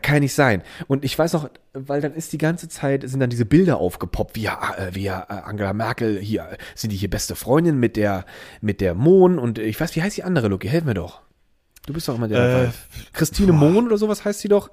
Kann 0.00 0.20
nicht 0.20 0.34
sein. 0.34 0.62
Und 0.86 1.04
ich 1.04 1.18
weiß 1.18 1.34
noch, 1.34 1.50
weil 1.74 2.00
dann 2.00 2.14
ist 2.14 2.32
die 2.32 2.38
ganze 2.38 2.68
Zeit, 2.68 3.08
sind 3.08 3.20
dann 3.20 3.30
diese 3.30 3.44
Bilder 3.44 3.76
aufgepoppt, 3.76 4.36
wie, 4.36 4.42
ja, 4.42 4.74
äh, 4.78 4.94
wie 4.94 5.06
äh, 5.06 5.10
Angela 5.10 5.74
Merkel, 5.74 6.18
hier, 6.18 6.42
äh, 6.42 6.56
sind 6.74 6.92
die 6.92 6.96
hier 6.96 7.10
beste 7.10 7.34
Freundin 7.34 7.78
mit 7.78 7.96
der, 7.96 8.24
mit 8.62 8.80
der 8.80 8.94
Mohn 8.94 9.38
und 9.38 9.58
äh, 9.58 9.64
ich 9.64 9.78
weiß, 9.78 9.94
wie 9.96 10.02
heißt 10.02 10.16
die 10.16 10.24
andere, 10.24 10.48
Lucky? 10.48 10.68
Helf 10.68 10.84
mir 10.84 10.94
doch. 10.94 11.20
Du 11.86 11.92
bist 11.92 12.08
doch 12.08 12.14
immer 12.14 12.28
der 12.28 12.64
Äh. 12.64 12.68
Christine 13.12 13.52
Mohn 13.52 13.86
oder 13.86 13.98
sowas 13.98 14.24
heißt 14.24 14.40
sie 14.40 14.48
doch. 14.48 14.70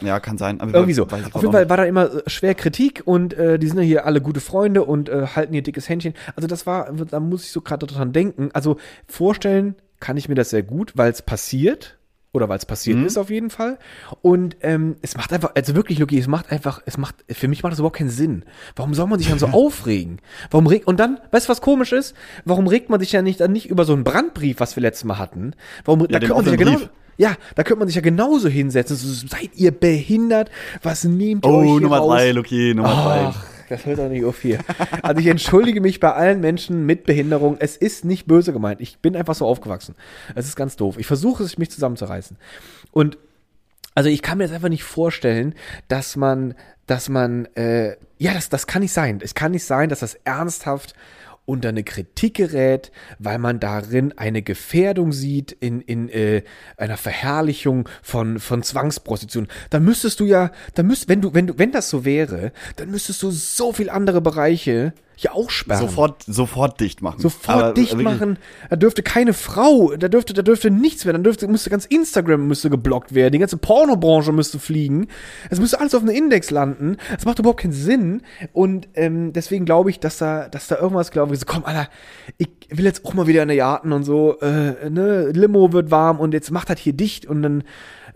Ja, 0.00 0.20
kann 0.20 0.38
sein. 0.38 0.60
Aber 0.60 0.74
Irgendwie 0.74 0.92
so. 0.94 1.04
Auf 1.04 1.42
jeden 1.42 1.52
Fall 1.52 1.68
war 1.68 1.76
da 1.76 1.84
immer 1.84 2.12
äh, 2.26 2.30
schwer 2.30 2.54
Kritik 2.54 3.02
und 3.04 3.34
äh, 3.34 3.58
die 3.58 3.68
sind 3.68 3.78
ja 3.78 3.84
hier 3.84 4.06
alle 4.06 4.20
gute 4.20 4.40
Freunde 4.40 4.84
und 4.84 5.08
äh, 5.08 5.26
halten 5.34 5.54
ihr 5.54 5.62
dickes 5.62 5.88
Händchen. 5.88 6.14
Also 6.34 6.46
das 6.46 6.66
war, 6.66 6.92
da 6.92 7.20
muss 7.20 7.44
ich 7.44 7.52
so 7.52 7.60
gerade 7.60 7.86
dran 7.86 8.12
denken. 8.12 8.50
Also 8.52 8.76
vorstellen 9.06 9.74
kann 10.00 10.16
ich 10.16 10.28
mir 10.28 10.34
das 10.34 10.50
sehr 10.50 10.62
gut, 10.62 10.92
weil 10.96 11.10
es 11.10 11.22
passiert 11.22 11.98
oder 12.32 12.50
weil 12.50 12.58
es 12.58 12.66
passiert 12.66 12.98
Mhm. 12.98 13.06
ist 13.06 13.16
auf 13.16 13.30
jeden 13.30 13.48
Fall. 13.48 13.78
Und 14.20 14.58
ähm, 14.60 14.96
es 15.00 15.16
macht 15.16 15.32
einfach, 15.32 15.52
also 15.54 15.74
wirklich, 15.74 15.98
Luki, 15.98 16.18
es 16.18 16.26
macht 16.26 16.52
einfach, 16.52 16.82
es 16.84 16.98
macht, 16.98 17.14
für 17.30 17.48
mich 17.48 17.62
macht 17.62 17.72
das 17.72 17.78
überhaupt 17.78 17.96
keinen 17.96 18.10
Sinn. 18.10 18.44
Warum 18.74 18.92
soll 18.92 19.06
man 19.06 19.18
sich 19.18 19.28
dann 19.30 19.38
so 19.38 19.46
aufregen? 19.52 20.18
Warum 20.50 20.66
regt, 20.66 20.86
und 20.86 21.00
dann, 21.00 21.18
weißt 21.30 21.46
du, 21.46 21.50
was 21.50 21.62
komisch 21.62 21.92
ist? 21.92 22.14
Warum 22.44 22.66
regt 22.66 22.90
man 22.90 23.00
sich 23.00 23.10
ja 23.12 23.22
nicht 23.22 23.40
dann 23.40 23.52
nicht 23.52 23.70
über 23.70 23.86
so 23.86 23.94
einen 23.94 24.04
Brandbrief, 24.04 24.60
was 24.60 24.76
wir 24.76 24.82
letztes 24.82 25.04
Mal 25.04 25.18
hatten? 25.18 25.52
Warum, 25.86 26.00
da 26.00 26.18
den 26.18 26.28
könnte 26.28 26.34
man 26.34 26.44
sich 26.44 26.52
ja 26.52 26.56
genau, 26.58 26.88
ja, 27.16 27.36
da 27.54 27.62
könnte 27.62 27.78
man 27.80 27.88
sich 27.88 27.94
ja 27.96 28.02
genauso 28.02 28.48
hinsetzen. 28.48 28.96
So, 28.96 29.26
seid 29.28 29.50
ihr 29.54 29.70
behindert? 29.70 30.50
Was 30.82 31.04
nehmt 31.04 31.44
ihr 31.44 31.50
euch 31.50 31.66
Oh, 31.66 31.72
hier 31.72 31.80
Nummer 31.80 31.98
raus? 31.98 32.12
drei, 32.12 32.30
Luki, 32.32 32.74
Nummer 32.74 32.88
drei. 32.88 33.20
Ach, 33.28 33.46
das 33.68 33.84
hört 33.86 33.98
doch 33.98 34.08
nicht 34.08 34.24
auf 34.24 34.40
hier. 34.42 34.58
Also 35.02 35.20
ich 35.20 35.26
entschuldige 35.26 35.80
mich 35.80 35.98
bei 36.00 36.12
allen 36.12 36.40
Menschen 36.40 36.86
mit 36.86 37.04
Behinderung. 37.04 37.56
Es 37.58 37.76
ist 37.76 38.04
nicht 38.04 38.26
böse 38.26 38.52
gemeint. 38.52 38.80
Ich 38.80 38.98
bin 38.98 39.16
einfach 39.16 39.34
so 39.34 39.46
aufgewachsen. 39.46 39.94
Es 40.34 40.46
ist 40.46 40.56
ganz 40.56 40.76
doof. 40.76 40.98
Ich 40.98 41.06
versuche 41.06 41.42
es, 41.42 41.58
mich 41.58 41.70
zusammenzureißen. 41.70 42.36
Und 42.92 43.18
also 43.94 44.10
ich 44.10 44.20
kann 44.22 44.38
mir 44.38 44.44
das 44.44 44.52
einfach 44.52 44.68
nicht 44.68 44.84
vorstellen, 44.84 45.54
dass 45.88 46.16
man, 46.16 46.54
dass 46.86 47.08
man, 47.08 47.46
äh, 47.56 47.96
ja, 48.18 48.34
das, 48.34 48.50
das 48.50 48.66
kann 48.66 48.82
nicht 48.82 48.92
sein. 48.92 49.20
Es 49.22 49.34
kann 49.34 49.52
nicht 49.52 49.64
sein, 49.64 49.88
dass 49.88 50.00
das 50.00 50.14
ernsthaft 50.24 50.94
unter 51.46 51.70
eine 51.70 51.84
Kritik 51.84 52.34
gerät, 52.34 52.92
weil 53.18 53.38
man 53.38 53.60
darin 53.60 54.12
eine 54.18 54.42
Gefährdung 54.42 55.12
sieht 55.12 55.52
in, 55.52 55.80
in 55.80 56.08
äh, 56.10 56.42
einer 56.76 56.96
Verherrlichung 56.96 57.88
von, 58.02 58.38
von 58.38 58.62
Zwangsprostitution. 58.62 59.48
Dann 59.70 59.84
müsstest 59.84 60.20
du 60.20 60.24
ja, 60.24 60.50
dann 60.74 60.86
müsst, 60.86 61.08
wenn 61.08 61.22
du, 61.22 61.32
wenn 61.32 61.46
du, 61.46 61.58
wenn 61.58 61.72
das 61.72 61.88
so 61.88 62.04
wäre, 62.04 62.52
dann 62.76 62.90
müsstest 62.90 63.22
du 63.22 63.30
so 63.30 63.72
viel 63.72 63.88
andere 63.88 64.20
Bereiche 64.20 64.92
ja 65.16 65.32
auch 65.32 65.50
sperren. 65.50 65.80
Sofort, 65.80 66.22
sofort 66.26 66.80
dicht 66.80 67.02
machen. 67.02 67.20
Sofort 67.20 67.56
Aber 67.56 67.74
dicht 67.74 67.96
machen. 67.96 68.38
Da 68.68 68.76
dürfte 68.76 69.02
keine 69.02 69.32
Frau, 69.32 69.94
da 69.96 70.08
dürfte, 70.08 70.34
da 70.34 70.42
dürfte 70.42 70.70
nichts 70.70 71.04
mehr. 71.04 71.12
Dann 71.12 71.24
dürfte, 71.24 71.48
müsste 71.48 71.70
ganz 71.70 71.86
Instagram 71.86 72.46
müsste 72.46 72.70
geblockt 72.70 73.14
werden. 73.14 73.32
Die 73.32 73.38
ganze 73.38 73.56
Pornobranche 73.56 74.32
müsste 74.32 74.58
fliegen. 74.58 75.08
Es 75.50 75.58
müsste 75.58 75.80
alles 75.80 75.94
auf 75.94 76.02
einem 76.02 76.14
Index 76.14 76.50
landen. 76.50 76.98
Das 77.14 77.24
macht 77.24 77.38
überhaupt 77.38 77.60
keinen 77.60 77.72
Sinn. 77.72 78.22
Und 78.52 78.88
ähm, 78.94 79.32
deswegen 79.32 79.64
glaube 79.64 79.90
ich, 79.90 80.00
dass 80.00 80.18
da, 80.18 80.48
dass 80.48 80.68
da 80.68 80.76
irgendwas, 80.76 81.10
glaube 81.10 81.34
ich, 81.34 81.40
so, 81.40 81.46
komm, 81.46 81.64
Alter, 81.64 81.88
ich 82.36 82.48
will 82.70 82.84
jetzt 82.84 83.04
auch 83.04 83.14
mal 83.14 83.26
wieder 83.26 83.42
in 83.42 83.48
der 83.48 83.56
Jarten 83.56 83.92
und 83.92 84.04
so, 84.04 84.38
äh, 84.40 84.90
ne, 84.90 85.30
Limo 85.30 85.72
wird 85.72 85.90
warm 85.90 86.20
und 86.20 86.34
jetzt 86.34 86.50
macht 86.50 86.68
das 86.68 86.78
hier 86.80 86.92
dicht 86.92 87.26
und 87.26 87.42
dann 87.42 87.64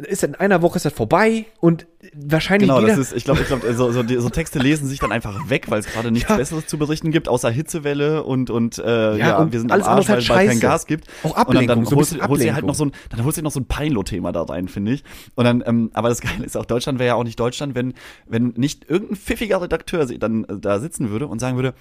ist 0.04 0.24
in 0.24 0.34
einer 0.34 0.62
Woche 0.62 0.76
ist 0.76 0.84
das 0.84 0.92
vorbei 0.92 1.46
und 1.60 1.86
wahrscheinlich 2.14 2.68
Genau, 2.68 2.80
jeder, 2.80 2.96
das 2.96 3.08
ist, 3.08 3.16
ich 3.16 3.24
glaube, 3.24 3.40
ich 3.42 3.46
glaub, 3.46 3.62
so, 3.62 3.92
so, 3.92 4.02
so 4.02 4.28
Texte 4.30 4.58
lesen 4.58 4.86
sich 4.86 4.98
dann 4.98 5.12
einfach 5.12 5.48
weg, 5.50 5.70
weil 5.70 5.80
es 5.80 5.86
gerade 5.86 6.10
nichts 6.10 6.28
Ja. 6.28 6.36
Besseres 6.36 6.66
zu 6.66 6.78
berichten 6.78 7.10
gibt, 7.10 7.28
außer 7.28 7.50
Hitzewelle 7.50 8.22
und, 8.22 8.50
und 8.50 8.78
äh, 8.78 9.16
ja, 9.16 9.38
und 9.38 9.52
wir 9.52 9.60
sind 9.60 9.70
alles 9.72 9.86
am 9.86 9.96
Arsch, 9.98 10.02
ist 10.04 10.08
weil 10.08 10.16
halt 10.16 10.22
es 10.22 10.28
kein 10.28 10.46
scheiße. 10.48 10.60
Gas 10.60 10.86
gibt. 10.86 11.08
Auch 11.22 11.24
und 11.24 11.32
dann, 11.36 11.46
Ablenkung, 11.46 11.66
dann 11.66 11.84
so 11.86 11.96
holst, 11.96 12.10
bisschen 12.12 12.28
holst 12.28 12.42
du 12.42 12.46
halt 12.46 12.64
Ablenkung. 12.64 12.66
noch 12.68 12.74
so 12.74 12.84
ein, 12.84 12.92
dann 13.10 13.24
holst 13.24 13.38
du 13.38 13.42
noch 13.42 13.50
so 13.50 13.60
ein 13.60 13.66
Peinlo-Thema 13.66 14.32
da 14.32 14.42
rein, 14.42 14.68
finde 14.68 14.92
ich. 14.92 15.04
Und 15.34 15.44
dann, 15.44 15.62
ähm, 15.66 15.90
aber 15.92 16.08
das 16.08 16.20
Geile 16.20 16.44
ist 16.44 16.56
auch, 16.56 16.64
Deutschland 16.64 16.98
wäre 16.98 17.08
ja 17.08 17.14
auch 17.14 17.24
nicht 17.24 17.38
Deutschland, 17.38 17.74
wenn, 17.74 17.94
wenn 18.26 18.54
nicht 18.56 18.88
irgendein 18.88 19.16
pfiffiger 19.16 19.60
Redakteur 19.62 20.06
dann 20.06 20.44
äh, 20.44 20.58
da 20.58 20.78
sitzen 20.80 21.10
würde 21.10 21.26
und 21.26 21.38
sagen 21.38 21.56
würde, 21.56 21.74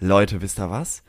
Leute, 0.00 0.42
wisst 0.42 0.58
ihr 0.58 0.70
was? 0.70 1.02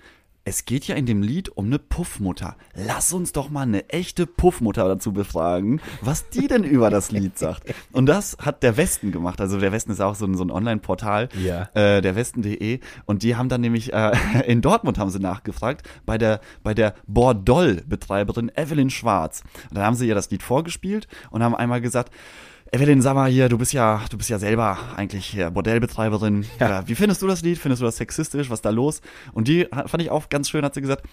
Es 0.47 0.65
geht 0.65 0.85
ja 0.85 0.95
in 0.95 1.07
dem 1.07 1.23
Lied 1.23 1.49
um 1.49 1.65
eine 1.65 1.79
Puffmutter. 1.79 2.55
Lass 2.75 3.11
uns 3.13 3.31
doch 3.31 3.49
mal 3.49 3.63
eine 3.63 3.89
echte 3.89 4.27
Puffmutter 4.27 4.87
dazu 4.87 5.11
befragen, 5.11 5.81
was 6.01 6.29
die 6.29 6.47
denn 6.47 6.63
über 6.63 6.91
das 6.91 7.09
Lied 7.11 7.35
sagt. 7.39 7.73
Und 7.91 8.05
das 8.05 8.37
hat 8.39 8.61
der 8.61 8.77
Westen 8.77 9.11
gemacht. 9.11 9.41
Also 9.41 9.59
der 9.59 9.71
Westen 9.71 9.91
ist 9.91 10.01
auch 10.01 10.13
so 10.13 10.25
ein, 10.27 10.35
so 10.37 10.43
ein 10.43 10.51
Online-Portal, 10.51 11.29
Ja. 11.43 11.63
äh, 11.73 11.99
der 12.03 12.15
Westen.de. 12.15 12.79
Und 13.07 13.23
die 13.23 13.35
haben 13.35 13.49
dann 13.49 13.61
nämlich, 13.61 13.91
äh, 13.91 14.11
in 14.45 14.61
Dortmund 14.61 14.99
haben 14.99 15.09
sie 15.09 15.17
nachgefragt, 15.19 15.89
bei 16.05 16.19
der, 16.19 16.41
bei 16.61 16.75
der 16.75 16.93
Bordoll-Betreiberin 17.07 18.51
Evelyn 18.55 18.91
Schwarz. 18.91 19.41
Und 19.71 19.77
dann 19.77 19.83
haben 19.85 19.95
sie 19.95 20.07
ihr 20.07 20.13
das 20.15 20.29
Lied 20.29 20.43
vorgespielt 20.43 21.07
und 21.31 21.41
haben 21.41 21.55
einmal 21.55 21.81
gesagt, 21.81 22.13
Evelyn, 22.71 23.01
sag 23.01 23.13
mal 23.13 23.29
hier, 23.29 23.47
du 23.47 23.57
bist 23.59 23.73
ja, 23.73 24.01
du 24.09 24.17
bist 24.17 24.29
ja 24.29 24.39
selber 24.39 24.77
eigentlich 24.97 25.27
hier 25.27 25.51
Bordellbetreiberin. 25.51 26.45
Ja. 26.59 26.69
Ja. 26.69 26.87
Wie 26.87 26.95
findest 26.95 27.21
du 27.21 27.27
das 27.27 27.41
Lied? 27.41 27.57
Findest 27.59 27.81
du 27.81 27.85
das 27.85 27.97
sexistisch? 27.97 28.49
Was 28.49 28.57
ist 28.57 28.65
da 28.65 28.71
los? 28.71 29.01
Und 29.33 29.47
die 29.47 29.65
ha- 29.71 29.87
fand 29.87 30.01
ich 30.03 30.09
auch 30.09 30.29
ganz 30.29 30.49
schön, 30.49 30.65
hat 30.65 30.73
sie 30.73 30.81
gesagt, 30.81 31.03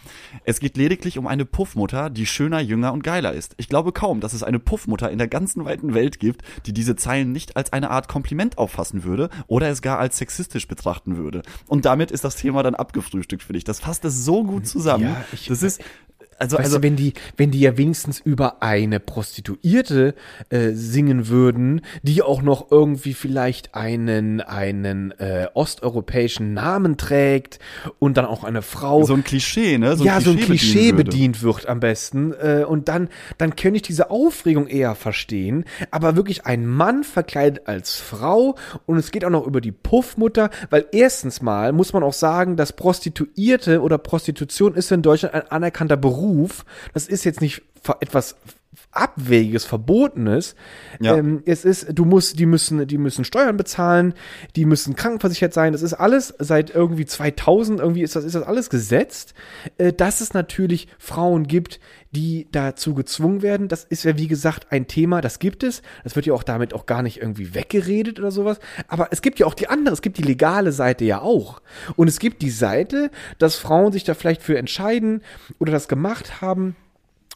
es 0.45 0.61
geht 0.61 0.77
lediglich 0.77 1.19
um 1.19 1.27
eine 1.27 1.45
Puffmutter, 1.45 2.09
die 2.11 2.25
schöner, 2.27 2.59
jünger 2.61 2.93
und 2.93 3.05
geiler 3.05 3.33
ist. 3.35 3.55
Ich 3.59 3.69
glaube 3.69 3.93
kaum, 3.93 4.21
dass 4.21 4.33
es 4.33 4.43
eine 4.43 4.59
Puffmutter 4.59 5.11
in 5.11 5.19
der 5.19 5.29
ganzen 5.29 5.65
weiten 5.65 5.93
Welt 5.95 6.19
gibt, 6.19 6.43
die 6.67 6.73
diese 6.73 6.97
Zeilen 6.97 7.33
nicht 7.33 7.55
als 7.55 7.73
eine 7.73 7.91
Art 7.91 8.09
Kompliment 8.09 8.57
auffassen 8.59 9.05
würde 9.05 9.29
oder 9.47 9.69
es 9.69 9.83
gar 9.83 9.99
als 9.99 10.17
sexistisch 10.19 10.67
betrachten 10.67 11.17
würde. 11.19 11.43
Und 11.69 11.85
damit 11.85 12.11
ist 12.11 12.25
das 12.25 12.35
Thema 12.35 12.63
dann 12.63 12.75
abgefrühstückt 12.75 13.43
für 13.43 13.53
dich. 13.53 13.65
Das 13.65 13.79
fasst 13.79 14.05
es 14.07 14.25
so 14.25 14.43
gut 14.43 14.67
zusammen. 14.67 15.05
Ja, 15.05 15.25
ich- 15.33 15.47
das 15.49 15.63
ist, 15.63 15.83
also, 16.39 16.57
Weißt 16.57 16.67
also, 16.67 16.79
du, 16.79 16.83
wenn 16.83 16.97
die, 16.97 17.13
wenn 17.37 17.51
die 17.51 17.61
ja 17.61 17.77
wenigstens 17.77 18.21
über 18.21 18.63
eine 18.63 19.01
Prostituierte 19.01 20.15
äh, 20.49 20.71
singen 20.73 21.29
würden, 21.29 21.83
die 22.03 22.23
auch 22.23 22.43
noch 22.43 22.71
irgendwie 22.71 23.15
vielleicht 23.15 23.75
einen, 23.75 24.41
einen 24.41 25.13
äh, 25.13 25.49
osteuropäischen 25.55 26.55
Namen 26.55 26.97
trägt 26.97 27.59
und 27.99 28.17
dann 28.17 28.25
auch 28.25 28.45
eine 28.45 28.63
Frau. 28.63 29.05
so 29.05 29.15
ein 29.15 29.25
Klischee, 29.25 29.79
ne? 29.79 29.97
ja, 30.03 30.21
so 30.21 30.31
ein 30.31 30.39
Klischee 30.39 30.93
bedient 30.93 31.43
wird 31.43 31.69
am 31.69 31.81
besten. 31.81 32.33
Äh, 32.33 32.65
und 32.67 32.89
dann, 32.89 33.09
dann 33.39 33.55
könnte 33.57 33.77
ich 33.77 33.83
diese 33.83 34.11
Aufregung 34.11 34.67
eher 34.67 34.95
verstehen. 34.95 35.65
Aber 35.91 36.17
wirklich 36.17 36.47
ein 36.47 36.67
Mann 36.67 37.05
verkleidet 37.05 37.67
als 37.67 37.97
Frau 37.97 38.57
und 38.87 38.97
es 38.97 39.11
geht 39.11 39.25
auch 39.25 39.31
noch 39.31 39.47
über 39.47 39.61
die 39.61 39.73
Puffmutter, 39.73 40.51
weil 40.71 40.87
erstens 40.93 41.43
mal 41.43 41.73
muss 41.73 41.93
man 41.93 42.03
auch 42.03 42.13
sagen, 42.13 42.57
dass 42.57 42.73
Prostituierte 42.73 43.81
oder 43.81 43.99
Prostitution 43.99 44.75
ist 44.75 44.91
in 44.91 45.03
Deutschland 45.03 45.35
ein 45.35 45.51
anerkannter 45.51 45.97
Beruf. 45.97 46.32
Das 46.95 47.07
ist 47.07 47.25
jetzt 47.25 47.41
nicht 47.41 47.63
etwas 48.01 48.37
abwegiges, 48.91 49.65
verbotenes. 49.65 50.55
Ja. 51.01 51.17
Ähm, 51.17 51.43
es 51.45 51.65
ist, 51.65 51.89
du 51.93 52.05
musst, 52.05 52.39
die 52.39 52.47
müssen, 52.47 52.87
die 52.87 52.99
müssen 52.99 53.25
Steuern 53.25 53.57
bezahlen, 53.57 54.15
die 54.57 54.65
müssen 54.65 54.97
krankenversichert 54.97 55.53
sein. 55.53 55.73
Das 55.73 55.83
ist 55.83 55.95
alles 55.95 56.35
seit 56.39 56.75
irgendwie 56.75 57.05
2000 57.05 57.81
irgendwie 57.81 58.03
ist 58.03 58.17
das, 58.17 58.25
ist 58.25 58.35
das 58.35 58.43
alles 58.45 58.71
gesetzt. 58.71 59.35
Äh, 59.77 59.93
dass 59.93 60.21
es 60.21 60.33
natürlich 60.33 60.89
Frauen 60.99 61.47
gibt, 61.47 61.81
die 62.13 62.49
dazu 62.51 62.95
gezwungen 62.95 63.43
werden. 63.43 63.69
Das 63.69 63.85
ist 63.85 64.05
ja 64.05 64.17
wie 64.17 64.29
gesagt 64.29 64.71
ein 64.71 64.87
Thema, 64.87 65.21
das 65.21 65.39
gibt 65.39 65.63
es. 65.63 65.83
Das 66.05 66.17
wird 66.17 66.27
ja 66.27 66.35
auch 66.35 66.43
damit 66.43 66.75
auch 66.75 66.87
gar 66.87 67.03
nicht 67.03 67.19
irgendwie 67.19 67.55
weggeredet 67.55 68.19
oder 68.19 68.31
sowas. 68.31 68.59
Aber 68.89 69.09
es 69.11 69.23
gibt 69.23 69.39
ja 69.39 69.47
auch 69.47 69.55
die 69.55 69.69
andere, 69.69 69.95
es 69.95 70.03
gibt 70.03 70.19
die 70.19 70.23
legale 70.23 70.73
Seite 70.73 71.05
ja 71.05 71.21
auch. 71.21 71.61
Und 71.97 72.09
es 72.09 72.19
gibt 72.19 72.43
die 72.43 72.51
Seite, 72.51 73.11
dass 73.39 73.57
Frauen 73.57 73.93
sich 73.93 74.05
da 74.05 74.15
vielleicht 74.15 74.43
für 74.43 74.57
entscheiden 74.57 75.23
oder 75.59 75.73
das 75.73 75.89
gemacht 75.89 76.41
haben 76.41 76.77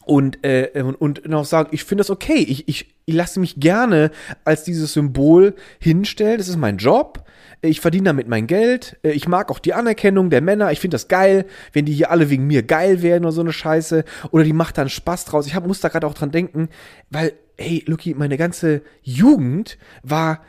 und, 0.07 0.43
äh, 0.43 0.71
und, 0.75 0.95
und 0.95 1.27
noch 1.27 1.45
sagen, 1.45 1.69
ich 1.71 1.83
finde 1.83 2.01
das 2.01 2.09
okay, 2.09 2.37
ich, 2.37 2.67
ich, 2.67 2.95
ich 3.05 3.15
lasse 3.15 3.39
mich 3.39 3.59
gerne 3.59 4.11
als 4.45 4.63
dieses 4.63 4.93
Symbol 4.93 5.55
hinstellen, 5.79 6.37
das 6.37 6.47
ist 6.47 6.57
mein 6.57 6.77
Job, 6.77 7.23
ich 7.61 7.81
verdiene 7.81 8.05
damit 8.05 8.27
mein 8.27 8.47
Geld, 8.47 8.97
äh, 9.03 9.11
ich 9.11 9.27
mag 9.27 9.51
auch 9.51 9.59
die 9.59 9.73
Anerkennung 9.73 10.29
der 10.29 10.41
Männer, 10.41 10.71
ich 10.71 10.79
finde 10.79 10.95
das 10.95 11.07
geil, 11.07 11.45
wenn 11.73 11.85
die 11.85 11.93
hier 11.93 12.11
alle 12.11 12.29
wegen 12.29 12.47
mir 12.47 12.63
geil 12.63 13.01
werden 13.01 13.25
oder 13.25 13.31
so 13.31 13.41
eine 13.41 13.53
Scheiße, 13.53 14.05
oder 14.31 14.43
die 14.43 14.53
macht 14.53 14.77
dann 14.77 14.89
Spaß 14.89 15.25
draus. 15.25 15.47
Ich 15.47 15.55
hab, 15.55 15.67
muss 15.67 15.81
da 15.81 15.89
gerade 15.89 16.07
auch 16.07 16.13
dran 16.13 16.31
denken, 16.31 16.69
weil, 17.09 17.33
hey, 17.57 17.83
Lucky, 17.87 18.13
meine 18.13 18.37
ganze 18.37 18.81
Jugend 19.01 19.77
war 20.03 20.41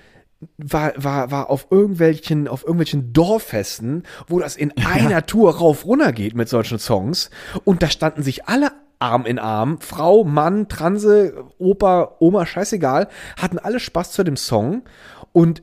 war, 0.56 0.92
war, 0.96 1.30
war 1.32 1.50
auf 1.50 1.66
irgendwelchen, 1.70 2.46
auf 2.46 2.62
irgendwelchen 2.62 3.12
Dorffesten, 3.12 4.04
wo 4.28 4.38
das 4.38 4.54
in 4.54 4.72
einer 4.76 5.26
Tour 5.26 5.56
rauf 5.56 5.84
runter 5.84 6.12
geht 6.12 6.36
mit 6.36 6.48
solchen 6.48 6.78
Songs. 6.78 7.30
Und 7.64 7.82
da 7.82 7.90
standen 7.90 8.22
sich 8.22 8.46
alle 8.46 8.70
Arm 8.98 9.26
in 9.26 9.38
Arm, 9.38 9.80
Frau, 9.80 10.24
Mann, 10.24 10.68
Transe, 10.68 11.44
Opa, 11.58 12.16
Oma, 12.18 12.46
scheißegal, 12.46 13.08
hatten 13.36 13.58
alle 13.58 13.80
Spaß 13.80 14.12
zu 14.12 14.24
dem 14.24 14.36
Song. 14.36 14.82
Und 15.32 15.62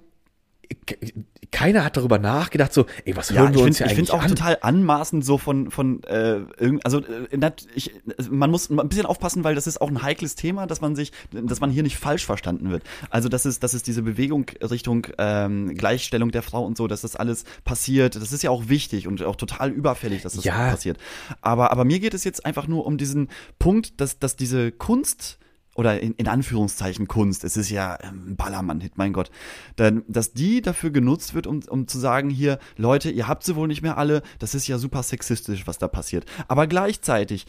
keiner 1.52 1.84
hat 1.84 1.98
darüber 1.98 2.20
nachgedacht, 2.20 2.74
so, 2.74 2.86
ey, 3.06 3.16
was 3.16 3.32
hören 3.32 3.54
ja, 3.54 3.54
wir 3.56 3.62
uns 3.66 3.78
find, 3.78 3.78
hier 3.78 3.86
ich 3.88 3.92
eigentlich 3.98 4.12
auch 4.12 4.22
an? 4.24 4.30
total 4.30 4.58
anmaßend 4.62 5.24
so 5.26 5.38
von 5.38 5.72
von 5.72 6.04
äh, 6.04 6.42
also 6.84 7.00
äh, 7.00 7.52
ich, 7.76 7.92
man 8.30 8.52
muss 8.52 8.70
ein 8.70 8.90
bisschen 8.90 9.06
aufpassen, 9.06 9.44
weil 9.44 9.56
das 9.56 9.68
ist 9.68 9.82
auch 9.82 9.90
ein 9.90 10.02
heikles 10.02 10.36
Thema, 10.36 10.68
dass 10.68 10.82
man 10.82 10.96
sich, 10.96 11.12
dass 11.32 11.60
man 11.60 11.70
hier 11.70 11.84
nicht 11.84 11.98
falsch 11.98 12.26
verstanden 12.26 12.70
wird. 12.72 12.84
Also 13.10 13.30
das 13.30 13.46
ist 13.46 13.64
das 13.64 13.74
ist 13.74 13.88
diese 13.88 14.02
Bewegung 14.02 14.46
Richtung 14.62 15.08
ähm, 15.18 15.76
Gleichstellung 15.76 16.32
der 16.32 16.42
Frau 16.42 16.66
und 16.66 16.78
so, 16.78 16.88
dass 16.88 17.02
das 17.02 17.16
alles 17.16 17.44
passiert. 17.64 18.16
Das 18.16 18.32
ist 18.32 18.44
ja 18.44 18.50
auch 18.50 18.70
wichtig 18.70 19.08
und 19.08 19.22
auch 19.24 19.36
total 19.36 19.72
überfällig, 19.72 20.22
dass 20.22 20.34
das 20.34 20.44
Ja. 20.44 20.70
passiert. 20.72 20.98
Aber 21.42 21.72
aber 21.72 21.86
mir 21.86 22.00
geht 22.00 22.14
es 22.14 22.24
jetzt 22.24 22.46
einfach 22.46 22.68
nur 22.68 22.86
um 22.86 22.98
diesen 22.98 23.30
Punkt, 23.60 24.00
dass 24.02 24.20
dass 24.20 24.36
diese 24.36 24.72
Kunst 24.72 25.38
oder 25.76 26.02
in, 26.02 26.14
in 26.14 26.28
Anführungszeichen 26.28 27.08
Kunst, 27.08 27.44
es 27.44 27.58
ist 27.58 27.70
ja 27.70 28.00
ähm, 28.02 28.30
ein 28.30 28.36
Ballermann-Hit, 28.36 28.98
mein 28.98 29.14
Gott, 29.14 29.30
dann, 29.76 30.04
dass 30.08 30.34
die 30.34 30.62
dafür 30.62 30.90
genutzt 30.90 31.36
wird, 31.36 31.46
um, 31.46 31.62
um 31.70 31.88
zu 31.88 32.00
sagen, 32.00 32.30
hier, 32.30 32.58
Leute, 32.78 33.12
ihr 33.12 33.28
habt 33.28 33.44
sie 33.44 33.56
wohl 33.56 33.68
nicht 33.68 33.84
mehr 33.84 33.98
alle, 33.98 34.24
das 34.40 34.56
ist 34.56 34.68
ja 34.68 34.80
super 34.80 35.04
sexistisch, 35.04 35.68
was 35.68 35.78
da 35.78 35.88
passiert. 35.88 36.26
Aber 36.48 36.66
gleichzeitig 36.66 37.46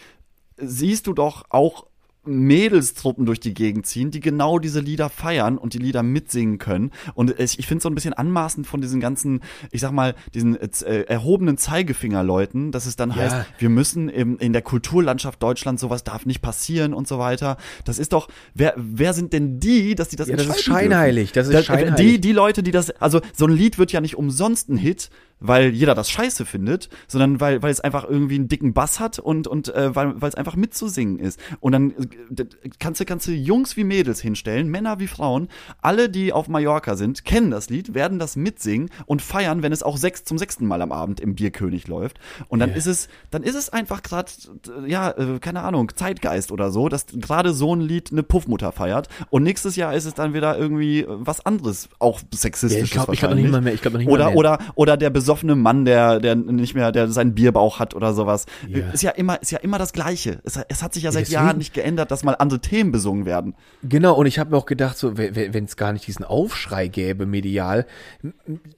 siehst 0.59 1.07
du 1.07 1.15
doch 1.15 1.45
auch 1.51 1.87
Mädelstruppen 2.27 3.27
durch 3.27 3.41
die 3.41 3.55
Gegend 3.55 3.87
ziehen, 3.87 4.11
die 4.11 4.21
genau 4.21 4.59
diese 4.59 4.81
Lieder 4.81 5.09
feiern 5.09 5.59
und 5.59 5.75
die 5.75 5.79
Lieder 5.79 6.03
mitsingen 6.03 6.59
können. 6.59 6.91
Und 7.15 7.39
ich, 7.39 7.59
ich 7.59 7.67
finde 7.67 7.79
es 7.79 7.83
so 7.85 7.89
ein 7.89 7.95
bisschen 7.95 8.13
anmaßend 8.15 8.67
von 8.67 8.81
diesen 8.81 9.01
ganzen, 9.01 9.41
ich 9.71 9.81
sag 9.81 9.93
mal, 9.93 10.15
diesen 10.35 10.57
äh, 10.61 11.03
erhobenen 11.03 11.57
Zeigefingerleuten, 11.59 12.73
dass 12.73 12.87
es 12.87 12.97
dann 12.97 13.11
Ja. 13.11 13.17
heißt, 13.17 13.37
wir 13.59 13.69
müssen 13.69 14.09
im, 14.09 14.39
in 14.39 14.53
der 14.53 14.63
Kulturlandschaft 14.63 15.43
Deutschlands 15.43 15.81
sowas 15.83 16.05
darf 16.05 16.27
nicht 16.27 16.43
passieren 16.43 16.95
und 16.95 17.09
so 17.09 17.19
weiter. 17.19 17.57
Das 17.85 17.99
ist 17.99 18.13
doch, 18.13 18.29
wer, 18.55 18.75
wer 18.77 19.13
sind 19.13 19.33
denn 19.33 19.61
die, 19.61 19.95
dass 19.95 20.09
die 20.09 20.17
das 20.17 20.29
Ja, 20.29 20.37
das 20.37 20.47
ist 20.47 20.53
entscheiden 20.57 20.91
scheinheilig, 20.93 21.33
das 21.33 21.47
ist 21.49 21.53
dürfen? 21.55 21.67
scheinheilig. 21.67 21.97
Die, 22.15 22.21
die 22.21 22.33
Leute, 22.33 22.63
die 22.63 22.71
das, 22.71 22.91
also 22.91 23.21
so 23.35 23.47
ein 23.47 23.53
Lied 23.53 23.79
wird 23.79 23.93
ja 23.93 24.01
nicht 24.01 24.17
umsonst 24.17 24.69
ein 24.69 24.77
Hit, 24.77 25.11
weil 25.41 25.71
jeder 25.71 25.95
das 25.95 26.11
scheiße 26.11 26.47
findet, 26.47 26.89
sondern 27.09 27.41
weil, 27.41 27.63
weil 27.63 27.71
es 27.71 27.81
einfach 27.81 28.09
irgendwie 28.09 28.37
einen 28.37 28.49
dicken 28.49 28.73
Bass 28.73 29.01
hat 29.01 29.19
und, 29.19 29.47
und 29.47 29.69
äh, 29.75 29.95
weil, 29.95 30.21
weil 30.21 30.29
es 30.29 30.35
einfach 30.35 30.57
mitzusingen 30.57 31.19
ist. 31.19 31.39
Und 31.61 31.73
dann 31.73 31.91
äh, 31.91 32.45
kannst 32.79 33.01
du, 33.01 33.05
kannst 33.05 33.27
du 33.27 33.33
Jungs 33.33 33.77
wie 33.77 33.85
Mädels 33.85 34.21
hinstellen, 34.21 34.69
Männer 34.69 34.99
wie 34.99 35.07
Frauen, 35.07 35.49
alle, 35.83 36.09
die 36.09 36.33
auf 36.33 36.49
Mallorca 36.49 36.97
sind, 36.97 37.25
kennen 37.25 37.51
das 37.51 37.69
Lied, 37.71 37.95
werden 37.95 38.19
das 38.19 38.37
mitsingen 38.37 38.91
und 39.07 39.21
feiern, 39.23 39.63
wenn 39.63 39.73
es 39.73 39.83
auch 39.83 39.97
sechs, 39.97 40.25
zum 40.25 40.39
sechsten 40.39 40.67
Mal 40.67 40.81
am 40.83 40.93
Abend 40.93 41.21
im 41.21 41.35
Bierkönig 41.35 41.87
läuft. 41.89 42.19
Und 42.49 42.61
dann 42.61 42.71
Ja. 42.71 42.77
ist 42.77 42.87
es, 42.87 43.09
dann 43.31 43.43
ist 43.43 43.55
es 43.57 43.69
einfach 43.69 44.03
gerade, 44.03 44.31
ja, 44.87 45.11
äh, 45.11 45.39
keine 45.41 45.63
Ahnung, 45.63 45.93
Zeitgeist 45.95 46.51
oder 46.51 46.71
so, 46.71 46.89
dass 46.89 47.07
gerade 47.13 47.53
so 47.53 47.75
ein 47.75 47.81
Lied 47.81 48.11
eine 48.13 48.23
Puffmutter 48.23 48.73
feiert. 48.73 49.09
Und 49.31 49.43
nächstes 49.43 49.77
Jahr 49.77 49.95
ist 49.95 50.05
es 50.07 50.15
dann 50.15 50.33
wieder 50.35 50.59
irgendwie 50.59 51.01
äh, 51.01 51.07
was 51.09 51.45
anderes, 51.45 51.89
auch 51.99 52.21
sexistisches 52.35 52.79
Ja, 52.79 52.85
ich 52.85 52.91
glaube 52.93 53.15
ich 53.15 53.21
glaub 53.21 53.31
noch 53.31 53.37
wahrscheinlich. 53.37 53.45
nicht 53.45 53.53
mal 53.53 53.61
mehr, 53.61 53.75
ich 53.75 53.83
glaube 53.83 53.95
noch 53.99 54.01
nicht 54.05 54.11
Oder, 54.11 54.27
mehr. 54.27 54.37
oder, 54.37 54.59
oder 54.75 54.97
der 54.97 55.11
besoffene 55.27 55.57
Mann, 55.57 55.85
der, 55.85 56.21
der 56.21 56.37
nicht 56.37 56.77
mehr, 56.77 56.93
der 56.93 57.09
seinen 57.09 57.35
Bierbauch 57.35 57.81
hat 57.81 57.95
oder 57.97 58.15
sowas. 58.15 58.47
Ja. 58.69 58.91
Ist 58.93 59.03
ja 59.03 59.11
immer, 59.11 59.43
ist 59.43 59.51
ja 59.51 59.59
immer 59.59 59.77
das 59.77 59.93
Gleiche. 59.93 60.39
Es, 60.45 60.57
es 60.69 60.85
hat 60.85 60.95
sich 60.95 61.03
ja 61.03 61.11
seit 61.11 61.23
deswegen- 61.23 61.35
Jahren 61.35 61.59
nicht 61.59 61.75
geändert, 61.75 62.13
dass 62.13 62.23
mal 62.23 62.35
andere 62.39 62.61
Themen 62.61 62.93
besungen 62.93 63.27
werden. 63.27 63.55
Genau, 63.83 64.15
und 64.15 64.27
ich 64.27 64.39
habe 64.39 64.51
mir 64.53 64.57
auch 64.57 64.67
gedacht, 64.67 64.97
so, 64.97 65.19
wenn 65.19 65.65
es 65.65 65.77
gar 65.77 65.93
nicht 65.93 66.07
diesen 66.07 66.25
Aufschrei 66.25 66.87
gäbe, 66.87 67.27
medial, 67.27 67.87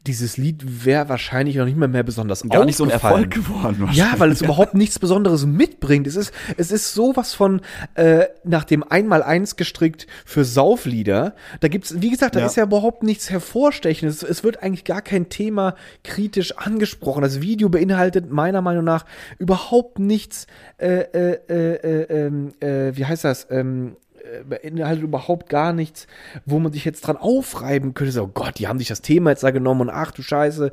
dieses 0.07 0.39
Lied 0.39 0.87
wäre 0.87 1.11
wahrscheinlich 1.11 1.57
noch 1.57 1.67
nicht 1.67 1.77
mal 1.77 1.87
mehr 1.89 2.03
besonders 2.03 2.43
Gar 2.49 2.65
nicht 2.65 2.77
so 2.77 2.85
ein. 2.85 2.91
Erfolg 2.91 3.31
geworden. 3.31 3.91
Ja, 3.93 4.15
weil 4.17 4.31
es 4.33 4.41
überhaupt 4.41 4.73
nichts 4.73 4.99
Besonderes 4.99 5.45
mitbringt. 5.45 6.07
Es 6.07 6.17
ist, 6.17 6.33
es 6.57 6.71
ist 6.73 6.95
sowas 6.95 7.35
von 7.35 7.61
äh, 7.95 8.25
nach 8.45 8.65
dem 8.65 8.83
Einmal-Eins 8.83 9.57
gestrickt 9.57 10.07
für 10.25 10.45
Sauflieder. 10.47 11.35
Da 11.61 11.69
gibt's, 11.69 12.01
wie 12.01 12.09
gesagt, 12.09 12.37
da 12.37 12.41
Ja. 12.41 12.47
ist 12.47 12.57
ja 12.57 12.63
überhaupt 12.65 13.03
nichts 13.03 13.29
hervorstechendes. 13.29 14.23
Es, 14.23 14.39
es 14.39 14.45
wird 14.45 14.63
eigentlich 14.63 14.85
gar 14.85 15.03
kein 15.03 15.29
Thema 15.29 15.75
kritisch 16.05 16.38
angesprochen. 16.57 17.23
Das 17.23 17.41
Video 17.41 17.69
beinhaltet 17.69 18.31
meiner 18.31 18.63
Meinung 18.63 18.85
nach 18.85 19.05
überhaupt 19.39 19.99
nichts, 19.99 20.47
äh, 20.79 21.01
äh, 21.01 21.39
äh, 21.49 21.75
äh, 21.75 22.27
ähm, 22.27 22.53
äh, 22.61 22.97
wie 22.97 23.05
heißt 23.05 23.25
das, 23.25 23.47
ähm, 23.51 23.97
äh, 24.29 24.45
beinhaltet 24.45 25.05
überhaupt 25.05 25.49
gar 25.49 25.73
nichts, 25.73 26.07
wo 26.45 26.59
man 26.59 26.73
sich 26.73 26.85
jetzt 26.85 27.03
dran 27.03 27.17
aufreiben 27.17 27.95
könnte. 27.95 28.13
So, 28.13 28.25
oh 28.25 28.31
Gott, 28.33 28.59
die 28.59 28.69
haben 28.69 28.79
sich 28.79 28.89
das 28.89 29.01
Thema 29.01 29.31
jetzt 29.31 29.43
da 29.43 29.51
genommen 29.51 29.83
und 29.83 29.91
ach 29.91 30.11
du 30.13 30.23
Scheiße 30.23 30.73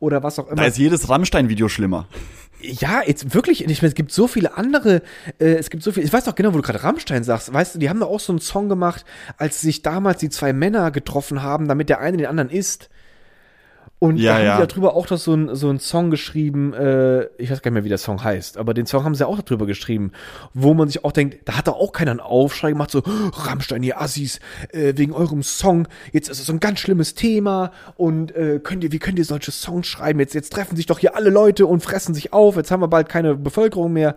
oder 0.00 0.22
was 0.22 0.38
auch 0.38 0.46
immer. 0.46 0.56
Da 0.56 0.64
ist 0.64 0.78
jedes 0.78 1.08
Rammstein-Video 1.08 1.68
schlimmer. 1.68 2.06
Ja, 2.60 3.02
jetzt 3.06 3.34
wirklich, 3.34 3.64
ich 3.64 3.82
meine, 3.82 3.88
es 3.88 3.94
gibt 3.94 4.12
so 4.12 4.26
viele 4.26 4.56
andere, 4.56 5.02
äh, 5.38 5.54
es 5.54 5.68
gibt 5.70 5.82
so 5.82 5.92
viel, 5.92 6.04
ich 6.04 6.12
weiß 6.12 6.24
doch 6.24 6.34
genau, 6.34 6.52
wo 6.52 6.56
du 6.56 6.62
gerade 6.62 6.82
Rammstein 6.82 7.22
sagst, 7.22 7.52
weißt 7.52 7.74
du, 7.74 7.78
die 7.78 7.90
haben 7.90 8.00
da 8.00 8.06
auch 8.06 8.20
so 8.20 8.32
einen 8.32 8.40
Song 8.40 8.68
gemacht, 8.68 9.04
als 9.36 9.60
sich 9.60 9.82
damals 9.82 10.18
die 10.18 10.30
zwei 10.30 10.52
Männer 10.52 10.90
getroffen 10.90 11.42
haben, 11.42 11.68
damit 11.68 11.90
der 11.90 12.00
eine 12.00 12.16
den 12.16 12.26
anderen 12.26 12.50
isst. 12.50 12.88
Und 13.98 14.18
Ja, 14.18 14.32
da 14.32 14.38
haben 14.38 14.44
ja. 14.44 14.60
die 14.60 14.66
darüber 14.74 14.94
auch 14.94 15.08
noch 15.08 15.16
so, 15.18 15.32
ein, 15.34 15.54
so 15.54 15.70
einen 15.70 15.80
Song 15.80 16.10
geschrieben, 16.10 16.74
äh, 16.74 17.24
ich 17.38 17.50
weiß 17.50 17.62
gar 17.62 17.70
nicht 17.70 17.74
mehr, 17.76 17.84
wie 17.84 17.88
der 17.88 17.96
Song 17.96 18.22
heißt, 18.22 18.58
aber 18.58 18.74
den 18.74 18.84
Song 18.84 19.04
haben 19.04 19.14
sie 19.14 19.26
auch 19.26 19.40
darüber 19.40 19.64
geschrieben, 19.64 20.12
wo 20.52 20.74
man 20.74 20.88
sich 20.88 21.02
auch 21.02 21.12
denkt, 21.12 21.38
da 21.48 21.56
hat 21.56 21.66
doch 21.68 21.76
auch 21.76 21.92
keiner 21.92 22.10
einen 22.10 22.20
Aufschrei 22.20 22.70
gemacht, 22.70 22.90
so, 22.90 23.02
"Oh, 23.06 23.28
Rammstein, 23.32 23.82
ihr 23.82 23.98
Assis, 23.98 24.38
äh, 24.72 24.92
wegen 24.96 25.12
eurem 25.12 25.42
Song, 25.42 25.88
jetzt 26.12 26.28
ist 26.28 26.40
es 26.40 26.46
so 26.46 26.52
ein 26.52 26.60
ganz 26.60 26.80
schlimmes 26.80 27.14
Thema 27.14 27.72
und 27.96 28.36
äh, 28.36 28.60
könnt 28.62 28.84
ihr, 28.84 28.92
wie 28.92 28.98
könnt 28.98 29.18
ihr 29.18 29.24
solche 29.24 29.50
Songs 29.50 29.86
schreiben? 29.86 30.20
Jetzt, 30.20 30.34
jetzt 30.34 30.52
treffen 30.52 30.76
sich 30.76 30.84
doch 30.84 30.98
hier 30.98 31.16
alle 31.16 31.30
Leute 31.30 31.66
und 31.66 31.80
fressen 31.82 32.14
sich 32.14 32.34
auf, 32.34 32.56
jetzt 32.56 32.70
haben 32.70 32.80
wir 32.82 32.88
bald 32.88 33.08
keine 33.08 33.34
Bevölkerung 33.34 33.94
mehr. 33.94 34.14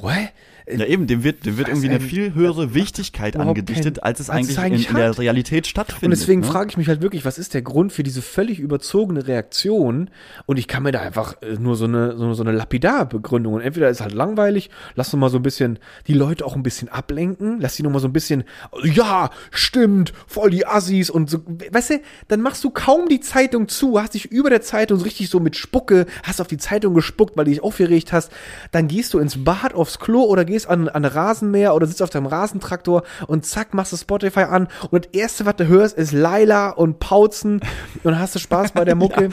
Hä? 0.00 0.30
Ja, 0.76 0.84
eben, 0.84 1.06
dem 1.06 1.24
wird, 1.24 1.46
dem 1.46 1.56
wird 1.58 1.68
irgendwie 1.68 1.88
eine 1.88 1.96
ein- 1.96 2.00
viel 2.00 2.34
höhere 2.34 2.74
Wichtigkeit 2.74 3.36
angedichtet, 3.36 4.02
als 4.02 4.20
es 4.20 4.30
eigentlich, 4.30 4.58
eigentlich 4.58 4.88
in, 4.88 4.96
in 4.96 4.96
der. 4.96 5.18
Realität 5.18 5.66
stattfindet. 5.66 6.04
Und 6.04 6.10
deswegen 6.10 6.40
ne? 6.40 6.46
frage 6.46 6.70
ich 6.70 6.76
mich 6.76 6.88
halt 6.88 7.02
wirklich, 7.02 7.24
was 7.24 7.38
ist 7.38 7.54
der 7.54 7.62
Grund 7.62 7.92
für 7.92 8.02
diese 8.02 8.22
völlig 8.22 8.58
überzogene 8.58 9.26
Reaktion? 9.26 10.10
Und 10.46 10.58
ich 10.58 10.68
kann 10.68 10.82
mir 10.82 10.92
da 10.92 11.00
einfach 11.00 11.40
äh, 11.42 11.54
nur 11.58 11.76
so 11.76 11.84
eine, 11.84 12.16
so, 12.16 12.32
so 12.34 12.42
eine 12.42 12.52
Lapidar-Begründung. 12.52 13.54
Und 13.54 13.60
entweder 13.60 13.88
ist 13.88 14.00
halt 14.00 14.12
langweilig, 14.12 14.70
lass 14.94 15.10
doch 15.10 15.18
mal 15.18 15.30
so 15.30 15.38
ein 15.38 15.42
bisschen 15.42 15.78
die 16.06 16.14
Leute 16.14 16.44
auch 16.44 16.56
ein 16.56 16.62
bisschen 16.62 16.88
ablenken, 16.88 17.60
lass 17.60 17.76
sie 17.76 17.82
noch 17.82 17.90
mal 17.90 18.00
so 18.00 18.08
ein 18.08 18.12
bisschen, 18.12 18.44
ja, 18.84 19.30
stimmt, 19.50 20.12
voll 20.26 20.50
die 20.50 20.66
Assis 20.66 21.10
und 21.10 21.30
so, 21.30 21.38
weißt 21.70 21.90
du, 21.90 22.00
dann 22.28 22.40
machst 22.42 22.64
du 22.64 22.70
kaum 22.70 23.08
die 23.08 23.20
Zeitung 23.20 23.68
zu, 23.68 24.00
hast 24.00 24.14
dich 24.14 24.26
über 24.26 24.50
der 24.50 24.62
Zeitung 24.62 24.98
so 24.98 25.04
richtig 25.04 25.30
so 25.30 25.40
mit 25.40 25.56
Spucke, 25.56 26.06
hast 26.22 26.40
auf 26.40 26.48
die 26.48 26.58
Zeitung 26.58 26.94
gespuckt, 26.94 27.36
weil 27.36 27.44
du 27.44 27.50
dich 27.50 27.62
aufgeregt 27.62 28.12
hast, 28.12 28.32
dann 28.72 28.88
gehst 28.88 29.14
du 29.14 29.18
ins 29.18 29.44
Bad, 29.44 29.74
aufs 29.74 29.98
Klo 29.98 30.22
oder 30.24 30.44
gehst 30.44 30.57
an, 30.66 30.88
an 30.88 31.04
Rasenmäher 31.04 31.74
oder 31.74 31.86
sitzt 31.86 32.02
auf 32.02 32.10
deinem 32.10 32.26
Rasentraktor 32.26 33.02
und 33.26 33.44
zack, 33.46 33.74
machst 33.74 33.92
du 33.92 33.96
Spotify 33.96 34.40
an 34.40 34.68
und 34.90 35.06
das 35.06 35.12
erste, 35.14 35.46
was 35.46 35.56
du 35.56 35.66
hörst, 35.66 35.96
ist 35.96 36.12
Laila 36.12 36.70
und 36.70 36.98
Pauzen 37.00 37.60
und 38.04 38.18
hast 38.18 38.34
du 38.34 38.38
Spaß 38.38 38.72
bei 38.72 38.84
der 38.84 38.94
Mucke. 38.96 39.30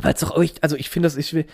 Weil 0.00 0.14
es 0.14 0.20
doch 0.20 0.40
echt, 0.40 0.62
also 0.62 0.76
ich 0.76 0.90
finde 0.90 1.06
das, 1.08 1.16
ich 1.16 1.34
will, 1.34 1.44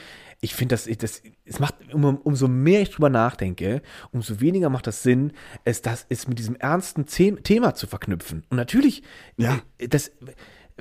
ich 0.42 0.54
finde 0.54 0.74
das, 0.74 0.86
ich- 0.86 0.98
das, 0.98 1.22
es 1.46 1.60
macht, 1.60 1.76
um, 1.94 2.04
umso 2.18 2.46
mehr 2.46 2.82
ich 2.82 2.90
drüber 2.90 3.08
nachdenke, 3.08 3.80
umso 4.12 4.40
weniger 4.40 4.68
macht 4.68 4.86
das 4.86 5.02
Sinn, 5.02 5.32
es 5.64 5.80
das 5.80 6.04
ist 6.10 6.28
mit 6.28 6.38
diesem 6.38 6.54
ernsten 6.56 7.06
The 7.08 7.32
Thema 7.36 7.74
zu 7.74 7.86
verknüpfen. 7.86 8.44
Und 8.50 8.58
natürlich, 8.58 9.02
Ja. 9.38 9.60
äh, 9.78 9.88
das, 9.88 10.10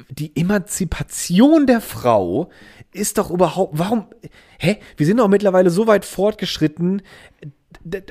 die 0.10 0.36
Emanzipation 0.36 1.68
der 1.68 1.80
Frau 1.80 2.50
ist 2.94 3.18
doch 3.18 3.30
überhaupt, 3.32 3.78
warum, 3.78 4.08
hä? 4.60 4.80
Wir 4.98 5.06
sind 5.06 5.18
doch 5.18 5.28
mittlerweile 5.30 5.70
so 5.70 5.88
weit 5.88 6.04
fortgeschritten, 6.04 7.02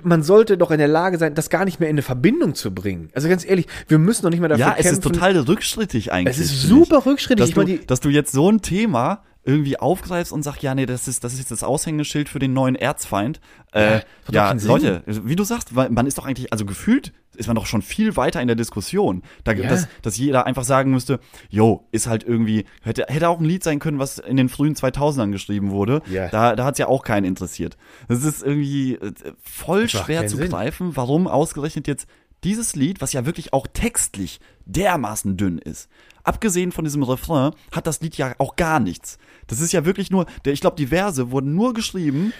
man 0.03 0.23
sollte 0.23 0.59
doch 0.59 0.71
in 0.71 0.79
der 0.79 0.89
Lage 0.89 1.19
sein, 1.19 1.35
das 1.35 1.49
gar 1.51 1.65
nicht 1.65 1.81
mehr 1.81 1.89
in 1.89 1.95
eine 1.95 2.03
Verbindung 2.03 2.55
zu 2.55 2.73
bringen. 2.75 3.11
Also 3.15 3.29
ganz 3.29 3.45
ehrlich, 3.45 3.67
wir 3.89 3.99
müssen 3.99 4.23
doch 4.23 4.31
nicht 4.31 4.41
mehr 4.41 4.49
dafür 4.49 4.67
Ja, 4.67 4.73
kämpfen. 4.73 4.87
es 4.87 4.93
ist 4.95 5.03
total 5.03 5.37
rückschrittig 5.39 6.13
eigentlich. 6.13 6.37
Es 6.39 6.43
ist 6.45 6.63
super 6.63 7.07
rückschrittig. 7.07 7.39
Dass, 7.43 7.49
Ich 7.51 7.55
du, 7.55 7.63
meine, 7.63 7.79
dass 7.79 8.01
du 8.01 8.09
jetzt 8.11 8.33
so 8.33 8.51
ein 8.51 8.61
Thema 8.61 9.23
irgendwie 9.45 9.79
aufgreifst 9.79 10.33
und 10.33 10.43
sagst, 10.43 10.63
ja, 10.63 10.75
nee, 10.75 10.87
das 10.87 11.09
ist, 11.09 11.25
das 11.25 11.33
ist 11.33 11.41
jetzt 11.41 11.51
das 11.51 11.65
Aushängeschild 11.65 12.29
für 12.29 12.39
den 12.39 12.53
neuen 12.53 12.77
Erzfeind. 12.77 13.41
Ja, 13.75 13.81
Äh, 13.97 14.03
ja, 14.31 14.57
Sinn. 14.59 14.69
Leute, 14.69 15.03
wie 15.07 15.35
du 15.37 15.43
sagst, 15.45 15.73
man 15.73 16.07
ist 16.07 16.19
doch 16.19 16.27
eigentlich, 16.27 16.53
also 16.53 16.65
gefühlt 16.65 17.13
ist 17.35 17.47
man 17.47 17.57
doch 17.57 17.65
schon 17.67 17.81
viel 17.83 18.15
weiter 18.17 18.41
in 18.43 18.47
der 18.47 18.57
Diskussion. 18.57 19.23
Da, 19.45 19.53
Ja. 19.53 19.69
dass, 19.69 19.89
dass 20.03 20.17
jeder 20.19 20.47
einfach 20.47 20.65
sagen 20.65 20.91
müsste, 20.91 21.19
jo, 21.49 21.89
ist 21.91 22.07
halt 22.07 22.23
irgendwie, 22.25 22.67
hätte, 22.83 23.07
hätte 23.09 23.29
auch 23.29 23.41
ein 23.41 23.45
Lied 23.47 23.65
sein 23.65 23.79
können, 23.79 23.99
was 23.99 24.19
in 24.19 24.37
den 24.37 24.49
frühen 24.51 24.75
2000ern 24.75 25.31
geschrieben 25.33 25.71
wurde. 25.71 26.03
Ja. 26.11 26.29
Da, 26.29 26.55
da 26.55 26.65
hat's 26.67 26.79
ja 26.79 26.87
auch 26.89 27.03
keinen 27.03 27.25
interessiert. 27.25 27.77
Das 28.09 28.23
ist 28.23 28.43
irgendwie 28.43 28.95
äh, 28.97 29.13
voll 29.43 29.89
schwer 29.89 30.27
zu 30.27 30.37
Sinn. 30.37 30.51
greifen, 30.51 30.95
warum 30.95 31.27
ausgerechnet 31.27 31.89
jetzt 31.89 32.07
dieses 32.45 32.75
Lied, 32.77 33.01
was 33.01 33.13
ja 33.13 33.25
wirklich 33.25 33.53
auch 33.53 33.67
textlich 33.73 34.39
dermaßen 34.67 35.37
dünn 35.37 35.59
ist. 35.59 35.89
Abgesehen 36.25 36.71
von 36.71 36.85
diesem 36.85 37.03
Refrain 37.03 37.53
hat 37.73 37.87
das 37.87 38.01
Lied 38.01 38.17
ja 38.17 38.35
auch 38.39 38.55
gar 38.57 38.79
nichts. 38.79 39.19
Das 39.53 39.61
ist 39.61 39.73
ja 39.73 39.85
wirklich 39.85 40.11
nur, 40.11 40.27
der, 40.45 40.53
ich 40.53 40.61
glaube, 40.61 40.77
die 40.77 40.87
Verse 40.89 41.31
wurden 41.31 41.55
nur 41.55 41.75
geschrieben, 41.75 42.33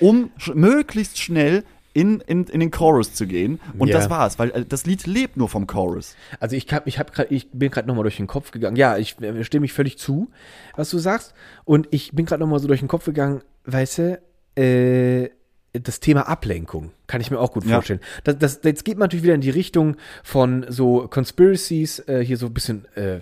um 0.00 0.30
sch 0.36 0.52
möglichst 0.54 1.18
schnell 1.18 1.64
in, 1.94 2.20
in, 2.26 2.44
in 2.44 2.60
den 2.60 2.70
Chorus 2.70 3.14
zu 3.14 3.26
gehen. 3.26 3.58
Und 3.78 3.88
Ja. 3.88 3.94
das 3.96 4.10
war's, 4.10 4.38
weil 4.38 4.50
äh, 4.50 4.64
das 4.66 4.84
Lied 4.84 5.06
lebt 5.06 5.38
nur 5.38 5.48
vom 5.48 5.66
Chorus. 5.66 6.14
Also 6.40 6.54
ich, 6.54 6.66
hab, 6.70 6.86
ich, 6.86 6.98
hab 6.98 7.12
grad, 7.14 7.30
ich 7.30 7.48
bin 7.52 7.70
gerade 7.70 7.88
nochmal 7.88 8.02
durch 8.02 8.18
den 8.18 8.26
Kopf 8.26 8.50
gegangen. 8.50 8.76
Ja, 8.76 8.98
ich 8.98 9.18
äh, 9.22 9.42
stimme 9.44 9.62
mich 9.62 9.72
völlig 9.72 9.96
zu, 9.96 10.28
was 10.76 10.90
du 10.90 10.98
sagst. 10.98 11.32
Und 11.64 11.88
ich 11.92 12.12
bin 12.12 12.26
gerade 12.26 12.40
nochmal 12.42 12.58
so 12.58 12.68
durch 12.68 12.80
den 12.80 12.88
Kopf 12.88 13.06
gegangen, 13.06 13.40
weißt 13.64 13.98
du, 13.98 14.20
äh, 14.60 15.30
das 15.72 16.00
Thema 16.00 16.28
Ablenkung 16.28 16.92
kann 17.06 17.20
ich 17.20 17.30
mir 17.30 17.38
auch 17.38 17.52
gut 17.52 17.64
Ja. 17.64 17.76
vorstellen. 17.76 18.00
Das, 18.24 18.38
das, 18.38 18.60
jetzt 18.64 18.84
geht 18.84 18.98
man 18.98 19.04
natürlich 19.06 19.22
wieder 19.24 19.34
in 19.34 19.40
die 19.42 19.50
Richtung 19.50 19.96
von 20.24 20.66
so 20.68 21.06
Conspiracies, 21.08 22.00
äh, 22.00 22.22
hier 22.24 22.36
so 22.36 22.46
ein 22.46 22.54
bisschen, 22.54 22.84
äh, 22.94 23.20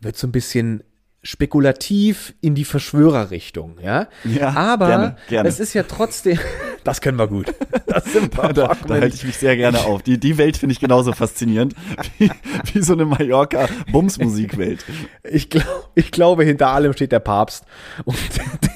wird 0.00 0.16
so 0.16 0.26
ein 0.28 0.32
bisschen 0.32 0.82
spekulativ 1.22 2.34
in 2.40 2.54
die 2.56 2.64
Verschwörerrichtung, 2.64 3.78
ja. 3.80 4.08
Ja, 4.24 4.50
Aber 4.56 4.86
gerne, 4.88 5.16
gerne. 5.28 5.48
es 5.48 5.60
ist 5.60 5.72
ja 5.72 5.84
trotzdem, 5.84 6.38
das 6.84 7.00
können 7.00 7.18
wir 7.18 7.28
gut. 7.28 7.54
Das 7.86 8.04
sind 8.06 8.34
wir 8.36 8.52
Da, 8.54 8.74
da 8.86 8.94
halte 8.94 9.14
ich 9.14 9.24
mich 9.24 9.36
sehr 9.36 9.54
gerne 9.54 9.80
auf. 9.80 10.02
Die, 10.02 10.18
die 10.18 10.38
Welt 10.38 10.56
finde 10.56 10.72
ich 10.72 10.80
genauso 10.80 11.12
faszinierend 11.12 11.74
wie, 12.18 12.30
wie 12.72 12.82
so 12.82 12.94
eine 12.94 13.04
Mallorca-Bums-Musikwelt. 13.04 14.82
Ich, 15.24 15.50
glaub, 15.50 15.90
ich 15.94 16.10
glaube, 16.10 16.44
hinter 16.44 16.68
allem 16.68 16.94
steht 16.94 17.12
der 17.12 17.20
Papst. 17.20 17.64
Und 18.04 18.16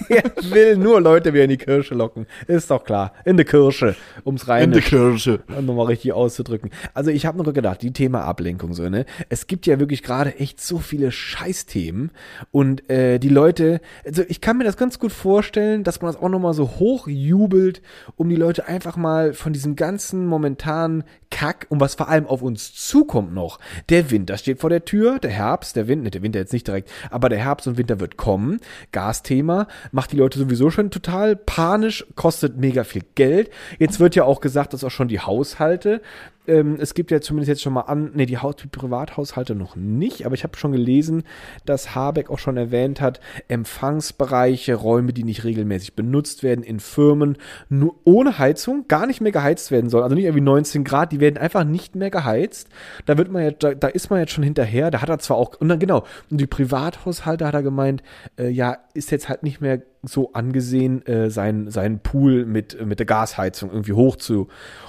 der 0.08 0.24
will 0.50 0.76
nur 0.76 1.00
Leute 1.00 1.32
wieder 1.32 1.44
in 1.44 1.50
die 1.50 1.56
Kirche 1.56 1.94
locken. 1.94 2.26
Ist 2.46 2.70
doch 2.70 2.84
klar. 2.84 3.12
In 3.24 3.36
der 3.36 3.46
Kirche. 3.46 3.96
Ums 4.24 4.48
rein 4.48 4.64
In 4.64 4.72
der 4.72 4.82
Kirche. 4.82 5.40
nochmal 5.48 5.86
richtig 5.86 6.12
auszudrücken. 6.12 6.70
Also 6.94 7.10
ich 7.10 7.26
habe 7.26 7.38
noch 7.38 7.52
gedacht, 7.52 7.82
die 7.82 7.92
Thema 7.92 8.22
Ablenkung 8.22 8.74
so, 8.74 8.88
ne? 8.88 9.06
Es 9.28 9.46
gibt 9.46 9.66
ja 9.66 9.78
wirklich 9.78 10.02
gerade 10.02 10.38
echt 10.38 10.60
so 10.60 10.78
viele 10.78 11.10
Scheißthemen. 11.12 12.10
Und 12.50 12.88
äh, 12.90 13.18
die 13.18 13.28
Leute, 13.28 13.80
also 14.04 14.22
ich 14.28 14.40
kann 14.40 14.58
mir 14.58 14.64
das 14.64 14.76
ganz 14.76 14.98
gut 14.98 15.12
vorstellen, 15.12 15.84
dass 15.84 16.00
man 16.00 16.12
das 16.12 16.20
auch 16.20 16.28
nochmal 16.28 16.54
so 16.54 16.70
hochjubelt, 16.78 17.82
um 18.16 18.28
die 18.28 18.36
Leute 18.36 18.66
einfach 18.66 18.96
mal 18.96 19.32
von 19.34 19.52
diesem 19.52 19.76
ganzen 19.76 20.26
momentanen 20.26 21.04
Kack 21.30 21.66
und 21.68 21.80
was 21.80 21.96
vor 21.96 22.08
allem 22.08 22.26
auf 22.26 22.42
uns 22.42 22.74
zukommt 22.74 23.34
noch. 23.34 23.58
Der 23.88 24.10
Winter 24.10 24.38
steht 24.38 24.60
vor 24.60 24.70
der 24.70 24.84
Tür, 24.84 25.18
der 25.18 25.30
Herbst, 25.30 25.76
der 25.76 25.88
Winter, 25.88 26.04
ne, 26.04 26.10
der 26.10 26.22
Winter 26.22 26.38
jetzt 26.38 26.52
nicht 26.52 26.66
direkt, 26.66 26.90
aber 27.10 27.28
der 27.28 27.38
Herbst 27.38 27.66
und 27.66 27.78
Winter 27.78 28.00
wird 28.00 28.16
kommen. 28.16 28.60
Gasthema 28.92 29.66
macht 29.96 30.12
die 30.12 30.16
Leute 30.16 30.38
sowieso 30.38 30.70
schon 30.70 30.90
total 30.90 31.34
panisch, 31.36 32.06
kostet 32.16 32.58
mega 32.58 32.84
viel 32.84 33.02
Geld. 33.14 33.50
Jetzt 33.78 33.98
wird 33.98 34.14
ja 34.14 34.24
auch 34.24 34.42
gesagt, 34.42 34.74
dass 34.74 34.84
auch 34.84 34.90
schon 34.90 35.08
die 35.08 35.20
Haushalte 35.20 36.02
ähm, 36.48 36.76
es 36.80 36.94
gibt 36.94 37.10
ja 37.10 37.20
zumindest 37.20 37.48
jetzt 37.48 37.62
schon 37.62 37.72
mal 37.72 37.82
an, 37.82 38.10
nee, 38.14 38.26
die, 38.26 38.38
die 38.62 38.68
Privathaushalte 38.68 39.54
noch 39.54 39.76
nicht, 39.76 40.26
aber 40.26 40.34
ich 40.34 40.44
habe 40.44 40.56
schon 40.56 40.72
gelesen, 40.72 41.24
dass 41.64 41.94
Habeck 41.94 42.30
auch 42.30 42.38
schon 42.38 42.56
erwähnt 42.56 43.00
hat, 43.00 43.20
Empfangsbereiche, 43.48 44.74
Räume, 44.74 45.12
die 45.12 45.24
nicht 45.24 45.44
regelmäßig 45.44 45.94
benutzt 45.94 46.42
werden 46.42 46.64
in 46.64 46.80
Firmen, 46.80 47.36
nur 47.68 47.96
ohne 48.04 48.38
Heizung, 48.38 48.86
gar 48.88 49.06
nicht 49.06 49.20
mehr 49.20 49.32
geheizt 49.32 49.70
werden 49.70 49.90
sollen. 49.90 50.04
Also 50.04 50.14
nicht 50.14 50.24
irgendwie 50.24 50.42
19 50.42 50.84
Grad, 50.84 51.12
die 51.12 51.20
werden 51.20 51.38
einfach 51.38 51.64
nicht 51.64 51.96
mehr 51.96 52.10
geheizt. 52.10 52.68
Da 53.06 53.18
wird 53.18 53.30
man 53.30 53.42
jetzt, 53.42 53.62
da, 53.62 53.74
da 53.74 53.88
ist 53.88 54.10
man 54.10 54.20
jetzt 54.20 54.32
schon 54.32 54.44
hinterher. 54.44 54.90
Da 54.90 55.02
hat 55.02 55.08
er 55.08 55.18
zwar 55.18 55.36
auch, 55.36 55.60
und 55.60 55.68
dann 55.68 55.78
genau, 55.78 56.04
und 56.30 56.40
die 56.40 56.46
Privathaushalte 56.46 57.46
hat 57.46 57.54
er 57.54 57.62
gemeint, 57.62 58.02
äh, 58.38 58.48
ja, 58.48 58.78
ist 58.94 59.10
jetzt 59.10 59.28
halt 59.28 59.42
nicht 59.42 59.60
mehr 59.60 59.82
so 60.06 60.32
angesehen, 60.32 61.06
äh, 61.06 61.30
seinen, 61.30 61.70
seinen 61.70 62.00
Pool 62.00 62.44
mit, 62.46 62.84
mit 62.84 62.98
der 62.98 63.06
Gasheizung 63.06 63.70
irgendwie 63.70 63.92
hoch 63.92 64.16
zu, 64.16 64.48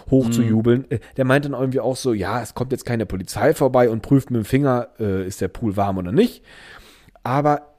hoch 0.10 0.30
zu 0.30 0.42
jubeln. 0.42 0.90
Äh, 0.90 1.00
der 1.18 1.26
meinte 1.26 1.50
dann 1.50 1.60
irgendwie 1.60 1.80
auch 1.80 1.96
so, 1.96 2.14
ja, 2.14 2.42
es 2.42 2.54
kommt 2.54 2.72
jetzt 2.72 2.86
keine 2.86 3.06
Polizei 3.06 3.54
vorbei 3.54 3.90
und 3.90 4.02
prüft 4.02 4.32
mit 4.32 4.44
dem 4.44 4.46
Finger, 4.46 4.90
äh, 5.00 5.26
ist 5.26 5.42
der 5.42 5.48
Pool 5.48 5.76
warm 5.76 5.98
oder 5.98 6.12
nicht. 6.12 6.44
Aber 7.24 7.77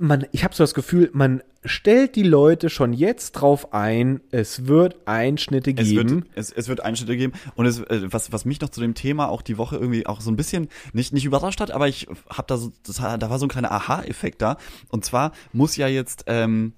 man, 0.00 0.26
ich 0.32 0.44
habe 0.44 0.54
so 0.54 0.62
das 0.62 0.74
Gefühl, 0.74 1.10
man 1.12 1.42
stellt 1.64 2.16
die 2.16 2.22
Leute 2.22 2.70
schon 2.70 2.92
jetzt 2.92 3.32
drauf 3.32 3.72
ein, 3.74 4.20
es 4.30 4.66
wird 4.66 4.96
Einschnitte 5.06 5.72
Es 5.76 5.88
geben. 5.88 6.10
wird, 6.10 6.24
es, 6.34 6.50
es 6.50 6.68
wird 6.68 6.80
Einschnitte 6.80 7.16
geben. 7.16 7.34
Und 7.54 7.66
es, 7.66 7.80
äh, 7.80 8.02
was, 8.10 8.32
was 8.32 8.44
mich 8.44 8.60
noch 8.60 8.70
zu 8.70 8.80
dem 8.80 8.94
Thema 8.94 9.28
auch 9.28 9.42
die 9.42 9.58
Woche 9.58 9.76
irgendwie 9.76 10.06
auch 10.06 10.20
so 10.22 10.30
ein 10.30 10.36
bisschen 10.36 10.68
nicht, 10.92 11.12
nicht 11.12 11.26
überrascht 11.26 11.60
hat, 11.60 11.70
aber 11.70 11.86
ich 11.86 12.08
habe 12.28 12.46
da 12.46 12.56
so, 12.56 12.72
das, 12.84 12.96
da 12.96 13.30
war 13.30 13.38
so 13.38 13.46
ein 13.46 13.50
kleiner 13.50 13.70
Aha-Effekt 13.72 14.40
da. 14.40 14.56
Und 14.88 15.04
zwar 15.04 15.32
muss 15.52 15.76
ja 15.76 15.86
jetzt 15.86 16.24
ähm, 16.26 16.72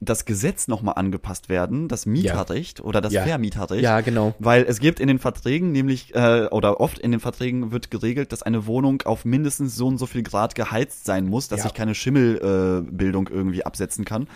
das 0.00 0.26
Gesetz 0.26 0.68
nochmal 0.68 0.94
angepasst 0.96 1.48
werden, 1.48 1.88
das 1.88 2.04
Mieterrecht 2.04 2.80
oder 2.82 3.00
das 3.00 3.12
Ja. 3.14 3.22
Vermieterrecht. 3.24 3.82
Ja, 3.82 4.02
genau. 4.02 4.34
Weil 4.38 4.64
es 4.68 4.78
gibt 4.78 5.00
in 5.00 5.08
den 5.08 5.18
Verträgen 5.18 5.72
nämlich, 5.72 6.14
äh, 6.14 6.46
oder 6.50 6.80
oft 6.80 6.98
in 6.98 7.12
den 7.12 7.20
Verträgen 7.20 7.72
wird 7.72 7.90
geregelt, 7.90 8.30
dass 8.32 8.42
eine 8.42 8.66
Wohnung 8.66 9.02
auf 9.02 9.24
mindestens 9.24 9.74
so 9.74 9.86
und 9.86 9.96
so 9.98 10.04
viel 10.06 10.22
Grad 10.22 10.54
geheizt 10.54 11.06
sein 11.06 11.26
muss, 11.26 11.48
dass 11.48 11.60
Ja. 11.60 11.62
sich 11.64 11.74
keine 11.74 11.94
Schimmelbildung 11.94 13.28
äh, 13.28 13.32
irgendwie 13.32 13.64
absetzen 13.64 14.04
kann. 14.04 14.28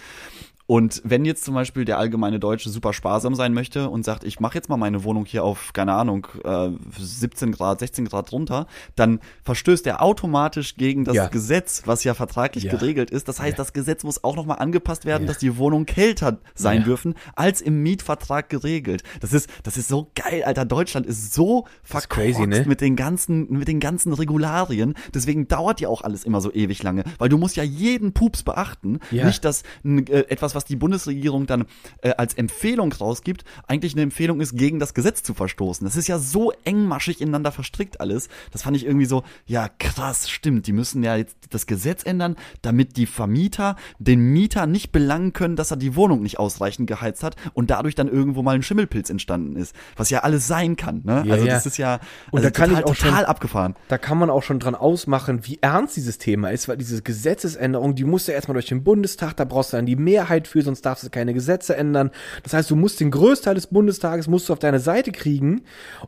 Und 0.71 1.03
wenn 1.05 1.25
jetzt 1.25 1.43
zum 1.45 1.55
Beispiel 1.57 1.85
der 1.85 1.99
allgemeine 1.99 2.39
Deutsche 2.39 2.71
super 2.71 2.93
sparsam 2.93 3.35
sein 3.35 3.53
möchte 3.55 3.91
und 3.91 4.05
sagt, 4.05 4.23
ich 4.23 4.39
mache 4.39 4.55
jetzt 4.55 4.69
mal 4.69 4.77
meine 4.77 5.03
Wohnung 5.03 5.25
hier 5.27 5.43
auf, 5.43 5.73
keine 5.73 5.95
Ahnung, 5.95 6.29
äh, 6.45 6.69
17 6.97 7.51
Grad, 7.51 7.81
16 7.81 8.05
Grad 8.05 8.31
runter, 8.31 8.69
dann 8.95 9.19
verstößt 9.43 9.85
er 9.89 10.01
automatisch 10.01 10.77
gegen 10.77 11.05
das 11.05 11.17
Ja. 11.17 11.27
Gesetz, 11.27 11.83
was 11.87 12.05
ja 12.05 12.15
vertraglich 12.15 12.63
Ja. 12.63 12.71
geregelt 12.71 13.11
ist. 13.11 13.27
Das 13.27 13.41
heißt, 13.41 13.55
Ja. 13.55 13.65
das 13.65 13.73
Gesetz 13.73 14.05
muss 14.05 14.23
auch 14.23 14.37
nochmal 14.37 14.61
angepasst 14.61 15.07
werden, 15.07 15.27
dass 15.27 15.39
die 15.39 15.57
Wohnung 15.57 15.87
kälter 15.87 16.39
sein 16.55 16.85
dürfen, 16.85 17.15
als 17.35 17.61
im 17.61 17.83
Mietvertrag 17.83 18.49
geregelt. 18.49 19.03
Das 19.19 19.33
ist, 19.33 19.51
das 19.65 19.77
ist 19.77 19.89
so 19.89 20.13
geil, 20.15 20.45
Alter. 20.45 20.67
Deutschland 20.67 21.05
ist 21.05 21.35
so 21.35 21.67
verkorkst 21.83 22.11
crazy, 22.37 22.47
ne? 22.47 22.65
mit 22.69 22.81
den 22.81 22.95
ganzen, 22.95 23.51
mit 23.51 23.67
den 23.67 23.81
ganzen 23.81 24.13
Regularien. 24.13 24.95
Deswegen 25.13 25.49
dauert 25.49 25.81
ja 25.81 25.89
auch 25.89 26.03
alles 26.03 26.23
immer 26.23 26.41
so 26.41 26.53
ewig 26.53 26.81
lange, 26.85 27.03
weil 27.19 27.29
du 27.29 27.39
musst 27.39 27.57
ja 27.57 27.65
jeden 27.65 28.13
Pups 28.13 28.45
beachten. 28.45 29.01
Nicht, 29.11 29.45
dass 29.45 29.65
äh, 29.85 30.03
etwas, 30.29 30.55
was 30.55 30.60
die 30.65 30.77
Bundesregierung 30.77 31.47
dann 31.47 31.67
äh, 32.03 32.11
als 32.17 32.35
Empfehlung 32.35 32.93
rausgibt, 32.93 33.45
eigentlich 33.67 33.95
eine 33.95 34.03
Empfehlung 34.03 34.41
ist, 34.41 34.57
gegen 34.57 34.79
das 34.79 34.95
Gesetz 34.95 35.23
zu 35.23 35.35
verstoßen. 35.35 35.85
Das 35.87 35.97
ist 35.97 36.09
ja 36.09 36.19
so 36.19 36.53
engmaschig 36.65 37.21
ineinander 37.21 37.53
verstrickt 37.53 38.01
alles. 38.01 38.29
Das 38.53 38.63
fand 38.63 38.77
ich 38.77 38.85
irgendwie 38.87 39.07
so, 39.07 39.23
ja 39.47 39.69
krass, 39.79 40.29
stimmt. 40.31 40.67
Die 40.67 40.73
müssen 40.73 41.03
ja 41.03 41.17
jetzt 41.17 41.37
das 41.51 41.67
Gesetz 41.67 42.05
ändern, 42.05 42.37
damit 42.63 42.97
die 42.97 43.07
Vermieter 43.07 43.77
den 43.99 44.21
Mieter 44.33 44.67
nicht 44.67 44.93
belangen 44.93 45.33
können, 45.33 45.57
dass 45.57 45.71
er 45.71 45.77
die 45.77 45.97
Wohnung 45.97 46.23
nicht 46.23 46.39
ausreichend 46.39 46.87
geheizt 46.87 47.23
hat 47.23 47.37
und 47.55 47.71
dadurch 47.71 47.95
dann 47.95 48.09
irgendwo 48.09 48.43
mal 48.43 48.55
ein 48.55 48.63
Schimmelpilz 48.63 49.11
entstanden 49.11 49.57
ist. 49.57 49.75
Was 49.97 50.11
ja 50.11 50.21
alles 50.21 50.47
sein 50.47 50.77
kann. 50.77 51.03
Ne? 51.05 51.23
Ja, 51.27 51.33
also 51.35 51.47
ja. 51.47 51.55
das 51.55 51.67
ist 51.67 51.77
ja 51.77 52.01
Und 52.31 52.39
also 52.41 52.49
da 52.49 52.51
kann 52.51 52.69
total, 52.71 52.83
ich 52.83 52.87
auch 52.91 52.95
schon- 52.95 53.09
total 53.11 53.27
abgefahren. 53.27 53.75
Da 53.89 53.99
kann 53.99 54.19
man 54.19 54.31
auch 54.31 54.43
schon 54.43 54.59
dran 54.59 54.75
ausmachen, 54.75 55.47
wie 55.47 55.59
ernst 55.61 55.97
dieses 55.97 56.19
Thema 56.19 56.51
ist, 56.51 56.69
weil 56.69 56.77
diese 56.77 57.03
Gesetzesänderung, 57.03 57.95
die 57.95 58.05
muss 58.05 58.27
ja 58.27 58.35
erstmal 58.35 58.55
durch 58.55 58.67
den 58.67 58.83
Bundestag, 58.85 59.37
da 59.37 59.45
brauchst 59.45 59.73
du 59.73 59.77
dann 59.77 59.87
die 59.87 59.97
Mehrheit 59.97 60.49
für, 60.51 60.63
sonst 60.63 60.83
darfst 60.83 61.05
du 61.05 61.11
keine 61.11 61.35
Gesetze 61.35 61.77
ändern. 61.77 62.11
Das 62.43 62.53
heißt, 62.53 62.71
du 62.71 62.77
musst 62.77 63.01
den 63.01 63.11
Großteil 63.11 63.55
des 63.55 63.69
Bundestages 63.69 64.29
musst 64.29 64.49
du 64.49 64.53
auf 64.53 64.59
deine 64.59 64.81
Seite 64.81 65.13
kriegen 65.13 65.63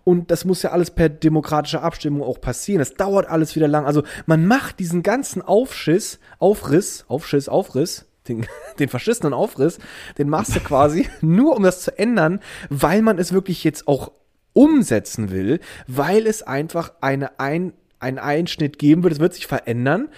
und 0.04 0.30
das 0.30 0.44
muss 0.44 0.62
ja 0.62 0.70
alles 0.70 0.90
per 0.90 1.08
demokratischer 1.08 1.82
Abstimmung 1.82 2.22
auch 2.22 2.40
passieren. 2.40 2.80
Das 2.80 2.94
dauert 2.94 3.28
alles 3.28 3.56
wieder 3.56 3.68
lang. 3.68 3.86
Also 3.86 4.02
man 4.26 4.46
macht 4.46 4.78
diesen 4.78 5.02
ganzen 5.02 5.42
Aufschiss, 5.42 6.18
Aufriss, 6.38 7.04
Aufschiss, 7.08 7.48
Aufriss, 7.48 8.06
den, 8.28 8.46
den 8.78 8.88
verschissenen 8.88 9.34
Aufriss, 9.34 9.78
den 10.18 10.28
machst 10.28 10.54
du 10.54 10.60
quasi 10.60 11.08
nur, 11.20 11.56
um 11.56 11.62
das 11.62 11.82
zu 11.82 11.98
ändern, 11.98 12.40
weil 12.70 13.02
man 13.02 13.18
es 13.18 13.32
wirklich 13.32 13.64
jetzt 13.64 13.88
auch 13.88 14.12
umsetzen 14.52 15.30
will, 15.30 15.60
weil 15.86 16.26
es 16.26 16.42
einfach 16.42 16.92
eine 17.00 17.40
ein 17.40 17.72
einen 18.02 18.18
Einschnitt 18.18 18.78
geben 18.78 19.02
wird, 19.02 19.14
es 19.14 19.20
wird 19.20 19.34
sich 19.34 19.46
verändern 19.46 20.08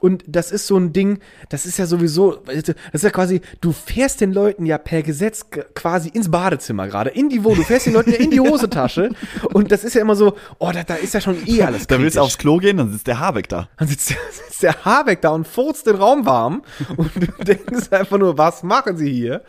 und 0.00 0.24
das 0.26 0.52
ist 0.52 0.66
so 0.66 0.76
ein 0.76 0.92
Ding, 0.92 1.18
das 1.48 1.66
ist 1.66 1.78
ja 1.78 1.86
sowieso, 1.86 2.36
das 2.46 2.74
ist 2.92 3.04
ja 3.04 3.10
quasi, 3.10 3.40
du 3.60 3.72
fährst 3.72 4.20
den 4.20 4.32
Leuten 4.32 4.64
ja 4.64 4.78
per 4.78 5.02
Gesetz 5.02 5.46
quasi 5.74 6.08
ins 6.08 6.30
Badezimmer 6.30 6.86
gerade, 6.86 7.10
in 7.10 7.28
die 7.28 7.44
Wohnung, 7.44 7.58
du 7.58 7.64
fährst 7.64 7.86
den 7.86 7.92
Leuten 7.94 8.12
ja 8.12 8.18
in 8.18 8.30
die 8.30 8.40
Hosentasche 8.40 9.10
und 9.52 9.72
das 9.72 9.84
ist 9.84 9.94
ja 9.94 10.00
immer 10.00 10.16
so, 10.16 10.36
oh, 10.58 10.70
da, 10.72 10.82
da 10.84 10.94
ist 10.94 11.14
ja 11.14 11.20
schon 11.20 11.36
eh 11.46 11.62
alles 11.62 11.86
Da 11.86 11.98
willst 11.98 12.16
du 12.16 12.20
kritisch. 12.20 12.34
aufs 12.34 12.38
Klo 12.38 12.58
gehen, 12.58 12.76
dann 12.76 12.92
sitzt 12.92 13.06
der 13.06 13.18
Habeck 13.18 13.48
da. 13.48 13.68
Dann 13.78 13.88
sitzt 13.88 14.10
der, 14.10 14.16
sitzt 14.32 14.62
der 14.62 14.84
Habeck 14.84 15.20
da 15.20 15.30
und 15.30 15.46
furzt 15.46 15.86
den 15.86 15.96
Raum 15.96 16.24
warm 16.24 16.62
und 16.96 17.10
du 17.16 17.26
denkst 17.44 17.90
einfach 17.90 18.18
nur, 18.18 18.38
was 18.38 18.62
machen 18.62 18.96
sie 18.96 19.12
hier? 19.12 19.42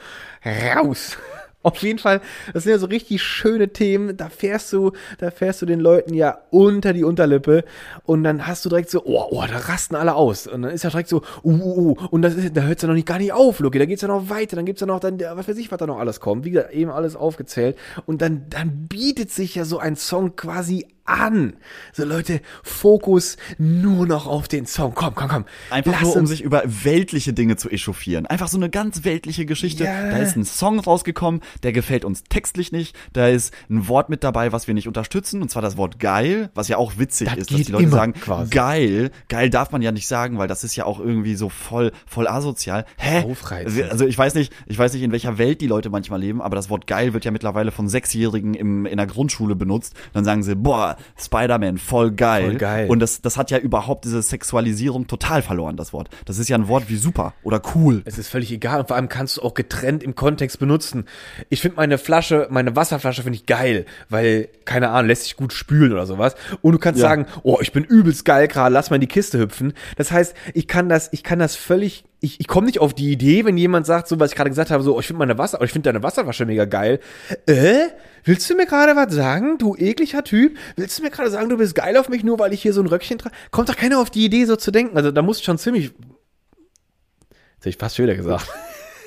Raus! 0.45 1.17
Auf 1.73 1.77
jeden 1.77 1.99
Fall, 1.99 2.21
das 2.53 2.63
sind 2.63 2.73
ja 2.73 2.77
so 2.77 2.87
richtig 2.87 3.23
schöne 3.23 3.69
Themen. 3.69 4.17
Da 4.17 4.29
fährst 4.29 4.73
du, 4.73 4.91
da 5.17 5.31
fährst 5.31 5.61
du 5.61 5.65
den 5.65 5.79
Leuten 5.79 6.13
ja 6.13 6.39
unter 6.51 6.91
die 6.91 7.05
Unterlippe 7.05 7.63
und 8.05 8.23
dann 8.23 8.45
hast 8.45 8.65
du 8.65 8.69
direkt 8.69 8.89
so, 8.89 9.01
oh, 9.05 9.27
oh, 9.31 9.43
da 9.47 9.57
rasten 9.57 9.95
alle 9.95 10.15
aus. 10.15 10.45
Und 10.45 10.63
dann 10.63 10.71
ist 10.71 10.83
ja 10.83 10.89
direkt 10.89 11.09
so, 11.09 11.21
uh, 11.43 11.51
uh, 11.51 11.77
uh. 11.77 12.07
Und 12.11 12.21
das 12.21 12.35
ist, 12.35 12.55
da 12.55 12.63
hört 12.63 12.77
es 12.77 12.81
ja 12.81 12.87
noch 12.87 12.95
nicht 12.95 13.07
gar 13.07 13.17
nicht 13.17 13.31
auf, 13.31 13.59
Lucky. 13.59 13.79
Da 13.79 13.85
geht's 13.85 14.01
ja 14.01 14.09
noch 14.09 14.29
weiter. 14.29 14.57
Dann 14.57 14.65
gibt's 14.65 14.81
ja 14.81 14.87
noch 14.87 14.99
dann, 14.99 15.19
was 15.19 15.47
weiß 15.47 15.57
ich, 15.57 15.71
was 15.71 15.79
da 15.79 15.87
noch 15.87 15.99
alles 15.99 16.19
kommt. 16.19 16.43
Wie 16.43 16.51
gesagt, 16.51 16.73
eben 16.73 16.91
alles 16.91 17.15
aufgezählt. 17.15 17.77
Und 18.05 18.21
dann, 18.21 18.45
dann 18.49 18.87
bietet 18.87 19.31
sich 19.31 19.55
ja 19.55 19.63
so 19.63 19.79
ein 19.79 19.95
Song 19.95 20.35
quasi 20.35 20.87
an. 21.05 21.53
So 21.91 22.05
Leute, 22.05 22.41
Fokus 22.63 23.37
nur 23.57 24.07
noch 24.07 24.27
auf 24.27 24.47
den 24.47 24.65
Song. 24.65 24.93
Komm, 24.95 25.15
komm, 25.15 25.27
komm. 25.27 25.45
Einfach 25.69 25.91
Lass 25.93 26.01
nur, 26.03 26.17
um 26.17 26.27
sich 26.27 26.41
über 26.41 26.63
weltliche 26.65 27.33
Dinge 27.33 27.55
zu 27.57 27.69
echauffieren. 27.69 28.25
Einfach 28.25 28.47
so 28.47 28.57
eine 28.57 28.69
ganz 28.69 29.03
weltliche 29.03 29.45
Geschichte. 29.45 29.83
Ja. 29.83 30.11
Da 30.11 30.17
ist 30.17 30.35
ein 30.35 30.45
Song 30.45 30.79
rausgekommen, 30.79 31.41
der 31.63 31.73
gefällt 31.73 32.05
uns 32.05 32.23
textlich 32.23 32.71
nicht. 32.71 32.95
Da 33.11 33.27
ist 33.27 33.53
ein 33.69 33.87
Wort 33.87 34.09
mit 34.09 34.23
dabei, 34.23 34.51
was 34.51 34.67
wir 34.67 34.73
nicht 34.73 34.87
unterstützen. 34.87 35.41
Und 35.41 35.49
zwar 35.49 35.61
das 35.61 35.77
Wort 35.77 35.99
geil, 35.99 36.49
was 36.55 36.67
ja 36.67 36.77
auch 36.77 36.97
witzig 36.97 37.27
Das 37.29 37.37
ist, 37.37 37.51
dass 37.51 37.61
die 37.61 37.71
Leute 37.71 37.89
sagen, 37.89 38.13
quasi. 38.13 38.49
geil. 38.51 39.11
Geil 39.27 39.49
darf 39.49 39.71
man 39.71 39.81
ja 39.81 39.91
nicht 39.91 40.07
sagen, 40.07 40.37
weil 40.37 40.47
das 40.47 40.63
ist 40.63 40.75
ja 40.75 40.85
auch 40.85 40.99
irgendwie 40.99 41.35
so 41.35 41.49
voll, 41.49 41.91
voll 42.05 42.27
asozial. 42.27 42.85
Hä? 42.97 43.23
Aufreizend. 43.23 43.91
Also 43.91 44.05
ich 44.05 44.17
weiß 44.17 44.35
nicht, 44.35 44.53
ich 44.67 44.77
weiß 44.77 44.93
nicht, 44.93 45.03
in 45.03 45.11
welcher 45.11 45.37
Welt 45.37 45.61
die 45.61 45.67
Leute 45.67 45.89
manchmal 45.89 46.19
leben, 46.21 46.41
aber 46.41 46.55
das 46.55 46.69
Wort 46.69 46.87
geil 46.87 47.13
wird 47.13 47.25
ja 47.25 47.31
mittlerweile 47.31 47.71
von 47.71 47.89
Sechsjährigen 47.89 48.53
im, 48.53 48.85
in 48.85 48.97
der 48.97 49.07
Grundschule 49.07 49.55
benutzt. 49.55 49.93
Dann 50.13 50.23
sagen 50.23 50.43
sie, 50.43 50.55
boah, 50.55 50.92
Spider-Man, 51.17 51.77
voll 51.77 52.11
geil. 52.11 52.43
Voll 52.49 52.55
geil. 52.55 52.89
Und 52.89 52.99
das, 52.99 53.21
das 53.21 53.37
hat 53.37 53.51
ja 53.51 53.57
überhaupt 53.57 54.05
diese 54.05 54.21
Sexualisierung 54.21 55.07
total 55.07 55.41
verloren, 55.41 55.77
das 55.77 55.93
Wort. 55.93 56.09
Das 56.25 56.37
ist 56.37 56.49
ja 56.49 56.57
ein 56.57 56.67
Wort 56.67 56.89
wie 56.89 56.97
super 56.97 57.33
oder 57.43 57.61
cool. 57.75 58.01
Es 58.05 58.17
ist 58.17 58.27
völlig 58.29 58.51
egal 58.51 58.81
und 58.81 58.87
vor 58.87 58.95
allem 58.95 59.09
kannst 59.09 59.37
du 59.37 59.41
auch 59.41 59.53
getrennt 59.53 60.03
im 60.03 60.15
Kontext 60.15 60.59
benutzen. 60.59 61.05
Ich 61.49 61.61
finde 61.61 61.77
meine 61.77 61.97
Flasche, 61.97 62.47
meine 62.49 62.75
Wasserflasche 62.75 63.23
finde 63.23 63.37
ich 63.37 63.45
geil, 63.45 63.85
weil, 64.09 64.49
keine 64.65 64.89
Ahnung, 64.89 65.07
lässt 65.07 65.23
sich 65.23 65.35
gut 65.35 65.53
spülen 65.53 65.91
oder 65.93 66.05
sowas. 66.05 66.35
Und 66.61 66.73
du 66.73 66.79
kannst 66.79 67.01
Ja. 67.01 67.09
sagen, 67.09 67.25
oh, 67.43 67.57
ich 67.61 67.71
bin 67.71 67.83
übelst 67.83 68.25
geil 68.25 68.47
gerade, 68.47 68.73
lass 68.73 68.89
mal 68.89 68.95
in 68.97 69.01
die 69.01 69.07
Kiste 69.07 69.39
hüpfen. 69.39 69.73
Das 69.97 70.11
heißt, 70.11 70.35
ich 70.53 70.67
kann 70.67 70.89
das, 70.89 71.09
ich 71.11 71.23
kann 71.23 71.39
das 71.39 71.55
völlig, 71.55 72.03
ich, 72.23 72.39
ich 72.39 72.47
komme 72.47 72.65
nicht 72.67 72.79
auf 72.79 72.93
die 72.93 73.11
Idee, 73.11 73.43
wenn 73.45 73.57
jemand 73.57 73.85
sagt, 73.85 74.07
so 74.07 74.19
was 74.19 74.31
ich 74.31 74.35
gerade 74.37 74.49
gesagt 74.49 74.71
habe, 74.71 74.81
so, 74.81 74.95
oh, 74.95 74.99
ich 74.99 75.07
finde 75.07 75.19
meine 75.19 75.37
Wasser, 75.37 75.59
oh, 75.59 75.63
ich 75.63 75.71
finde 75.71 75.91
deine 75.91 76.01
Wasserflasche 76.03 76.45
mega 76.45 76.65
geil. 76.65 76.99
Äh? 77.45 77.87
Willst 78.23 78.49
du 78.49 78.55
mir 78.55 78.65
gerade 78.65 78.95
was 78.95 79.13
sagen, 79.13 79.57
du 79.57 79.75
ekliger 79.75 80.23
Typ? 80.23 80.57
Willst 80.77 80.97
du 80.97 81.03
mir 81.03 81.09
gerade 81.11 81.29
sagen, 81.29 81.49
du 81.49 81.57
bist 81.57 81.75
geil 81.75 81.97
auf 81.97 82.07
mich, 82.07 82.23
nur 82.23 82.39
weil 82.39 82.53
ich 82.53 82.61
hier 82.61 82.71
so 82.73 82.81
ein 82.81 82.87
Röckchen 82.87 83.17
trage? 83.17 83.35
Kommt 83.51 83.67
doch 83.69 83.75
keiner 83.75 83.99
auf 83.99 84.09
die 84.09 84.23
Idee, 84.25 84.45
so 84.45 84.55
zu 84.55 84.71
denken. 84.71 84.95
Also 84.95 85.11
da 85.11 85.21
muss 85.21 85.39
ich 85.39 85.43
schon 85.43 85.57
ziemlich. 85.57 85.85
Jetzt 85.85 87.59
hätte 87.59 87.69
ich 87.69 87.77
fast 87.77 87.95
schon 87.97 88.05
wieder 88.05 88.15
gesagt. 88.15 88.47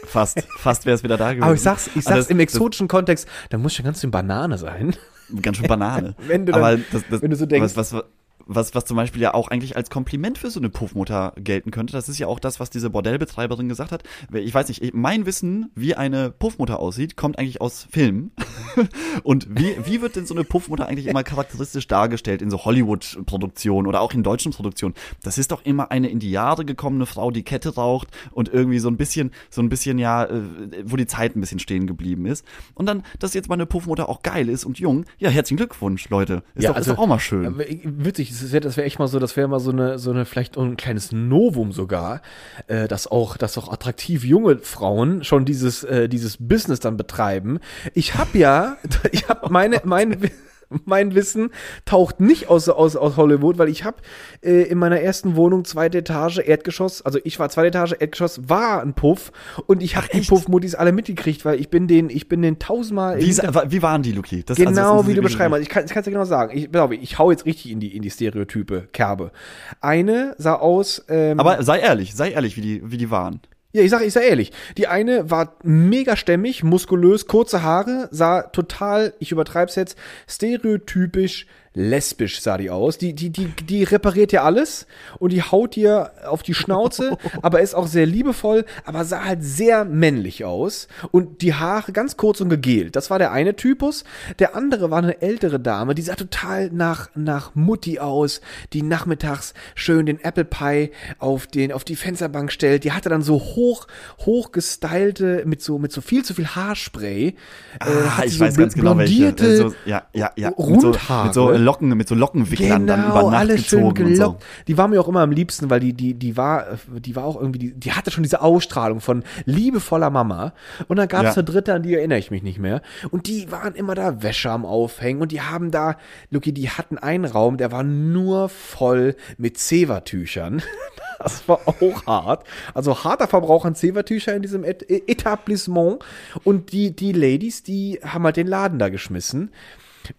Fast, 0.07 0.41
fast 0.59 0.87
wäre 0.87 0.95
es 0.95 1.03
wieder 1.03 1.17
da 1.17 1.31
gewesen. 1.31 1.43
Aber 1.43 1.55
ich 1.55 1.61
sag's, 1.63 1.89
ich 1.97 2.05
sag's 2.05 2.17
das- 2.19 2.31
im 2.31 2.39
exotischen 2.39 2.87
Kontext, 2.87 3.27
da 3.51 3.59
muss 3.59 3.75
schon 3.75 3.85
ganz 3.85 4.01
schön 4.01 4.13
Banane 4.13 4.57
sein. 4.57 4.95
das- 5.29 5.43
Ganz 5.43 5.57
schön 5.57 5.67
Banane. 5.67 6.15
Wenn 6.29 6.47
du 6.47 6.53
dann- 6.53 6.63
Aber 6.63 6.77
das, 6.77 7.03
das, 7.11 7.23
wenn 7.23 7.31
du 7.31 7.37
so 7.37 7.45
denkst- 7.45 7.75
Was, 7.75 7.93
was, 7.93 8.05
was, 8.47 8.75
was 8.75 8.85
zum 8.85 8.97
Beispiel 8.97 9.21
ja 9.23 9.35
auch 9.35 9.49
eigentlich 9.49 9.77
als 9.77 9.91
Kompliment 9.91 10.39
für 10.39 10.51
so 10.51 10.61
eine 10.61 10.69
Puffmutter 10.71 11.33
gelten 11.37 11.71
könnte, 11.71 11.93
das 11.93 12.09
ist 12.09 12.19
ja 12.19 12.27
auch 12.29 12.39
das, 12.39 12.61
was 12.61 12.71
diese 12.71 12.91
Bordellbetreiberin 12.91 13.69
gesagt 13.69 13.93
hat. 13.93 14.03
Ich 14.33 14.55
weiß 14.55 14.69
nicht, 14.69 14.83
ich- 14.83 14.95
mein 14.95 15.27
Wissen, 15.27 15.71
wie 15.75 15.95
eine 15.97 16.31
Puffmutter 16.31 16.79
aussieht, 16.79 17.17
kommt 17.17 17.39
eigentlich 17.39 17.61
aus 17.61 17.87
Filmen. 17.91 18.31
Und 19.25 19.49
wie, 19.51 19.75
wie 19.85 20.01
wird 20.01 20.17
denn 20.17 20.27
so 20.27 20.35
eine 20.35 20.45
Puffmutter 20.45 20.87
eigentlich 20.87 21.07
immer 21.07 21.25
charakteristisch 21.25 21.87
dargestellt 21.89 22.41
in 22.43 22.51
so 22.51 22.65
Hollywood-Produktionen 22.65 23.87
oder 23.87 24.01
auch 24.01 24.13
in 24.13 24.23
deutschen 24.23 24.53
Produktionen? 24.53 24.95
Das 25.23 25.39
ist 25.39 25.51
doch 25.53 25.65
immer 25.65 25.91
eine 25.91 26.09
in 26.09 26.19
die 26.19 26.31
Jahre 26.31 26.65
gekommene 26.65 27.07
Frau, 27.07 27.31
die 27.31 27.43
Kette 27.43 27.75
raucht 27.75 28.09
und 28.33 28.49
irgendwie 28.49 28.79
so 28.79 28.89
ein 28.89 28.97
bisschen, 28.97 29.33
so 29.51 29.61
ein 29.63 29.69
bisschen, 29.69 29.99
ja, 29.99 30.25
äh, 30.25 30.43
wo 30.85 30.97
die 30.97 31.07
Zeit 31.07 31.37
ein 31.37 31.41
bisschen 31.41 31.59
stehen 31.59 31.87
geblieben 31.87 32.27
ist. 32.27 32.45
Und 32.75 32.87
dann, 32.87 33.03
dass 33.19 33.35
jetzt 33.35 33.49
meine 33.49 33.67
Puffmutter 33.67 34.09
auch 34.09 34.23
geil 34.23 34.49
ist 34.49 34.65
und 34.65 34.79
jung. 34.79 35.05
Ja, 35.19 35.31
herzlichen 35.31 35.57
Glückwunsch, 35.57 36.09
Leute. 36.11 36.43
Ist, 36.55 36.69
doch, 36.69 36.77
ist 36.77 36.89
doch 36.89 36.99
auch 36.99 37.07
mal 37.07 37.19
schön. 37.19 37.59
Äh, 37.61 37.79
Witzig, 37.85 38.36
das 38.43 38.53
wäre 38.53 38.61
das 38.61 38.77
wär 38.77 38.85
echt 38.85 38.99
mal 38.99 39.09
so, 39.09 39.19
das 39.19 39.37
wäre 39.37 39.49
mal 39.49 39.61
so 39.61 39.71
eine, 39.71 39.99
so 39.99 40.11
eine, 40.11 40.25
vielleicht 40.25 40.57
ein 40.57 40.77
kleines 40.77 41.13
Novum 41.13 41.73
sogar, 41.73 42.23
äh, 42.67 42.89
dass 42.89 43.07
auch, 43.07 43.37
dass 43.37 43.59
auch 43.59 43.73
attraktiv 43.73 44.25
junge 44.25 44.59
Frauen 44.59 45.25
schon 45.25 45.45
dieses, 45.45 45.85
äh, 45.85 46.09
dieses 46.09 46.37
Business 46.39 46.81
dann 46.81 46.97
betreiben. 46.97 47.59
Ich 47.95 48.15
habe 48.15 48.39
ja, 48.39 48.77
ich 49.13 49.29
habe 49.29 49.51
meine, 49.51 49.81
mein, 49.85 50.31
mein 50.85 51.15
Wissen 51.15 51.51
taucht 51.85 52.21
nicht 52.21 52.49
aus, 52.49 52.69
aus, 52.69 52.97
aus 52.97 53.17
Hollywood, 53.17 53.59
weil 53.59 53.69
ich 53.69 53.85
habe 53.85 53.99
äh, 54.43 54.63
in 54.63 54.79
meiner 54.79 55.01
ersten 55.01 55.37
Wohnung 55.37 55.65
zweite 55.65 55.99
Etage, 55.99 56.39
Erdgeschoss, 56.39 57.03
also 57.03 57.19
ich 57.25 57.39
war 57.39 57.49
zweite 57.49 57.69
Etage, 57.69 57.95
Erdgeschoss 57.99 58.49
war 58.49 58.83
ein 58.83 58.95
Puff 58.95 59.33
und 59.67 59.83
ich 59.83 59.97
habe 59.97 60.09
die? 60.13 60.21
Puffmuttis 60.21 60.75
alle 60.75 60.93
mitgekriegt, 60.93 61.45
weil 61.45 61.61
ich 61.61 61.69
bin 61.69 61.87
den, 61.87 62.11
ich 62.11 62.29
bin 62.29 62.43
den 62.43 62.59
tausendmal 62.59 63.19
Wie, 63.19 63.37
wie 63.37 63.83
waren 63.83 64.03
die, 64.03 64.13
Luki? 64.13 64.43
Das, 64.45 64.59
also, 64.59 64.71
Genau, 64.71 64.97
muss 64.97 65.07
wie 65.07 65.15
du 65.15 65.23
beschreiben 65.23 65.55
hast. 65.55 65.63
Ich 65.63 65.69
kann 65.69 65.85
es 65.85 65.93
dir 65.93 66.11
genau 66.11 66.25
sagen. 66.25 66.57
Ich, 66.57 66.71
glaube, 66.71 66.97
ich 66.97 67.19
hau 67.19 67.31
jetzt 67.31 67.47
richtig 67.47 67.71
in 67.71 67.81
die, 67.81 67.97
in 67.97 68.03
die 68.03 68.11
Stereotype 68.11 68.89
Kerbe. 68.93 69.33
Eine 69.81 70.35
sah 70.39 70.55
aus. 70.55 71.05
Ähm, 71.09 71.39
Aber 71.41 71.63
sei 71.63 71.79
ehrlich, 71.81 72.15
sei 72.15 72.31
ehrlich, 72.31 72.57
wie 72.57 72.61
die, 72.61 72.91
wie 72.91 72.97
die 72.97 73.11
waren. 73.11 73.41
Ja, 73.73 73.83
ich 73.83 73.91
sag, 73.91 74.03
ich 74.03 74.13
sag 74.13 74.25
ehrlich. 74.25 74.53
Die 74.79 74.87
eine 74.87 75.31
war 75.31 75.57
mega 75.63 76.17
stämmig, 76.17 76.63
muskulös, 76.63 77.27
kurze 77.27 77.63
Haare, 77.63 78.09
sah 78.11 78.43
total, 78.43 79.15
ich 79.19 79.33
übertreib's 79.33 79.75
jetzt, 79.75 79.99
stereotypisch 80.27 81.47
lesbisch 81.77 82.41
sah 82.41 82.57
die 82.57 82.71
aus. 82.71 82.99
Die, 82.99 83.13
die, 83.13 83.31
die, 83.31 83.49
die 83.69 83.85
repariert 83.85 84.33
ja 84.33 84.43
alles 84.43 84.87
und 85.19 85.31
die 85.33 85.43
haut 85.43 85.77
dir 85.77 86.11
auf 86.27 86.43
die 86.43 86.55
Schnauze, 86.55 87.19
aber 87.43 87.61
ist 87.61 87.75
auch 87.75 87.87
sehr 87.87 88.07
liebevoll, 88.07 88.65
aber 88.85 89.05
sah 89.05 89.25
halt 89.25 89.45
sehr 89.45 89.85
männlich 89.85 90.45
aus. 90.45 90.89
Und 91.13 91.43
die 91.43 91.55
Haare 91.55 91.93
ganz 91.93 92.17
kurz 92.17 92.41
und 92.41 92.49
gegelt. 92.49 92.97
Das 92.97 93.11
war 93.11 93.19
der 93.19 93.31
eine 93.31 93.57
Typus. 93.57 94.05
Der 94.39 94.57
andere 94.57 94.91
war 94.91 94.99
eine 94.99 95.21
ältere 95.21 95.61
Dame, 95.61 95.95
die 95.95 96.03
sah 96.03 96.15
total 96.15 96.71
nach, 96.71 97.11
nach 97.15 97.55
Mutti 97.55 97.99
aus, 97.99 98.41
die 98.73 98.83
nachmittags 98.83 99.53
schön 99.75 100.07
den 100.07 100.19
Apple 100.25 100.47
Pie 100.47 100.91
auf 101.19 101.47
den, 101.47 101.73
auf 101.73 101.85
die 101.85 101.97
Fensterbank 101.97 102.51
stellt. 102.51 102.85
Die 102.85 102.93
hatte 102.93 103.11
dann 103.11 103.23
so 103.23 103.35
hoch, 103.35 103.87
hoch 104.25 104.51
gestylte, 104.51 105.43
mit 105.45 105.61
so, 105.61 105.79
mit 105.79 105.93
so 105.93 106.01
viel 106.01 106.25
zu 106.25 106.33
viel 106.33 106.47
Haarspray. 106.47 107.35
äh, 107.81 107.85
hat 107.85 108.23
sie 108.23 108.29
ich 108.29 108.39
so 108.39 108.45
weiß 108.45 108.57
ganz 108.57 108.75
genau 108.75 108.97
welche. 108.97 109.33
blondierte 109.33 109.47
Äh, 109.47 109.57
so, 109.57 109.75
ja, 109.85 110.03
ja, 110.15 110.31
ja. 110.37 110.53
Mit 110.57 110.81
so, 110.81 110.93
mit 111.25 111.35
so 111.35 111.66
Locken, 111.67 111.89
mit 111.89 112.09
so 112.09 112.15
Lockenwicklern 112.15 112.87
dann 112.87 113.05
über 113.05 113.15
Genau, 113.19 113.31
Nacht 113.31 113.41
alles 113.41 113.67
schön 113.67 113.83
und 113.83 113.99
so. 113.99 114.05
gelockt. 114.05 114.45
Die 114.69 114.79
war 114.79 114.89
mir 114.89 115.01
auch 115.01 115.09
immer 115.09 115.21
am 115.21 115.33
liebsten, 115.33 115.69
weil 115.69 115.81
die, 115.81 115.93
die, 115.93 116.15
die 116.15 116.37
war, 116.37 116.65
die 116.89 117.17
war 117.17 117.25
auch 117.25 117.39
irgendwie, 117.41 117.59
die, 117.59 117.75
die 117.75 117.93
hatte 117.93 118.11
schon 118.11 118.23
diese 118.23 118.41
Ausstrahlung 118.41 119.01
von 119.01 119.25
liebevoller 119.45 120.11
Mama. 120.11 120.53
Und 120.89 120.97
dann 120.97 121.09
gab 121.09 121.25
es 121.25 121.35
Ja. 121.35 121.43
eine 121.43 121.45
dritte, 121.45 121.75
an 121.75 121.83
die 121.83 121.95
erinnere 121.95 122.19
ich 122.19 122.31
mich 122.31 122.43
nicht 122.43 122.59
mehr. 122.59 122.81
Und 123.11 123.27
die 123.27 123.51
waren 123.51 123.75
immer 123.75 123.95
da 123.95 124.23
Wäsche 124.23 124.51
am 124.51 124.65
Aufhängen 124.65 125.21
und 125.21 125.33
die 125.33 125.41
haben 125.43 125.71
da, 125.71 125.97
Luki, 126.31 126.53
die 126.53 126.71
hatten 126.71 126.99
einen 126.99 127.25
Raum, 127.25 127.57
der 127.57 127.73
war 127.73 127.83
nur 127.83 128.49
voll 128.49 129.17
mit 129.37 129.59
Zewa-Tüchern. 129.59 130.63
Das 131.19 131.49
war 131.49 131.61
auch 131.67 132.05
hart. 132.07 132.45
Also 132.75 133.03
harter 133.03 133.27
Verbrauch 133.27 133.65
an 133.65 133.75
Zewa-Tücher 133.75 134.35
in 134.37 134.43
diesem 134.43 134.65
Et 134.65 134.85
Etablissement. 134.91 136.05
Und 136.45 136.73
die, 136.73 136.95
die 136.95 137.13
Ladies, 137.13 137.63
die 137.63 137.99
haben 138.05 138.25
halt 138.25 138.37
den 138.37 138.47
Laden 138.47 138.79
da 138.79 138.91
geschmissen. 138.91 139.51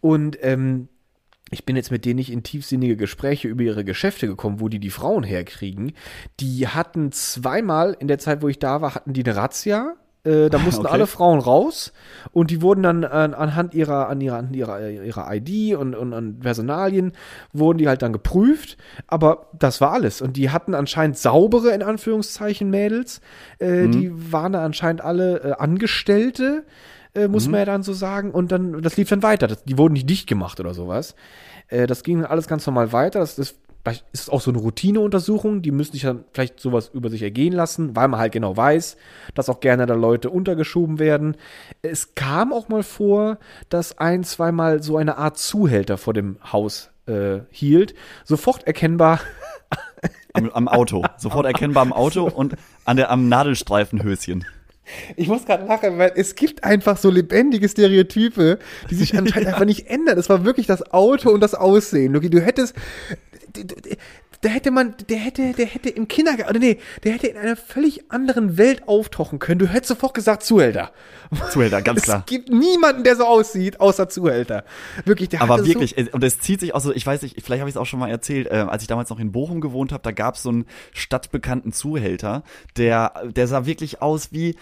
Und 0.02 0.40
ähm, 0.42 0.88
ich 1.52 1.66
bin 1.66 1.76
jetzt 1.76 1.92
mit 1.92 2.06
denen 2.06 2.18
nicht 2.18 2.32
in 2.32 2.44
tiefsinnige 2.44 2.98
Gespräche 2.98 3.48
über 3.48 3.64
ihre 3.64 3.86
Geschäfte 3.86 4.28
gekommen, 4.28 4.60
wo 4.60 4.68
die 4.70 4.80
die 4.80 4.90
Frauen 4.90 5.24
herkriegen. 5.24 5.94
Die 6.40 6.68
hatten 6.68 7.12
zweimal 7.12 7.96
in 8.00 8.08
der 8.08 8.20
Zeit, 8.20 8.42
wo 8.42 8.48
ich 8.48 8.60
da 8.60 8.82
war, 8.82 8.96
hatten 8.96 9.14
die 9.14 9.24
eine 9.26 9.36
Razzia. 9.36 9.94
Äh, 10.24 10.50
da 10.50 10.58
mussten 10.58 10.86
Okay. 10.86 10.94
alle 10.94 11.08
Frauen 11.08 11.40
raus 11.40 11.94
und 12.32 12.52
die 12.52 12.62
wurden 12.62 12.84
dann 12.84 13.06
an, 13.06 13.34
anhand 13.34 13.74
ihrer, 13.74 14.10
an 14.10 14.20
ihrer, 14.20 14.38
an 14.40 14.54
ihrer, 14.54 14.90
ihrer 14.90 15.34
ID 15.34 15.76
und, 15.78 15.96
und 15.96 16.14
an 16.14 16.40
Personalien 16.40 17.14
wurden 17.54 17.78
die 17.78 17.88
halt 17.88 18.02
dann 18.02 18.12
geprüft. 18.12 18.78
Aber 19.06 19.48
das 19.58 19.80
war 19.80 19.94
alles. 19.94 20.22
Und 20.22 20.36
die 20.36 20.50
hatten 20.50 20.74
anscheinend 20.74 21.18
saubere, 21.18 21.70
in 21.70 21.84
Anführungszeichen, 21.84 22.70
Mädels. 22.70 23.22
Äh, 23.60 23.88
Die 23.88 24.12
waren 24.34 24.52
da 24.52 24.66
anscheinend 24.66 25.02
alle 25.02 25.40
äh, 25.44 25.52
Angestellte 25.54 26.66
äh, 27.16 27.28
muss 27.28 27.48
man 27.48 27.60
ja 27.60 27.66
dann 27.66 27.84
so 27.84 27.94
sagen. 27.94 28.32
Und 28.32 28.52
dann, 28.52 28.82
das 28.82 28.98
lief 28.98 29.10
dann 29.10 29.24
weiter. 29.24 29.48
Das, 29.48 29.64
die 29.64 29.78
wurden 29.78 29.94
nicht 29.94 30.10
dicht 30.10 30.28
gemacht 30.28 30.60
oder 30.60 30.74
sowas. 30.74 31.16
Äh, 31.68 31.88
das 31.88 32.04
ging 32.04 32.24
alles 32.26 32.48
ganz 32.48 32.66
normal 32.66 32.92
weiter. 32.94 33.20
Das, 33.20 33.36
das 33.36 33.56
vielleicht 33.84 34.06
ist 34.12 34.32
auch 34.32 34.42
so 34.42 34.52
eine 34.52 34.60
Routineuntersuchung. 34.60 35.62
Die 35.62 35.72
müssen 35.72 35.94
sich 35.94 36.02
dann 36.02 36.26
vielleicht 36.34 36.60
sowas 36.60 36.90
über 36.94 37.10
sich 37.10 37.24
ergehen 37.24 37.54
lassen, 37.54 37.96
weil 37.96 38.08
man 38.08 38.20
halt 38.20 38.34
genau 38.34 38.56
weiß, 38.56 38.98
dass 39.34 39.50
auch 39.50 39.60
gerne 39.60 39.86
da 39.86 39.94
Leute 39.94 40.30
untergeschoben 40.30 41.00
werden. 41.00 41.38
Es 41.82 42.16
kam 42.16 42.54
auch 42.54 42.70
mal 42.70 42.84
vor, 42.84 43.38
dass 43.70 43.98
ein, 43.98 44.24
zweimal 44.24 44.84
so 44.84 44.98
eine 44.98 45.18
Art 45.18 45.38
Zuhälter 45.38 45.98
vor 45.98 46.14
dem 46.14 46.38
Haus 46.52 46.92
äh, 47.06 47.40
hielt. 47.50 47.96
Sofort 48.26 48.68
erkennbar 48.68 49.20
Am, 50.34 50.50
am 50.52 50.68
Auto. 50.68 51.04
Sofort 51.18 51.46
erkennbar 51.46 51.82
am 51.82 51.94
Auto 51.94 52.26
und 52.26 52.56
an 52.86 52.98
der, 52.98 53.10
am 53.10 53.28
Nadelstreifenhöschen. 53.28 54.46
Ich 55.16 55.28
muss 55.28 55.46
gerade 55.46 55.66
lachen, 55.66 55.98
weil 55.98 56.14
es 56.16 56.36
gibt 56.36 56.64
einfach 56.64 56.98
so 56.98 57.10
lebendige 57.10 57.68
Stereotype, 57.68 58.60
die 58.90 58.96
sich 58.96 59.18
anscheinend 59.18 59.48
einfach 59.50 59.66
nicht 59.66 59.88
ändern. 59.88 60.18
Es 60.18 60.30
war 60.30 60.46
wirklich 60.46 60.68
das 60.68 60.92
Auto 60.94 61.30
und 61.30 61.42
das 61.42 61.56
Aussehen. 61.56 62.14
Luki, 62.14 62.30
du 62.30 62.42
hättest. 62.42 62.76
Da 64.42 64.50
hätte 64.50 64.72
man, 64.72 64.96
der 65.10 65.18
hätte, 65.18 65.54
der 65.54 65.66
hätte 65.66 65.90
im 65.90 66.08
Kindergarten, 66.08 66.50
oder 66.50 66.60
nee, 66.60 66.80
der 67.04 67.14
hätte 67.14 67.28
in 67.28 67.38
einer 67.38 67.56
völlig 67.56 68.12
anderen 68.12 68.58
Welt 68.58 68.88
auftauchen 68.88 69.40
können. 69.40 69.60
Du 69.60 69.68
hättest 69.68 69.90
sofort 69.90 70.14
gesagt 70.14 70.44
Zuhälter. 70.44 70.92
Zuhälter, 71.52 71.82
ganz 71.82 72.02
klar. 72.04 72.20
Es 72.20 72.26
gibt 72.26 72.50
niemanden, 72.50 73.04
der 73.04 73.16
so 73.16 73.26
aussieht, 73.26 73.80
außer 73.80 74.10
Zuhälter. 74.10 74.64
Wirklich, 75.06 75.30
der 75.30 75.42
Aber 75.42 75.66
wirklich, 75.66 75.96
so, 75.98 76.02
äh, 76.02 76.10
und 76.12 76.24
es 76.24 76.40
zieht 76.40 76.60
sich 76.60 76.76
auch 76.76 76.82
so, 76.82 76.94
ich 76.94 77.06
weiß 77.06 77.24
nicht, 77.24 77.42
vielleicht 77.44 77.62
habe 77.62 77.70
ich 77.70 77.76
es 77.76 77.82
auch 77.82 77.86
schon 77.86 78.00
mal 78.00 78.10
erzählt, 78.10 78.48
äh, 78.48 78.66
als 78.68 78.84
ich 78.84 78.88
damals 78.88 79.10
noch 79.10 79.20
in 79.20 79.32
Bochum 79.32 79.62
gewohnt 79.62 79.92
habe, 79.92 80.04
da 80.04 80.12
gab 80.12 80.36
es 80.36 80.44
so 80.44 80.50
einen 80.50 80.66
stadtbekannten 80.94 81.74
Zuhälter, 81.74 82.44
der, 82.78 83.14
der 83.36 83.48
sah 83.48 83.66
wirklich 83.66 84.02
aus 84.02 84.32
wie 84.32 84.56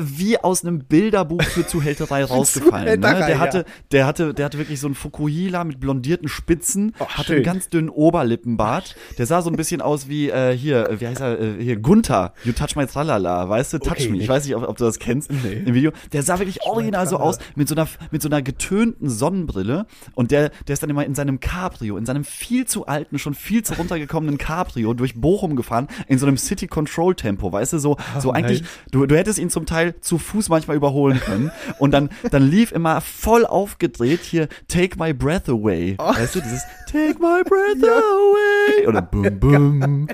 wie 0.00 0.38
aus 0.38 0.64
einem 0.64 0.80
Bilderbuch 0.80 1.42
für 1.42 1.66
Zuhälterei 1.66 2.24
rausgefallen. 2.24 3.00
Ne? 3.00 3.24
Der 3.26 3.38
hatte, 3.38 3.64
der 3.92 4.06
hatte, 4.06 4.34
der 4.34 4.44
hatte 4.46 4.58
wirklich 4.58 4.80
so 4.80 4.86
einen 4.86 4.94
Fukuhila 4.94 5.64
mit 5.64 5.80
blondierten 5.80 6.28
Spitzen, 6.28 6.94
Oh, 6.98 7.06
hatte 7.06 7.26
schön. 7.26 7.34
einen 7.36 7.44
ganz 7.44 7.68
dünnen 7.68 7.88
Oberlippenbart. 7.90 8.96
Der 9.18 9.26
sah 9.26 9.42
so 9.42 9.50
ein 9.50 9.56
bisschen 9.56 9.80
aus 9.80 10.08
wie 10.08 10.30
äh, 10.30 10.56
hier, 10.56 10.88
äh, 10.90 11.00
wie 11.00 11.06
heißt 11.06 11.20
er, 11.20 11.40
äh, 11.40 11.62
hier 11.62 11.76
Gunther, 11.76 12.32
You 12.44 12.52
Touch 12.52 12.76
My 12.76 12.86
Tralala, 12.86 13.48
weißt 13.48 13.74
du, 13.74 13.78
Touch 13.78 13.92
Okay, 13.92 14.08
Me. 14.10 14.18
Ich 14.18 14.28
weiß 14.28 14.44
nicht, 14.44 14.54
ob, 14.56 14.68
ob 14.68 14.76
du 14.76 14.84
das 14.84 14.98
kennst 14.98 15.30
Nee. 15.30 15.62
im 15.64 15.74
Video. 15.74 15.92
Der 16.12 16.22
sah 16.22 16.38
wirklich 16.38 16.62
original 16.64 17.06
so 17.06 17.16
aus 17.18 17.38
mit 17.54 17.68
so 17.68 17.74
einer 17.74 17.86
mit 18.10 18.22
so 18.22 18.28
einer 18.28 18.42
getönten 18.42 19.08
Sonnenbrille 19.08 19.86
und 20.14 20.30
der 20.30 20.50
der 20.66 20.74
ist 20.74 20.82
dann 20.82 20.90
immer 20.90 21.04
in 21.04 21.14
seinem 21.14 21.40
Cabrio, 21.40 21.96
in 21.96 22.06
seinem 22.06 22.24
viel 22.24 22.66
zu 22.66 22.86
alten, 22.86 23.18
schon 23.18 23.34
viel 23.34 23.62
zu 23.62 23.74
runtergekommenen 23.74 24.38
Cabrio 24.38 24.94
durch 24.94 25.14
Bochum 25.20 25.56
gefahren 25.56 25.88
in 26.08 26.18
so 26.18 26.26
einem 26.26 26.36
City 26.36 26.66
Control 26.66 27.14
Tempo, 27.14 27.52
weißt 27.52 27.74
du, 27.74 27.78
so 27.78 27.96
so 28.20 28.32
eigentlich 28.32 28.62
nice. 28.62 28.70
du 28.90 29.06
du 29.06 29.16
hättest 29.16 29.38
ihn 29.38 29.50
zum 29.50 29.66
Teil 29.66 29.85
zu 30.00 30.18
Fuß 30.18 30.48
manchmal 30.48 30.76
überholen 30.76 31.20
können 31.20 31.50
und 31.78 31.90
dann 31.92 32.10
dann 32.30 32.48
lief 32.48 32.72
immer 32.72 33.00
voll 33.00 33.46
aufgedreht 33.46 34.20
hier 34.22 34.48
Take 34.68 34.98
My 34.98 35.12
Breath 35.12 35.48
Away, 35.48 35.96
weißt 35.98 36.34
du, 36.34 36.40
dieses 36.40 36.62
Take 36.90 37.18
My 37.20 37.42
Breath 37.44 37.82
Away 37.82 38.86
oder 38.86 39.02
Bum 39.10 39.38
Bum. 39.40 40.08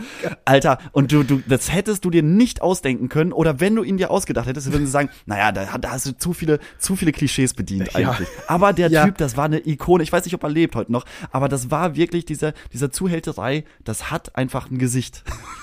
Alter, 0.44 0.78
und 0.92 1.12
du 1.12 1.22
du 1.22 1.42
das 1.46 1.72
hättest 1.72 2.04
du 2.04 2.10
dir 2.10 2.22
nicht 2.22 2.62
ausdenken 2.62 3.08
können 3.08 3.32
oder 3.32 3.60
wenn 3.60 3.74
du 3.76 3.82
ihn 3.82 3.96
dir 3.96 4.10
ausgedacht 4.10 4.46
hättest, 4.46 4.72
würden 4.72 4.86
sie 4.86 4.92
sagen, 4.92 5.10
naja, 5.26 5.52
da, 5.52 5.78
da 5.78 5.90
hast 5.90 6.06
du 6.06 6.16
zu 6.16 6.32
viele 6.32 6.58
zu 6.78 6.96
viele 6.96 7.12
Klischees 7.12 7.54
bedient 7.54 7.90
Ja. 7.94 8.10
eigentlich. 8.10 8.28
Aber 8.46 8.72
der 8.72 8.90
Ja. 8.90 9.04
Typ, 9.06 9.18
das 9.18 9.36
war 9.36 9.44
eine 9.44 9.66
Ikone. 9.66 10.02
Ich 10.02 10.12
weiß 10.12 10.24
nicht, 10.24 10.34
ob 10.34 10.42
er 10.42 10.50
lebt 10.50 10.74
heute 10.74 10.92
noch, 10.92 11.04
aber 11.30 11.48
das 11.48 11.70
war 11.70 11.94
wirklich 11.96 12.24
diese, 12.24 12.54
dieser 12.72 12.90
Zuhälterei, 12.90 13.64
das 13.84 14.10
hat 14.10 14.36
einfach 14.36 14.70
ein 14.70 14.78
Gesicht. 14.78 15.22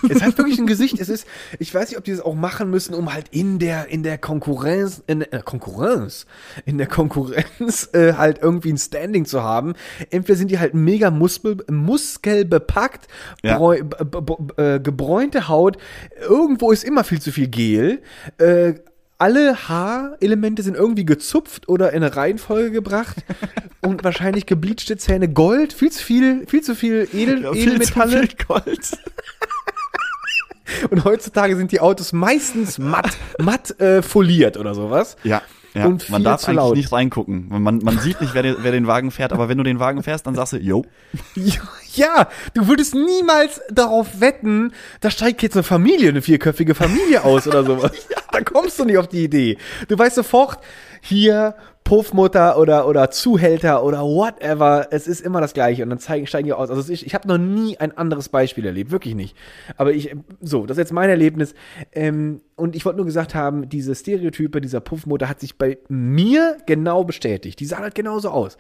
es 0.10 0.22
hat 0.22 0.38
wirklich 0.38 0.60
ein 0.60 0.68
Gesicht. 0.68 1.00
Es 1.00 1.10
ist, 1.10 1.28
ich 1.60 1.74
weiß 1.74 1.90
nicht, 1.90 1.98
ob 1.98 2.04
die 2.04 2.12
das 2.12 2.22
auch 2.22 2.36
machen 2.36 2.70
müssen, 2.70 2.94
um 2.94 3.14
halt 3.14 3.28
in 3.30 3.60
der, 3.60 3.88
in 3.88 3.99
der 4.04 4.18
Konkurrenz, 4.18 5.02
in 5.08 5.20
der 5.20 5.42
Konkurrenz, 5.44 6.26
in 6.66 6.78
der 6.78 6.88
Konkurrenz 6.88 7.90
äh, 7.94 8.14
halt 8.14 8.40
irgendwie 8.42 8.72
ein 8.74 8.78
Standing 8.78 9.26
zu 9.26 9.44
haben. 9.44 9.74
Entweder 10.10 10.38
sind 10.38 10.52
die 10.52 10.60
halt 10.60 10.74
mega 10.74 11.12
Muskel, 11.12 11.58
muskelbepackt, 11.70 13.08
Ja. 13.44 13.58
bräu, 13.58 13.82
äh, 14.58 14.80
gebräunte 14.80 15.48
Haut. 15.48 15.78
Irgendwo 16.22 16.72
ist 16.72 16.84
immer 16.84 17.04
viel 17.04 17.22
zu 17.22 17.32
viel 17.32 17.48
Gel. 17.48 18.02
Äh, 18.38 18.74
alle 19.18 19.68
Haarelemente 19.68 20.64
sind 20.64 20.78
irgendwie 20.78 21.04
gezupft 21.06 21.68
oder 21.68 21.92
in 21.92 22.04
eine 22.04 22.16
Reihenfolge 22.16 22.72
gebracht 22.72 23.18
und 23.82 24.04
wahrscheinlich 24.06 24.46
gebleachte 24.46 24.96
Zähne 24.96 25.28
Gold, 25.28 25.74
viel 25.74 25.92
zu 25.92 26.02
viel, 26.04 26.46
viel 26.48 26.62
zu 26.62 26.74
viel 26.74 27.06
Edel, 27.14 27.46
Edelmetalle. 27.54 28.20
viel 28.20 28.30
Gold. 28.48 28.98
Und 30.90 31.04
heutzutage 31.04 31.56
sind 31.56 31.72
die 31.72 31.80
Autos 31.80 32.14
meistens 32.14 32.78
matt, 32.78 33.12
matt 33.40 33.80
äh, 33.80 34.02
foliert 34.02 34.58
oder 34.58 34.74
sowas. 34.76 35.16
Ja. 35.24 35.42
Ja, 35.76 35.86
Und 35.86 36.10
man 36.10 36.24
darf 36.24 36.46
eigentlich 36.46 36.56
laut. 36.56 36.76
nicht 36.76 36.92
reingucken. 36.92 37.46
Man, 37.50 37.78
man 37.84 38.00
sieht 38.00 38.22
nicht, 38.22 38.34
wer 38.34 38.42
den, 38.42 38.56
wer 38.62 38.72
den 38.72 38.88
Wagen 38.88 39.12
fährt, 39.12 39.32
aber 39.32 39.50
wenn 39.50 39.58
du 39.60 39.64
den 39.64 39.80
Wagen 39.80 40.02
fährst, 40.02 40.26
dann 40.26 40.34
sagst 40.34 40.54
du, 40.54 40.58
yo. 40.58 40.84
Ja, 41.94 42.28
du 42.56 42.68
würdest 42.68 42.96
niemals 42.96 43.62
darauf 43.70 44.20
wetten, 44.20 44.74
da 45.00 45.12
steigt 45.12 45.44
jetzt 45.44 45.56
eine 45.56 45.62
Familie, 45.62 46.10
eine 46.10 46.24
vierköpfige 46.24 46.74
Familie 46.74 47.24
aus 47.24 47.48
oder 47.48 47.64
sowas. 47.64 47.92
Da 48.32 48.42
kommst 48.42 48.78
du 48.78 48.86
nicht 48.86 48.98
auf 49.00 49.08
die 49.08 49.24
Idee. 49.24 49.58
Du 49.88 49.98
weißt 49.98 50.16
sofort, 50.16 50.60
hier 51.02 51.56
Puffmutter 51.90 52.60
oder, 52.60 52.88
oder 52.88 53.10
Zuhälter 53.10 53.84
oder 53.84 54.02
whatever, 54.02 54.90
es 54.92 55.08
ist 55.08 55.22
immer 55.22 55.42
das 55.42 55.56
Gleiche 55.56 55.82
und 55.82 55.90
dann 55.90 55.98
zeigen, 55.98 56.28
steigen 56.28 56.46
die 56.46 56.54
aus. 56.54 56.70
Also 56.70 56.94
ich, 56.94 57.04
ich 57.04 57.16
habe 57.16 57.28
noch 57.28 57.40
nie 57.40 57.80
ein 57.80 57.98
anderes 57.98 58.30
Beispiel 58.30 58.64
erlebt, 58.64 58.92
wirklich 58.92 59.16
nicht. 59.16 59.36
Aber 59.76 59.92
ich, 59.92 60.16
so, 60.40 60.68
das 60.68 60.78
ist 60.78 60.82
jetzt 60.84 60.94
mein 60.94 61.10
Erlebnis. 61.10 61.56
Ähm, 61.92 62.42
und 62.56 62.76
ich 62.76 62.86
wollte 62.86 62.98
nur 62.98 63.08
gesagt 63.08 63.34
haben, 63.34 63.70
diese 63.70 63.96
Stereotype 63.96 64.62
dieser 64.62 64.82
Puffmutter 64.82 65.28
hat 65.28 65.40
sich 65.40 65.58
bei 65.58 65.80
mir 65.88 66.58
genau 66.68 67.04
bestätigt. 67.04 67.60
Die 67.60 67.66
sahen 67.66 67.82
halt 67.82 67.96
genauso 67.96 68.30
aus. 68.30 68.60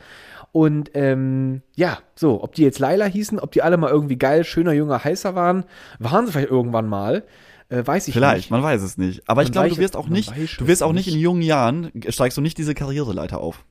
Und 0.51 0.89
ähm, 0.95 1.61
ja, 1.75 1.99
so, 2.15 2.43
ob 2.43 2.55
die 2.55 2.63
jetzt 2.63 2.79
Laila 2.79 3.05
hießen, 3.05 3.39
ob 3.39 3.51
die 3.51 3.61
alle 3.61 3.77
mal 3.77 3.91
irgendwie 3.91 4.17
geil, 4.17 4.43
schöner, 4.43 4.73
junger, 4.73 5.03
heißer 5.03 5.35
waren, 5.35 5.65
waren 5.99 6.25
sie 6.25 6.31
vielleicht 6.31 6.49
irgendwann 6.49 6.87
mal, 6.87 7.25
äh, 7.69 7.85
weiß 7.85 8.07
ich 8.07 8.13
Vielleicht, 8.13 8.37
nicht. 8.45 8.51
man 8.51 8.63
weiß 8.63 8.81
es 8.81 8.97
nicht. 8.97 9.27
Aber 9.29 9.41
ich 9.43 9.47
Man 9.49 9.53
glaube, 9.53 9.69
du 9.69 9.77
wirst 9.77 9.95
auch 9.95 10.07
nicht, 10.07 10.31
du 10.59 10.67
wirst 10.67 10.83
auch 10.83 10.93
nicht. 10.93 11.07
in 11.07 11.19
jungen 11.19 11.41
Jahren, 11.41 11.91
steigst 12.09 12.37
du 12.37 12.41
nicht 12.41 12.57
diese 12.57 12.73
Karriereleiter 12.73 13.39
auf. 13.39 13.63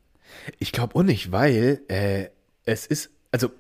Ich 0.59 0.73
glaube 0.73 0.95
auch 0.95 1.03
nicht, 1.03 1.33
weil 1.33 1.81
äh, 1.89 2.29
es 2.65 2.87
ist, 2.87 3.11
also 3.33 3.51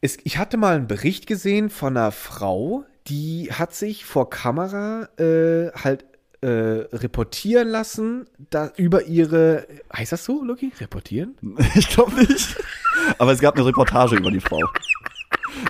es, 0.00 0.18
ich 0.24 0.38
hatte 0.38 0.56
mal 0.56 0.76
einen 0.76 0.86
Bericht 0.86 1.26
gesehen 1.26 1.70
von 1.70 1.96
einer 1.96 2.12
Frau, 2.12 2.84
die 3.06 3.50
hat 3.52 3.74
sich 3.74 4.04
vor 4.04 4.30
Kamera 4.30 5.08
äh, 5.18 5.70
halt 5.72 6.04
äh, 6.42 6.46
reportieren 6.92 7.68
lassen 7.68 8.26
da, 8.50 8.72
über 8.76 9.04
ihre, 9.06 9.66
heißt 9.94 10.12
das 10.12 10.24
so, 10.24 10.42
Lucky? 10.42 10.72
Reportieren? 10.80 11.34
Ich 11.74 11.88
glaube 11.88 12.14
nicht. 12.14 12.56
Aber 13.18 13.32
es 13.32 13.40
gab 13.40 13.56
eine 13.56 13.66
Reportage 13.66 14.16
über 14.16 14.30
die 14.30 14.40
Frau. 14.40 14.60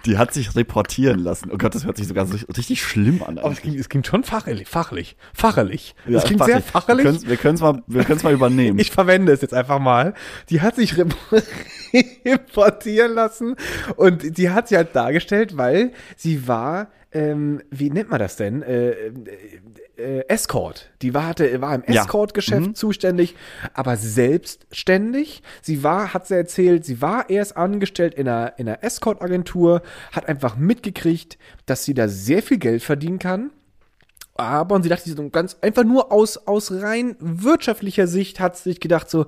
Die 0.07 0.19
hat 0.19 0.33
sich 0.35 0.55
reportieren 0.57 1.21
lassen. 1.21 1.51
Oh 1.53 1.59
Gott, 1.59 1.75
das 1.75 1.85
hört 1.85 1.97
sich 1.97 2.07
sogar 2.09 2.27
so 2.27 2.37
richtig 2.57 2.83
schlimm 2.83 3.23
an. 3.23 3.39
Aber 3.39 3.53
es 3.53 3.61
klingt, 3.61 3.79
es 3.79 3.89
klingt 3.89 4.07
schon 4.07 4.25
fachlich, 4.25 4.69
fachlich, 4.69 5.17
fachlich. 5.35 5.95
Ja, 6.07 6.19
es 6.19 6.25
klingt 6.25 6.41
fachlich. 6.41 6.57
sehr 6.57 6.63
fachlich. 6.65 7.29
Wir 7.29 7.37
können 7.37 7.55
es 7.55 7.61
mal, 7.61 7.83
wir 7.87 8.05
mal 8.23 8.33
übernehmen. 8.33 8.79
Ich 8.79 8.91
verwende 8.91 9.33
es 9.33 9.41
jetzt 9.41 9.55
einfach 9.55 9.79
mal. 9.79 10.15
Die 10.49 10.61
hat 10.61 10.77
sich 10.77 10.95
rep- 10.95 11.15
reportieren 12.25 13.15
lassen 13.15 13.57
und 13.97 14.37
die 14.39 14.51
hat 14.51 14.69
sie 14.69 14.77
halt 14.77 14.95
dargestellt, 14.95 15.57
weil 15.57 15.93
sie 16.17 16.47
war, 16.47 16.89
ähm, 17.13 17.61
wie 17.71 17.91
nennt 17.91 18.11
man 18.11 18.21
das 18.21 18.37
denn? 18.37 18.63
Äh, 18.63 18.91
äh, 18.91 19.13
äh, 19.97 20.25
Escort. 20.29 20.91
Die 21.03 21.13
war, 21.13 21.27
hatte, 21.27 21.61
war 21.61 21.75
im 21.75 21.83
Ja. 21.89 22.03
Escort-Geschäft 22.03 22.77
zuständig, 22.77 23.35
aber 23.75 23.97
selbstständig. 23.97 25.43
Sie 25.61 25.83
war, 25.83 26.15
hat 26.15 26.29
sie 26.29 26.37
erzählt, 26.37 26.85
sie 26.85 27.03
war 27.03 27.29
erst 27.29 27.57
angestellt 27.57 28.15
in 28.15 28.29
einer, 28.29 28.59
in 28.59 28.69
einer 28.69 28.85
Escort-Agentur, 28.85 29.83
hat 30.13 30.29
einfach 30.29 30.57
mitgekriegt, 30.57 31.37
dass 31.67 31.85
sie 31.85 31.95
da 31.95 32.07
sehr 32.07 32.43
viel 32.43 32.59
Geld 32.59 32.83
verdienen 32.83 33.19
kann. 33.19 33.51
Aber, 34.37 34.77
und 34.77 34.85
sie 34.85 34.89
dachte 34.89 35.05
sich 35.05 35.17
so 35.17 35.29
ganz 35.31 35.57
einfach 35.61 35.85
nur 35.85 36.13
aus, 36.13 36.37
aus 36.47 36.73
rein 36.73 37.17
wirtschaftlicher 37.19 38.07
Sicht 38.07 38.41
hat 38.41 38.57
sie 38.57 38.71
sich 38.71 38.81
gedacht 38.81 39.11
so, 39.11 39.27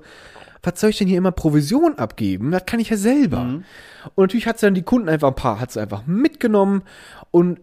was 0.63 0.79
soll 0.79 0.91
ich 0.91 0.97
denn 0.97 1.09
hier 1.09 1.17
immer 1.17 1.33
Provision 1.33 1.97
abgeben? 1.97 2.51
Das 2.51 2.65
kann 2.65 2.79
ich 2.79 2.89
ja 2.89 2.97
selber. 2.97 3.41
Und 4.15 4.23
natürlich 4.23 4.47
hat 4.47 4.59
sie 4.59 4.65
dann 4.65 4.73
die 4.73 4.81
Kunden 4.81 5.09
einfach 5.09 5.27
ein 5.27 5.35
paar, 5.35 5.59
hat 5.59 5.71
sie 5.73 5.81
einfach 5.81 6.07
mitgenommen 6.07 6.83
und 7.31 7.59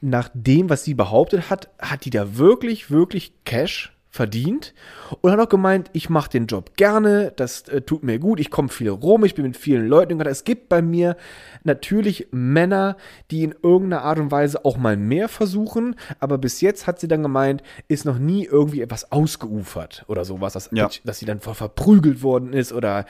nach 0.00 0.30
dem, 0.34 0.68
was 0.70 0.84
sie 0.84 0.94
behauptet 0.94 1.50
hat, 1.50 1.70
hat 1.78 2.04
die 2.04 2.10
da 2.10 2.36
wirklich, 2.36 2.90
wirklich 2.90 3.32
Cash 3.44 3.96
verdient 4.14 4.74
und 5.22 5.32
hat 5.32 5.40
auch 5.40 5.48
gemeint, 5.48 5.88
ich 5.94 6.10
mache 6.10 6.28
den 6.28 6.44
Job 6.46 6.76
gerne, 6.76 7.32
das 7.34 7.62
äh, 7.68 7.80
tut 7.80 8.02
mir 8.02 8.18
gut, 8.18 8.40
ich 8.40 8.50
komme 8.50 8.68
viel 8.68 8.90
rum, 8.90 9.24
ich 9.24 9.34
bin 9.34 9.46
mit 9.46 9.56
vielen 9.56 9.86
Leuten. 9.88 10.20
Es 10.20 10.44
gibt 10.44 10.68
bei 10.68 10.82
mir 10.82 11.16
natürlich 11.64 12.28
Männer, 12.30 12.98
die 13.30 13.42
in 13.42 13.54
irgendeiner 13.62 14.02
Art 14.02 14.18
und 14.18 14.30
Weise 14.30 14.66
auch 14.66 14.76
mal 14.76 14.98
mehr 14.98 15.30
versuchen, 15.30 15.96
aber 16.20 16.36
bis 16.36 16.60
jetzt 16.60 16.86
hat 16.86 17.00
sie 17.00 17.08
dann 17.08 17.22
gemeint, 17.22 17.62
ist 17.88 18.04
noch 18.04 18.18
nie 18.18 18.44
irgendwie 18.44 18.82
etwas 18.82 19.10
ausgeufert 19.10 20.04
oder 20.08 20.26
sowas, 20.26 20.52
dass, 20.52 20.68
Ja. 20.74 20.90
dass 21.04 21.18
sie 21.18 21.24
dann 21.26 21.40
ver 21.40 21.54
verprügelt 21.54 22.22
worden 22.22 22.52
ist 22.52 22.74
oder 22.74 23.06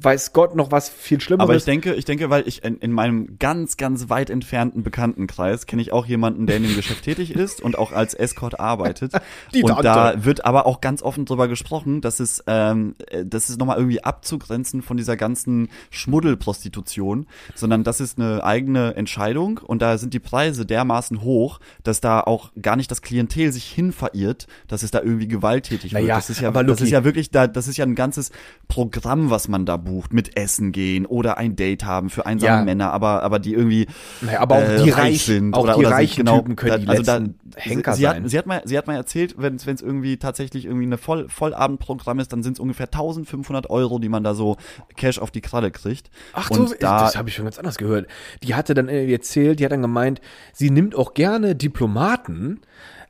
weiß 0.00 0.32
Gott 0.32 0.54
noch 0.54 0.70
was 0.70 0.88
viel 0.88 1.20
Schlimmeres. 1.20 1.48
Aber 1.48 1.56
ich 1.56 1.64
denke, 1.64 1.94
ich 1.94 2.04
denke, 2.04 2.30
weil 2.30 2.46
ich 2.46 2.64
in, 2.64 2.78
in 2.78 2.92
meinem 2.92 3.38
ganz, 3.38 3.76
ganz 3.76 4.08
weit 4.08 4.30
entfernten 4.30 4.82
Bekanntenkreis 4.82 5.66
kenne 5.66 5.82
ich 5.82 5.92
auch 5.92 6.06
jemanden, 6.06 6.46
der 6.46 6.58
in 6.58 6.62
dem 6.62 6.76
Geschäft 6.76 7.04
tätig 7.04 7.34
ist 7.34 7.60
und 7.60 7.76
auch 7.76 7.92
als 7.92 8.14
Escort 8.14 8.60
arbeitet. 8.60 9.12
Die 9.54 9.62
und 9.62 9.70
Tante. 9.70 9.82
da 9.82 10.24
wird 10.24 10.44
aber 10.44 10.66
auch 10.66 10.80
ganz 10.80 11.02
offen 11.02 11.24
drüber 11.24 11.48
gesprochen, 11.48 12.00
dass 12.00 12.20
es, 12.20 12.44
ähm, 12.46 12.94
äh, 13.08 13.24
das 13.24 13.50
ist 13.50 13.58
nochmal 13.58 13.78
irgendwie 13.78 14.04
abzugrenzen 14.04 14.82
von 14.82 14.96
dieser 14.96 15.16
ganzen 15.16 15.68
Schmuddelprostitution, 15.90 17.26
sondern 17.54 17.82
das 17.82 18.00
ist 18.00 18.18
eine 18.18 18.44
eigene 18.44 18.94
Entscheidung 18.94 19.58
und 19.58 19.82
da 19.82 19.98
sind 19.98 20.14
die 20.14 20.20
Preise 20.20 20.64
dermaßen 20.64 21.22
hoch, 21.22 21.58
dass 21.82 22.00
da 22.00 22.20
auch 22.20 22.50
gar 22.60 22.76
nicht 22.76 22.90
das 22.90 23.02
Klientel 23.02 23.52
sich 23.52 23.64
hin 23.64 23.92
verirrt, 23.92 24.46
dass 24.68 24.82
es 24.82 24.90
da 24.90 25.00
irgendwie 25.00 25.28
gewalttätig 25.28 25.92
wird. 25.92 26.02
Naja, 26.02 26.16
Das 26.16 26.30
ist 26.30 26.40
ja, 26.40 26.50
das 26.50 26.80
ist 26.80 26.90
ja 26.90 27.04
wirklich 27.04 27.30
da, 27.30 27.46
das 27.46 27.66
ist 27.66 27.76
ja 27.76 27.84
ein 27.84 27.94
ganzes 27.94 28.30
Programm, 28.68 29.30
was 29.30 29.48
man 29.48 29.66
da 29.66 29.76
bucht. 29.88 29.98
bucht, 29.98 30.12
mit 30.12 30.36
Essen 30.36 30.72
gehen 30.72 31.06
oder 31.06 31.38
ein 31.38 31.56
Date 31.56 31.84
haben 31.84 32.10
für 32.10 32.26
einsame 32.26 32.58
Ja. 32.58 32.64
Männer, 32.64 32.92
aber, 32.92 33.22
aber 33.22 33.38
die 33.38 33.54
irgendwie 33.54 33.86
Naja, 34.20 34.40
aber 34.40 34.56
auch 34.56 34.62
äh, 34.62 34.82
die 34.82 34.90
reich 34.90 35.24
sind 35.24 35.54
auch 35.54 35.64
oder, 35.64 35.74
die 35.74 35.80
oder 35.80 35.90
reichen 35.90 36.08
sich, 36.08 36.16
genau, 36.16 36.38
Typen 36.38 36.56
können 36.56 36.86
da, 36.86 36.92
also 36.92 37.02
da, 37.02 37.20
Henker 37.56 37.94
sie, 37.94 38.02
sein. 38.02 38.24
Hat, 38.24 38.30
sie, 38.30 38.38
hat 38.38 38.46
mal, 38.46 38.62
sie 38.64 38.78
hat 38.78 38.86
mal 38.86 38.96
erzählt, 38.96 39.34
wenn 39.38 39.56
es 39.56 39.66
irgendwie 39.66 40.16
tatsächlich 40.16 40.66
irgendwie 40.66 40.86
eine 40.86 40.98
Voll, 40.98 41.28
Vollabendprogramm 41.28 42.20
ist, 42.20 42.32
dann 42.32 42.42
sind 42.42 42.54
es 42.54 42.60
ungefähr 42.60 42.86
1500 42.86 43.70
Euro, 43.70 43.98
die 43.98 44.08
man 44.08 44.24
da 44.24 44.34
so 44.34 44.56
Cash 44.96 45.18
auf 45.18 45.30
die 45.30 45.40
Kralle 45.40 45.70
kriegt. 45.70 46.10
Ach 46.32 46.50
so, 46.50 46.66
da, 46.78 47.04
das 47.04 47.16
habe 47.16 47.28
ich 47.28 47.34
schon 47.34 47.44
ganz 47.44 47.58
anders 47.58 47.76
gehört. 47.78 48.06
Die 48.42 48.54
hatte 48.54 48.74
dann 48.74 48.88
erzählt, 48.88 49.60
die 49.60 49.64
hat 49.64 49.72
dann 49.72 49.82
gemeint, 49.82 50.20
sie 50.52 50.70
nimmt 50.70 50.94
auch 50.94 51.14
gerne 51.14 51.54
Diplomaten 51.54 52.60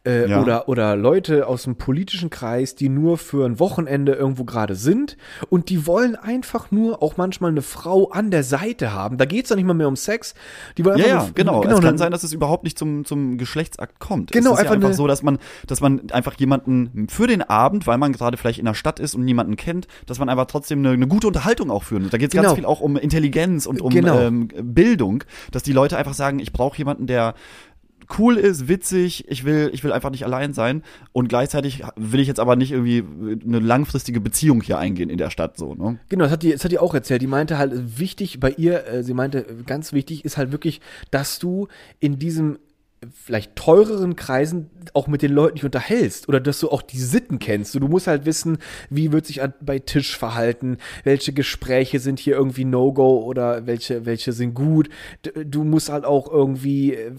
äh, 0.08 0.28
Ja. 0.30 0.40
oder, 0.40 0.68
oder 0.68 0.96
Leute 0.96 1.46
aus 1.46 1.64
dem 1.64 1.76
politischen 1.76 2.30
Kreis, 2.30 2.74
die 2.74 2.88
nur 2.88 3.18
für 3.18 3.44
ein 3.46 3.60
Wochenende 3.60 4.12
irgendwo 4.12 4.44
gerade 4.44 4.74
sind 4.74 5.16
und 5.50 5.68
die 5.68 5.86
wollen 5.86 6.16
einfach 6.16 6.70
nur 6.70 7.02
auch 7.02 7.16
manchmal 7.16 7.50
eine 7.50 7.62
Frau 7.62 8.08
an 8.10 8.30
der 8.30 8.42
Seite 8.42 8.92
haben. 8.92 9.18
Da 9.18 9.24
geht's 9.26 9.50
doch 9.50 9.56
nicht 9.56 9.66
mal 9.66 9.74
mehr 9.74 9.88
um 9.88 9.96
Sex. 9.96 10.34
Die 10.78 10.84
wollen 10.84 10.98
Ja, 10.98 11.04
einfach 11.20 11.32
ja, 11.36 11.44
nur, 11.44 11.60
genau. 11.60 11.60
Es 11.62 11.74
dann- 11.74 11.84
kann 11.84 11.98
sein, 11.98 12.10
dass 12.12 12.22
es 12.24 12.32
überhaupt 12.32 12.64
nicht 12.64 12.78
zum, 12.78 13.04
zum 13.04 13.36
Geschlechtsakt 13.38 13.98
kommt. 13.98 14.32
Genau, 14.32 14.52
es 14.52 14.58
ist 14.60 14.64
ja 14.64 14.70
einfach 14.70 14.74
einfach 14.76 14.88
eine- 14.88 14.96
so, 14.96 15.06
dass 15.06 15.22
man, 15.22 15.38
dass 15.66 15.80
man 15.80 16.10
einfach 16.12 16.34
jemanden 16.38 17.06
für 17.10 17.26
den 17.26 17.42
Abend, 17.42 17.86
weil 17.86 17.98
man 17.98 18.12
gerade 18.12 18.36
vielleicht 18.38 18.58
in 18.58 18.64
der 18.64 18.74
Stadt 18.74 18.98
ist 19.00 19.14
und 19.14 19.24
niemanden 19.24 19.56
kennt, 19.56 19.88
dass 20.06 20.18
man 20.18 20.28
einfach 20.30 20.46
trotzdem 20.46 20.78
eine, 20.78 20.90
eine 20.90 21.06
gute 21.06 21.26
Unterhaltung 21.26 21.70
auch 21.70 21.82
führt. 21.82 21.98
Da 22.12 22.16
geht 22.18 22.28
es 22.28 22.32
Genau. 22.32 22.44
ganz 22.44 22.54
viel 22.54 22.64
auch 22.64 22.80
um 22.80 22.96
Intelligenz 22.96 23.66
und 23.66 23.82
um 23.82 23.90
Genau. 23.92 24.18
ähm, 24.20 24.48
Bildung, 24.62 25.24
dass 25.50 25.62
die 25.62 25.72
Leute 25.72 25.96
einfach 25.98 26.14
sagen, 26.14 26.38
ich 26.38 26.52
brauche 26.52 26.78
jemanden, 26.78 27.06
der 27.06 27.34
cool 28.18 28.36
ist, 28.36 28.68
witzig, 28.68 29.28
ich 29.28 29.44
will, 29.44 29.70
ich 29.72 29.84
will 29.84 29.92
einfach 29.92 30.10
nicht 30.10 30.24
allein 30.24 30.54
sein 30.54 30.82
und 31.12 31.28
gleichzeitig 31.28 31.82
will 31.96 32.20
ich 32.20 32.28
jetzt 32.28 32.40
aber 32.40 32.56
nicht 32.56 32.72
irgendwie 32.72 33.04
eine 33.44 33.58
langfristige 33.58 34.20
Beziehung 34.20 34.62
hier 34.62 34.78
eingehen 34.78 35.10
in 35.10 35.18
der 35.18 35.30
Stadt 35.30 35.56
so, 35.56 35.74
ne? 35.74 35.98
Genau, 36.08 36.24
das 36.24 36.32
hat 36.32 36.42
die, 36.42 36.52
das 36.52 36.64
hat 36.64 36.72
die 36.72 36.78
auch 36.78 36.94
erzählt. 36.94 37.22
Die 37.22 37.26
meinte 37.26 37.58
halt, 37.58 37.98
wichtig 37.98 38.40
bei 38.40 38.50
ihr, 38.50 38.86
äh, 38.86 39.02
sie 39.02 39.14
meinte, 39.14 39.40
äh, 39.40 39.62
ganz 39.66 39.92
wichtig 39.92 40.24
ist 40.24 40.36
halt 40.36 40.52
wirklich, 40.52 40.80
dass 41.10 41.38
du 41.38 41.68
in 42.00 42.18
diesem 42.18 42.58
vielleicht 43.12 43.54
teureren 43.56 44.16
Kreisen 44.16 44.70
auch 44.94 45.06
mit 45.06 45.22
den 45.22 45.32
Leuten 45.32 45.56
dich 45.56 45.64
unterhältst 45.64 46.28
oder 46.28 46.40
dass 46.40 46.60
du 46.60 46.70
auch 46.70 46.82
die 46.82 46.98
Sitten 46.98 47.38
kennst. 47.38 47.74
Du 47.74 47.88
musst 47.88 48.06
halt 48.06 48.24
wissen, 48.24 48.58
wie 48.90 49.12
wird 49.12 49.26
sich 49.26 49.40
bei 49.60 49.78
Tisch 49.78 50.16
verhalten, 50.16 50.78
welche 51.04 51.32
Gespräche 51.32 52.00
sind 52.00 52.18
hier 52.18 52.34
irgendwie 52.36 52.64
No-Go 52.64 53.22
oder 53.22 53.66
welche, 53.66 54.06
welche 54.06 54.32
sind 54.32 54.54
gut. 54.54 54.88
Du 55.44 55.64
musst 55.64 55.90
halt 55.90 56.04
auch 56.04 56.30
irgendwie, 56.30 56.94
äh, 56.94 57.12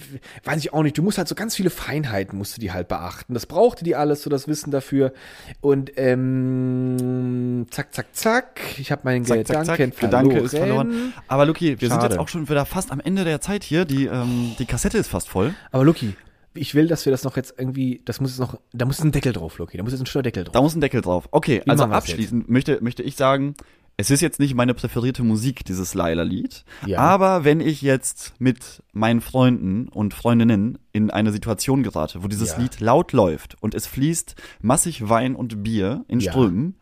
weiß 0.43 0.57
ich 0.57 0.73
auch 0.73 0.83
nicht, 0.83 0.97
du 0.97 1.03
musst 1.03 1.17
halt 1.17 1.27
so 1.27 1.35
ganz 1.35 1.55
viele 1.55 1.69
Feinheiten 1.69 2.37
musst 2.37 2.57
du 2.57 2.61
die 2.61 2.71
halt 2.71 2.87
beachten. 2.87 3.33
Das 3.33 3.45
brauchte 3.45 3.83
die 3.83 3.95
alles, 3.95 4.23
so 4.23 4.29
das 4.29 4.47
Wissen 4.47 4.71
dafür. 4.71 5.13
Und 5.61 5.91
ähm, 5.95 7.67
zack, 7.69 7.93
zack, 7.93 8.07
zack. 8.13 8.59
Ich 8.77 8.91
habe 8.91 9.01
meinen 9.05 9.25
Zack, 9.25 9.47
zack, 9.47 9.61
Gedanken 9.77 9.91
zack. 9.93 9.99
Gedanke 10.01 10.39
ist 10.39 10.51
verloren. 10.51 10.91
verloren. 10.91 11.13
Aber 11.27 11.45
Luki, 11.45 11.79
wir 11.79 11.87
sind 11.87 12.01
Schade. 12.01 12.13
jetzt 12.13 12.19
auch 12.19 12.27
schon 12.27 12.49
wieder 12.49 12.65
fast 12.65 12.91
am 12.91 12.99
Ende 12.99 13.23
der 13.23 13.41
Zeit 13.41 13.63
hier. 13.63 13.85
Die, 13.85 14.05
ähm, 14.05 14.55
die 14.59 14.65
Kassette 14.65 14.97
ist 14.97 15.07
fast 15.07 15.29
voll. 15.29 15.53
Aber 15.71 15.85
Luki, 15.85 16.13
ich 16.53 16.75
will, 16.75 16.87
dass 16.87 17.05
wir 17.05 17.11
das 17.11 17.23
noch 17.23 17.35
jetzt 17.37 17.55
irgendwie, 17.57 18.01
das 18.05 18.19
muss 18.19 18.31
jetzt 18.31 18.39
noch, 18.39 18.59
da 18.73 18.85
muss 18.85 18.99
ein 19.01 19.11
Deckel 19.11 19.33
drauf, 19.33 19.57
Luki. 19.57 19.77
Da 19.77 19.83
muss 19.83 19.93
jetzt 19.93 20.01
ein 20.01 20.05
schöner 20.07 20.23
Deckel 20.23 20.43
drauf. 20.43 20.53
Da 20.53 20.61
muss 20.61 20.75
ein 20.75 20.81
Deckel 20.81 21.01
drauf. 21.01 21.29
Okay, 21.31 21.61
Wie 21.63 21.69
also 21.69 21.85
abschließend 21.85 22.49
möchte, 22.49 22.79
möchte 22.81 23.03
ich 23.03 23.15
sagen, 23.15 23.55
es 23.97 24.09
ist 24.09 24.21
jetzt 24.21 24.39
nicht 24.39 24.55
meine 24.55 24.73
präferierte 24.73 25.23
Musik, 25.23 25.65
dieses 25.65 25.93
Laila-Lied. 25.93 26.63
Ja. 26.85 26.99
Aber 26.99 27.43
wenn 27.43 27.59
ich 27.59 27.81
jetzt 27.81 28.33
mit 28.39 28.81
meinen 28.93 29.19
Freunden 29.19 29.89
und 29.89 30.13
Freundinnen 30.13 30.77
in 30.93 31.11
eine 31.11 31.33
Situation 31.33 31.83
gerate, 31.83 32.23
wo 32.23 32.29
dieses 32.29 32.51
Ja. 32.51 32.59
Lied 32.59 32.79
laut 32.79 33.11
läuft 33.11 33.61
und 33.61 33.75
es 33.75 33.87
fließt 33.87 34.35
massig 34.61 35.09
Wein 35.09 35.35
und 35.35 35.63
Bier 35.63 36.05
in 36.07 36.21
Ja. 36.21 36.31
Strömen, 36.31 36.77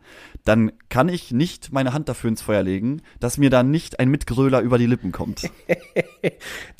dann 0.48 0.72
kann 0.88 1.10
ich 1.10 1.30
nicht 1.30 1.74
meine 1.74 1.92
Hand 1.92 2.08
dafür 2.08 2.28
ins 2.28 2.40
Feuer 2.40 2.62
legen, 2.62 3.02
dass 3.20 3.36
mir 3.36 3.50
da 3.50 3.62
nicht 3.62 4.00
ein 4.00 4.08
Mitgröler 4.08 4.62
über 4.62 4.78
die 4.78 4.86
Lippen 4.86 5.12
kommt. 5.12 5.42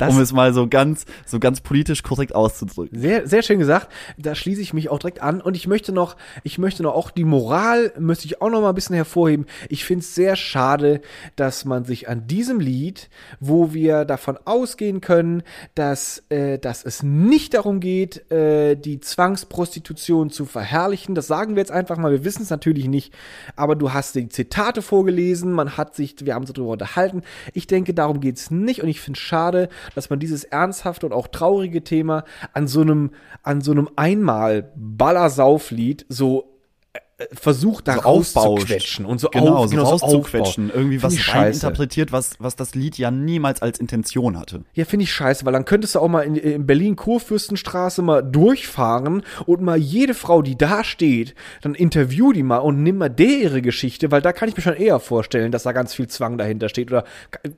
Um 0.00 0.20
es 0.20 0.32
mal 0.32 0.52
so 0.52 0.68
ganz, 0.68 1.04
so 1.26 1.38
ganz 1.38 1.60
politisch 1.60 2.02
korrekt 2.02 2.34
auszudrücken. 2.34 2.98
Sehr, 2.98 3.26
sehr 3.26 3.42
schön 3.42 3.58
gesagt. 3.58 3.88
Da 4.16 4.34
schließe 4.34 4.60
ich 4.60 4.72
mich 4.72 4.88
auch 4.88 4.98
direkt 4.98 5.22
an. 5.22 5.40
Und 5.40 5.56
ich 5.56 5.66
möchte 5.66 5.92
noch, 5.92 6.16
ich 6.42 6.58
möchte 6.58 6.82
noch 6.82 6.94
auch 6.94 7.10
die 7.10 7.24
Moral, 7.24 7.92
möchte 7.98 8.26
ich 8.26 8.40
auch 8.40 8.50
noch 8.50 8.60
mal 8.60 8.70
ein 8.70 8.74
bisschen 8.74 8.96
hervorheben. 8.96 9.46
Ich 9.68 9.84
finde 9.84 10.02
es 10.02 10.14
sehr 10.14 10.34
schade, 10.36 11.00
dass 11.36 11.64
man 11.64 11.84
sich 11.84 12.08
an 12.08 12.26
diesem 12.26 12.60
Lied, 12.60 13.10
wo 13.38 13.74
wir 13.74 14.04
davon 14.04 14.38
ausgehen 14.44 15.00
können, 15.00 15.42
dass, 15.74 16.24
äh, 16.30 16.58
dass 16.58 16.84
es 16.84 17.02
nicht 17.02 17.54
darum 17.54 17.80
geht, 17.80 18.30
äh, 18.30 18.76
die 18.76 19.00
Zwangsprostitution 19.00 20.30
zu 20.30 20.46
verherrlichen. 20.46 21.14
Das 21.14 21.26
sagen 21.26 21.54
wir 21.54 21.60
jetzt 21.60 21.72
einfach 21.72 21.98
mal. 21.98 22.12
Wir 22.12 22.24
wissen 22.24 22.42
es 22.42 22.50
natürlich 22.50 22.88
nicht. 22.88 23.12
Aber 23.59 23.76
du 23.76 23.92
hast 23.92 24.14
die 24.14 24.28
Zitate 24.28 24.82
vorgelesen. 24.82 25.52
Man 25.52 25.76
hat 25.76 25.94
sich, 25.94 26.14
wir 26.24 26.34
haben 26.34 26.42
uns 26.42 26.52
darüber 26.52 26.72
unterhalten. 26.72 27.22
Ich 27.52 27.66
denke, 27.66 27.92
darum 27.94 28.20
geht 28.20 28.36
es 28.36 28.50
nicht. 28.50 28.82
Und 28.82 28.88
ich 28.88 29.00
finde 29.00 29.18
es 29.18 29.22
schade, 29.22 29.68
dass 29.94 30.11
man 30.11 30.18
dieses 30.18 30.44
ernsthafte 30.44 31.06
und 31.06 31.12
auch 31.12 31.28
traurige 31.28 31.82
Thema 31.82 32.24
an 32.52 32.68
so 32.68 32.80
einem, 32.80 33.11
an 33.42 33.61
so 33.61 33.72
einem 33.72 33.88
einmal 33.96 34.72
Ballersauflied 34.76 36.06
so 36.09 36.59
äh, 36.92 37.00
versucht 37.32 37.88
da 37.88 37.94
So 37.94 38.00
rauszuquetschen 38.00 39.04
und 39.04 39.18
so 39.18 39.28
Genau, 39.30 39.56
auf, 39.56 39.64
so 39.70 39.76
genau, 39.76 39.88
rauszuquetschen. 39.90 40.66
aufbaut. 40.66 40.76
Irgendwie 40.76 41.02
was 41.02 41.14
interpretiert, 41.14 42.12
was, 42.12 42.36
was 42.38 42.54
das 42.54 42.76
Lied 42.76 42.96
ja 42.96 43.10
niemals 43.10 43.60
als 43.60 43.80
Intention 43.80 44.38
hatte. 44.38 44.62
Ja, 44.74 44.84
finde 44.84 45.02
ich 45.02 45.12
scheiße, 45.12 45.44
weil 45.44 45.52
dann 45.52 45.64
könntest 45.64 45.96
du 45.96 45.98
auch 45.98 46.06
mal 46.08 46.20
in, 46.22 46.36
in 46.36 46.64
Berlin 46.66 46.94
Kurfürstenstraße 46.94 48.02
mal 48.02 48.22
durchfahren 48.22 49.22
und 49.46 49.62
mal 49.62 49.76
jede 49.76 50.14
Frau, 50.14 50.42
die 50.42 50.56
da 50.56 50.84
steht, 50.84 51.34
dann 51.62 51.74
interview 51.74 52.32
die 52.32 52.44
mal 52.44 52.58
und 52.58 52.84
nimm 52.84 52.98
mal 52.98 53.08
der 53.08 53.26
ihre 53.26 53.62
Geschichte, 53.62 54.12
weil 54.12 54.22
da 54.22 54.32
kann 54.32 54.48
ich 54.48 54.56
mir 54.56 54.62
schon 54.62 54.74
eher 54.74 55.00
vorstellen, 55.00 55.50
dass 55.50 55.64
da 55.64 55.72
ganz 55.72 55.94
viel 55.94 56.06
Zwang 56.06 56.38
dahinter 56.38 56.68
steht 56.68 56.88
oder 56.90 57.02
ke- 57.32 57.52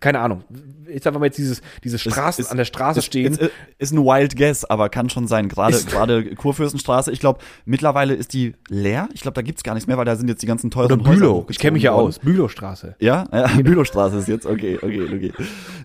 keine 0.00 0.20
Ahnung. 0.20 0.44
Jetzt 0.92 1.06
einfach 1.06 1.20
mal 1.20 1.26
jetzt 1.26 1.38
dieses 1.38 1.62
diese 1.82 1.98
Straßen 1.98 2.44
ist- 2.44 2.50
an 2.50 2.58
der 2.58 2.64
Straße 2.66 2.98
ist, 2.98 3.06
stehen. 3.06 3.32
Ist, 3.32 3.40
ist, 3.40 3.50
ist 3.78 3.92
ein 3.92 4.04
Wild 4.04 4.36
Guess, 4.36 4.64
aber 4.66 4.90
kann 4.90 5.08
schon 5.08 5.26
sein. 5.26 5.48
Gerade 5.48 5.78
gerade 5.84 6.34
Kurfürstenstraße. 6.34 7.10
Ich 7.12 7.20
glaube, 7.20 7.40
mittlerweile 7.64 8.12
ist 8.14 8.34
die 8.34 8.54
leer. 8.68 9.05
Ich 9.12 9.20
glaube, 9.20 9.34
da 9.34 9.42
gibt's 9.42 9.62
gar 9.62 9.74
nichts 9.74 9.86
mehr, 9.86 9.96
weil 9.96 10.04
da 10.04 10.16
sind 10.16 10.28
jetzt 10.28 10.42
die 10.42 10.46
ganzen 10.46 10.70
teuren 10.70 11.00
oder 11.00 11.10
Bülow. 11.10 11.46
Ich 11.48 11.58
kenne 11.58 11.72
mich 11.72 11.82
ja 11.82 11.92
worden. 11.92 12.06
aus. 12.08 12.18
Bülowstraße. 12.18 12.96
Ja, 12.98 13.26
ja 13.32 13.46
Bülowstraße 13.62 14.18
ist 14.18 14.28
jetzt. 14.28 14.46
Okay, 14.46 14.78
okay, 14.80 15.02
okay. 15.02 15.32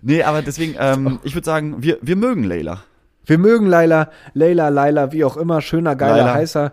Nee, 0.02 0.22
aber 0.22 0.42
deswegen, 0.42 0.74
ähm, 0.78 1.18
ich 1.22 1.34
würde 1.34 1.44
sagen, 1.44 1.82
wir, 1.82 1.98
wir 2.02 2.16
mögen 2.16 2.44
Leila. 2.44 2.84
Wir 3.24 3.38
mögen 3.38 3.66
Leila, 3.66 4.10
Leila, 4.34 4.68
Leila, 4.68 5.12
wie 5.12 5.24
auch 5.24 5.36
immer, 5.36 5.60
schöner, 5.60 5.94
geiler, 5.96 6.16
Leila. 6.18 6.34
heißer. 6.34 6.72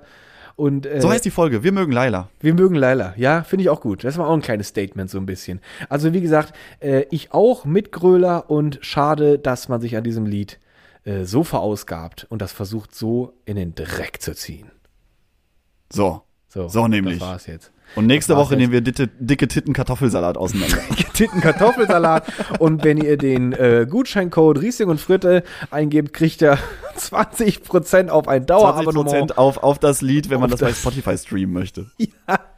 Und 0.56 0.86
äh, 0.86 1.00
So 1.00 1.10
heißt 1.10 1.24
die 1.24 1.32
Folge. 1.32 1.64
Wir 1.64 1.72
mögen 1.72 1.94
Leila. 1.94 2.30
Wir 2.42 2.54
mögen 2.54 2.76
Laila. 2.76 3.14
Ja, 3.16 3.44
finde 3.44 3.64
ich 3.64 3.70
auch 3.70 3.80
gut. 3.80 4.04
Das 4.04 4.18
mal 4.18 4.26
auch 4.26 4.34
ein 4.34 4.42
kleines 4.42 4.68
Statement, 4.68 5.10
so 5.10 5.18
ein 5.18 5.26
bisschen. 5.26 5.62
Also, 5.88 6.12
wie 6.12 6.20
gesagt, 6.20 6.54
äh, 6.82 7.06
ich 7.12 7.32
auch 7.32 7.64
mit 7.64 7.94
Gröler 7.94 8.50
und 8.50 8.78
schade, 8.82 9.40
dass 9.40 9.70
man 9.70 9.80
sich 9.80 9.96
an 9.96 10.04
diesem 10.04 10.26
Lied 10.26 10.60
äh, 11.06 11.24
so 11.24 11.46
verausgabt 11.46 12.28
und 12.30 12.42
das 12.42 12.52
versucht 12.52 12.94
so 12.94 13.34
in 13.46 13.56
den 13.56 13.74
Dreck 13.74 14.22
zu 14.22 14.36
ziehen. 14.36 14.70
So. 15.94 16.24
So, 16.50 16.68
So 16.68 16.88
nämlich. 16.88 17.20
Das 17.20 17.28
war's 17.28 17.48
jetzt. 17.48 17.72
Und 17.96 18.06
nächste 18.06 18.36
Woche 18.36 18.56
nehmen 18.56 18.72
wir 18.72 18.82
dicke, 18.82 19.08
dicke 19.20 19.48
Titten 19.48 19.74
Kartoffelsalat 19.74 20.38
auseinander. 20.38 20.78
Titten 21.14 21.42
Kartoffelsalat. 21.42 22.24
und 22.60 22.84
wenn 22.84 22.98
ihr 22.98 23.18
den 23.18 23.54
äh, 23.54 23.88
Gutscheincode 23.90 24.62
Riesling 24.62 24.90
und 24.90 25.00
Fritte 25.02 25.44
eingebt, 25.72 26.14
kriegt 26.14 26.42
ihr 26.42 26.58
20% 27.00 28.10
auf 28.10 28.28
ein 28.28 28.46
Dauerabonnement. 28.46 29.32
20% 29.34 29.38
auf, 29.38 29.58
auf 29.64 29.80
das 29.80 30.02
Lied, 30.02 30.30
wenn 30.30 30.40
man 30.40 30.46
Auf 30.54 30.60
das 30.60 30.62
bei 30.62 30.70
das- 30.70 30.80
Spotify 30.80 31.18
streamen 31.18 31.54
möchte. 31.54 31.88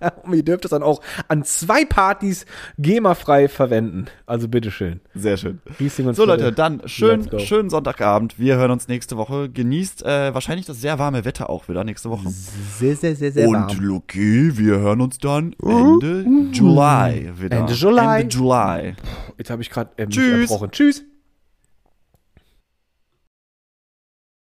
Ja, 0.03 0.11
und 0.23 0.33
ihr 0.33 0.43
dürft 0.43 0.65
es 0.65 0.71
dann 0.71 0.81
auch 0.81 0.99
an 1.27 1.43
zwei 1.43 1.85
Partys 1.85 2.47
GEMA-frei 2.79 3.47
verwenden. 3.47 4.05
Also 4.25 4.47
bitteschön. 4.47 4.99
Sehr 5.13 5.37
schön. 5.37 5.59
Und 5.79 6.15
So. 6.15 6.25
Leute, 6.25 6.51
dann 6.51 6.81
schön, 6.87 7.29
schönen 7.39 7.69
Sonntagabend. 7.69 8.39
Wir 8.39 8.55
hören 8.57 8.71
uns 8.71 8.87
nächste 8.87 9.15
Woche. 9.15 9.47
Genießt 9.49 10.03
äh, 10.03 10.33
wahrscheinlich 10.33 10.65
das 10.65 10.81
sehr 10.81 10.97
warme 10.97 11.23
Wetter 11.23 11.51
auch 11.51 11.69
wieder 11.69 11.83
nächste 11.83 12.09
Woche. 12.09 12.27
Sehr, 12.29 12.95
sehr, 12.95 13.15
sehr, 13.15 13.31
sehr 13.31 13.47
Und 13.47 13.77
Luki, 13.79 14.57
wir 14.57 14.79
hören 14.79 15.01
uns 15.01 15.19
dann 15.19 15.53
Ende 15.61 16.25
Juli 16.51 17.31
wieder. 17.39 17.57
Ende 17.57 17.73
Juli. 17.73 17.99
Ende 18.21 18.35
Juli. 18.35 18.95
Jetzt 19.37 19.51
habe 19.51 19.61
ich 19.61 19.69
gerade 19.69 19.91
äh, 19.97 20.07
mich 20.07 20.15
Tschüss. 20.15 20.49
erbrochen. 20.49 20.71
Tschüss. 20.71 21.03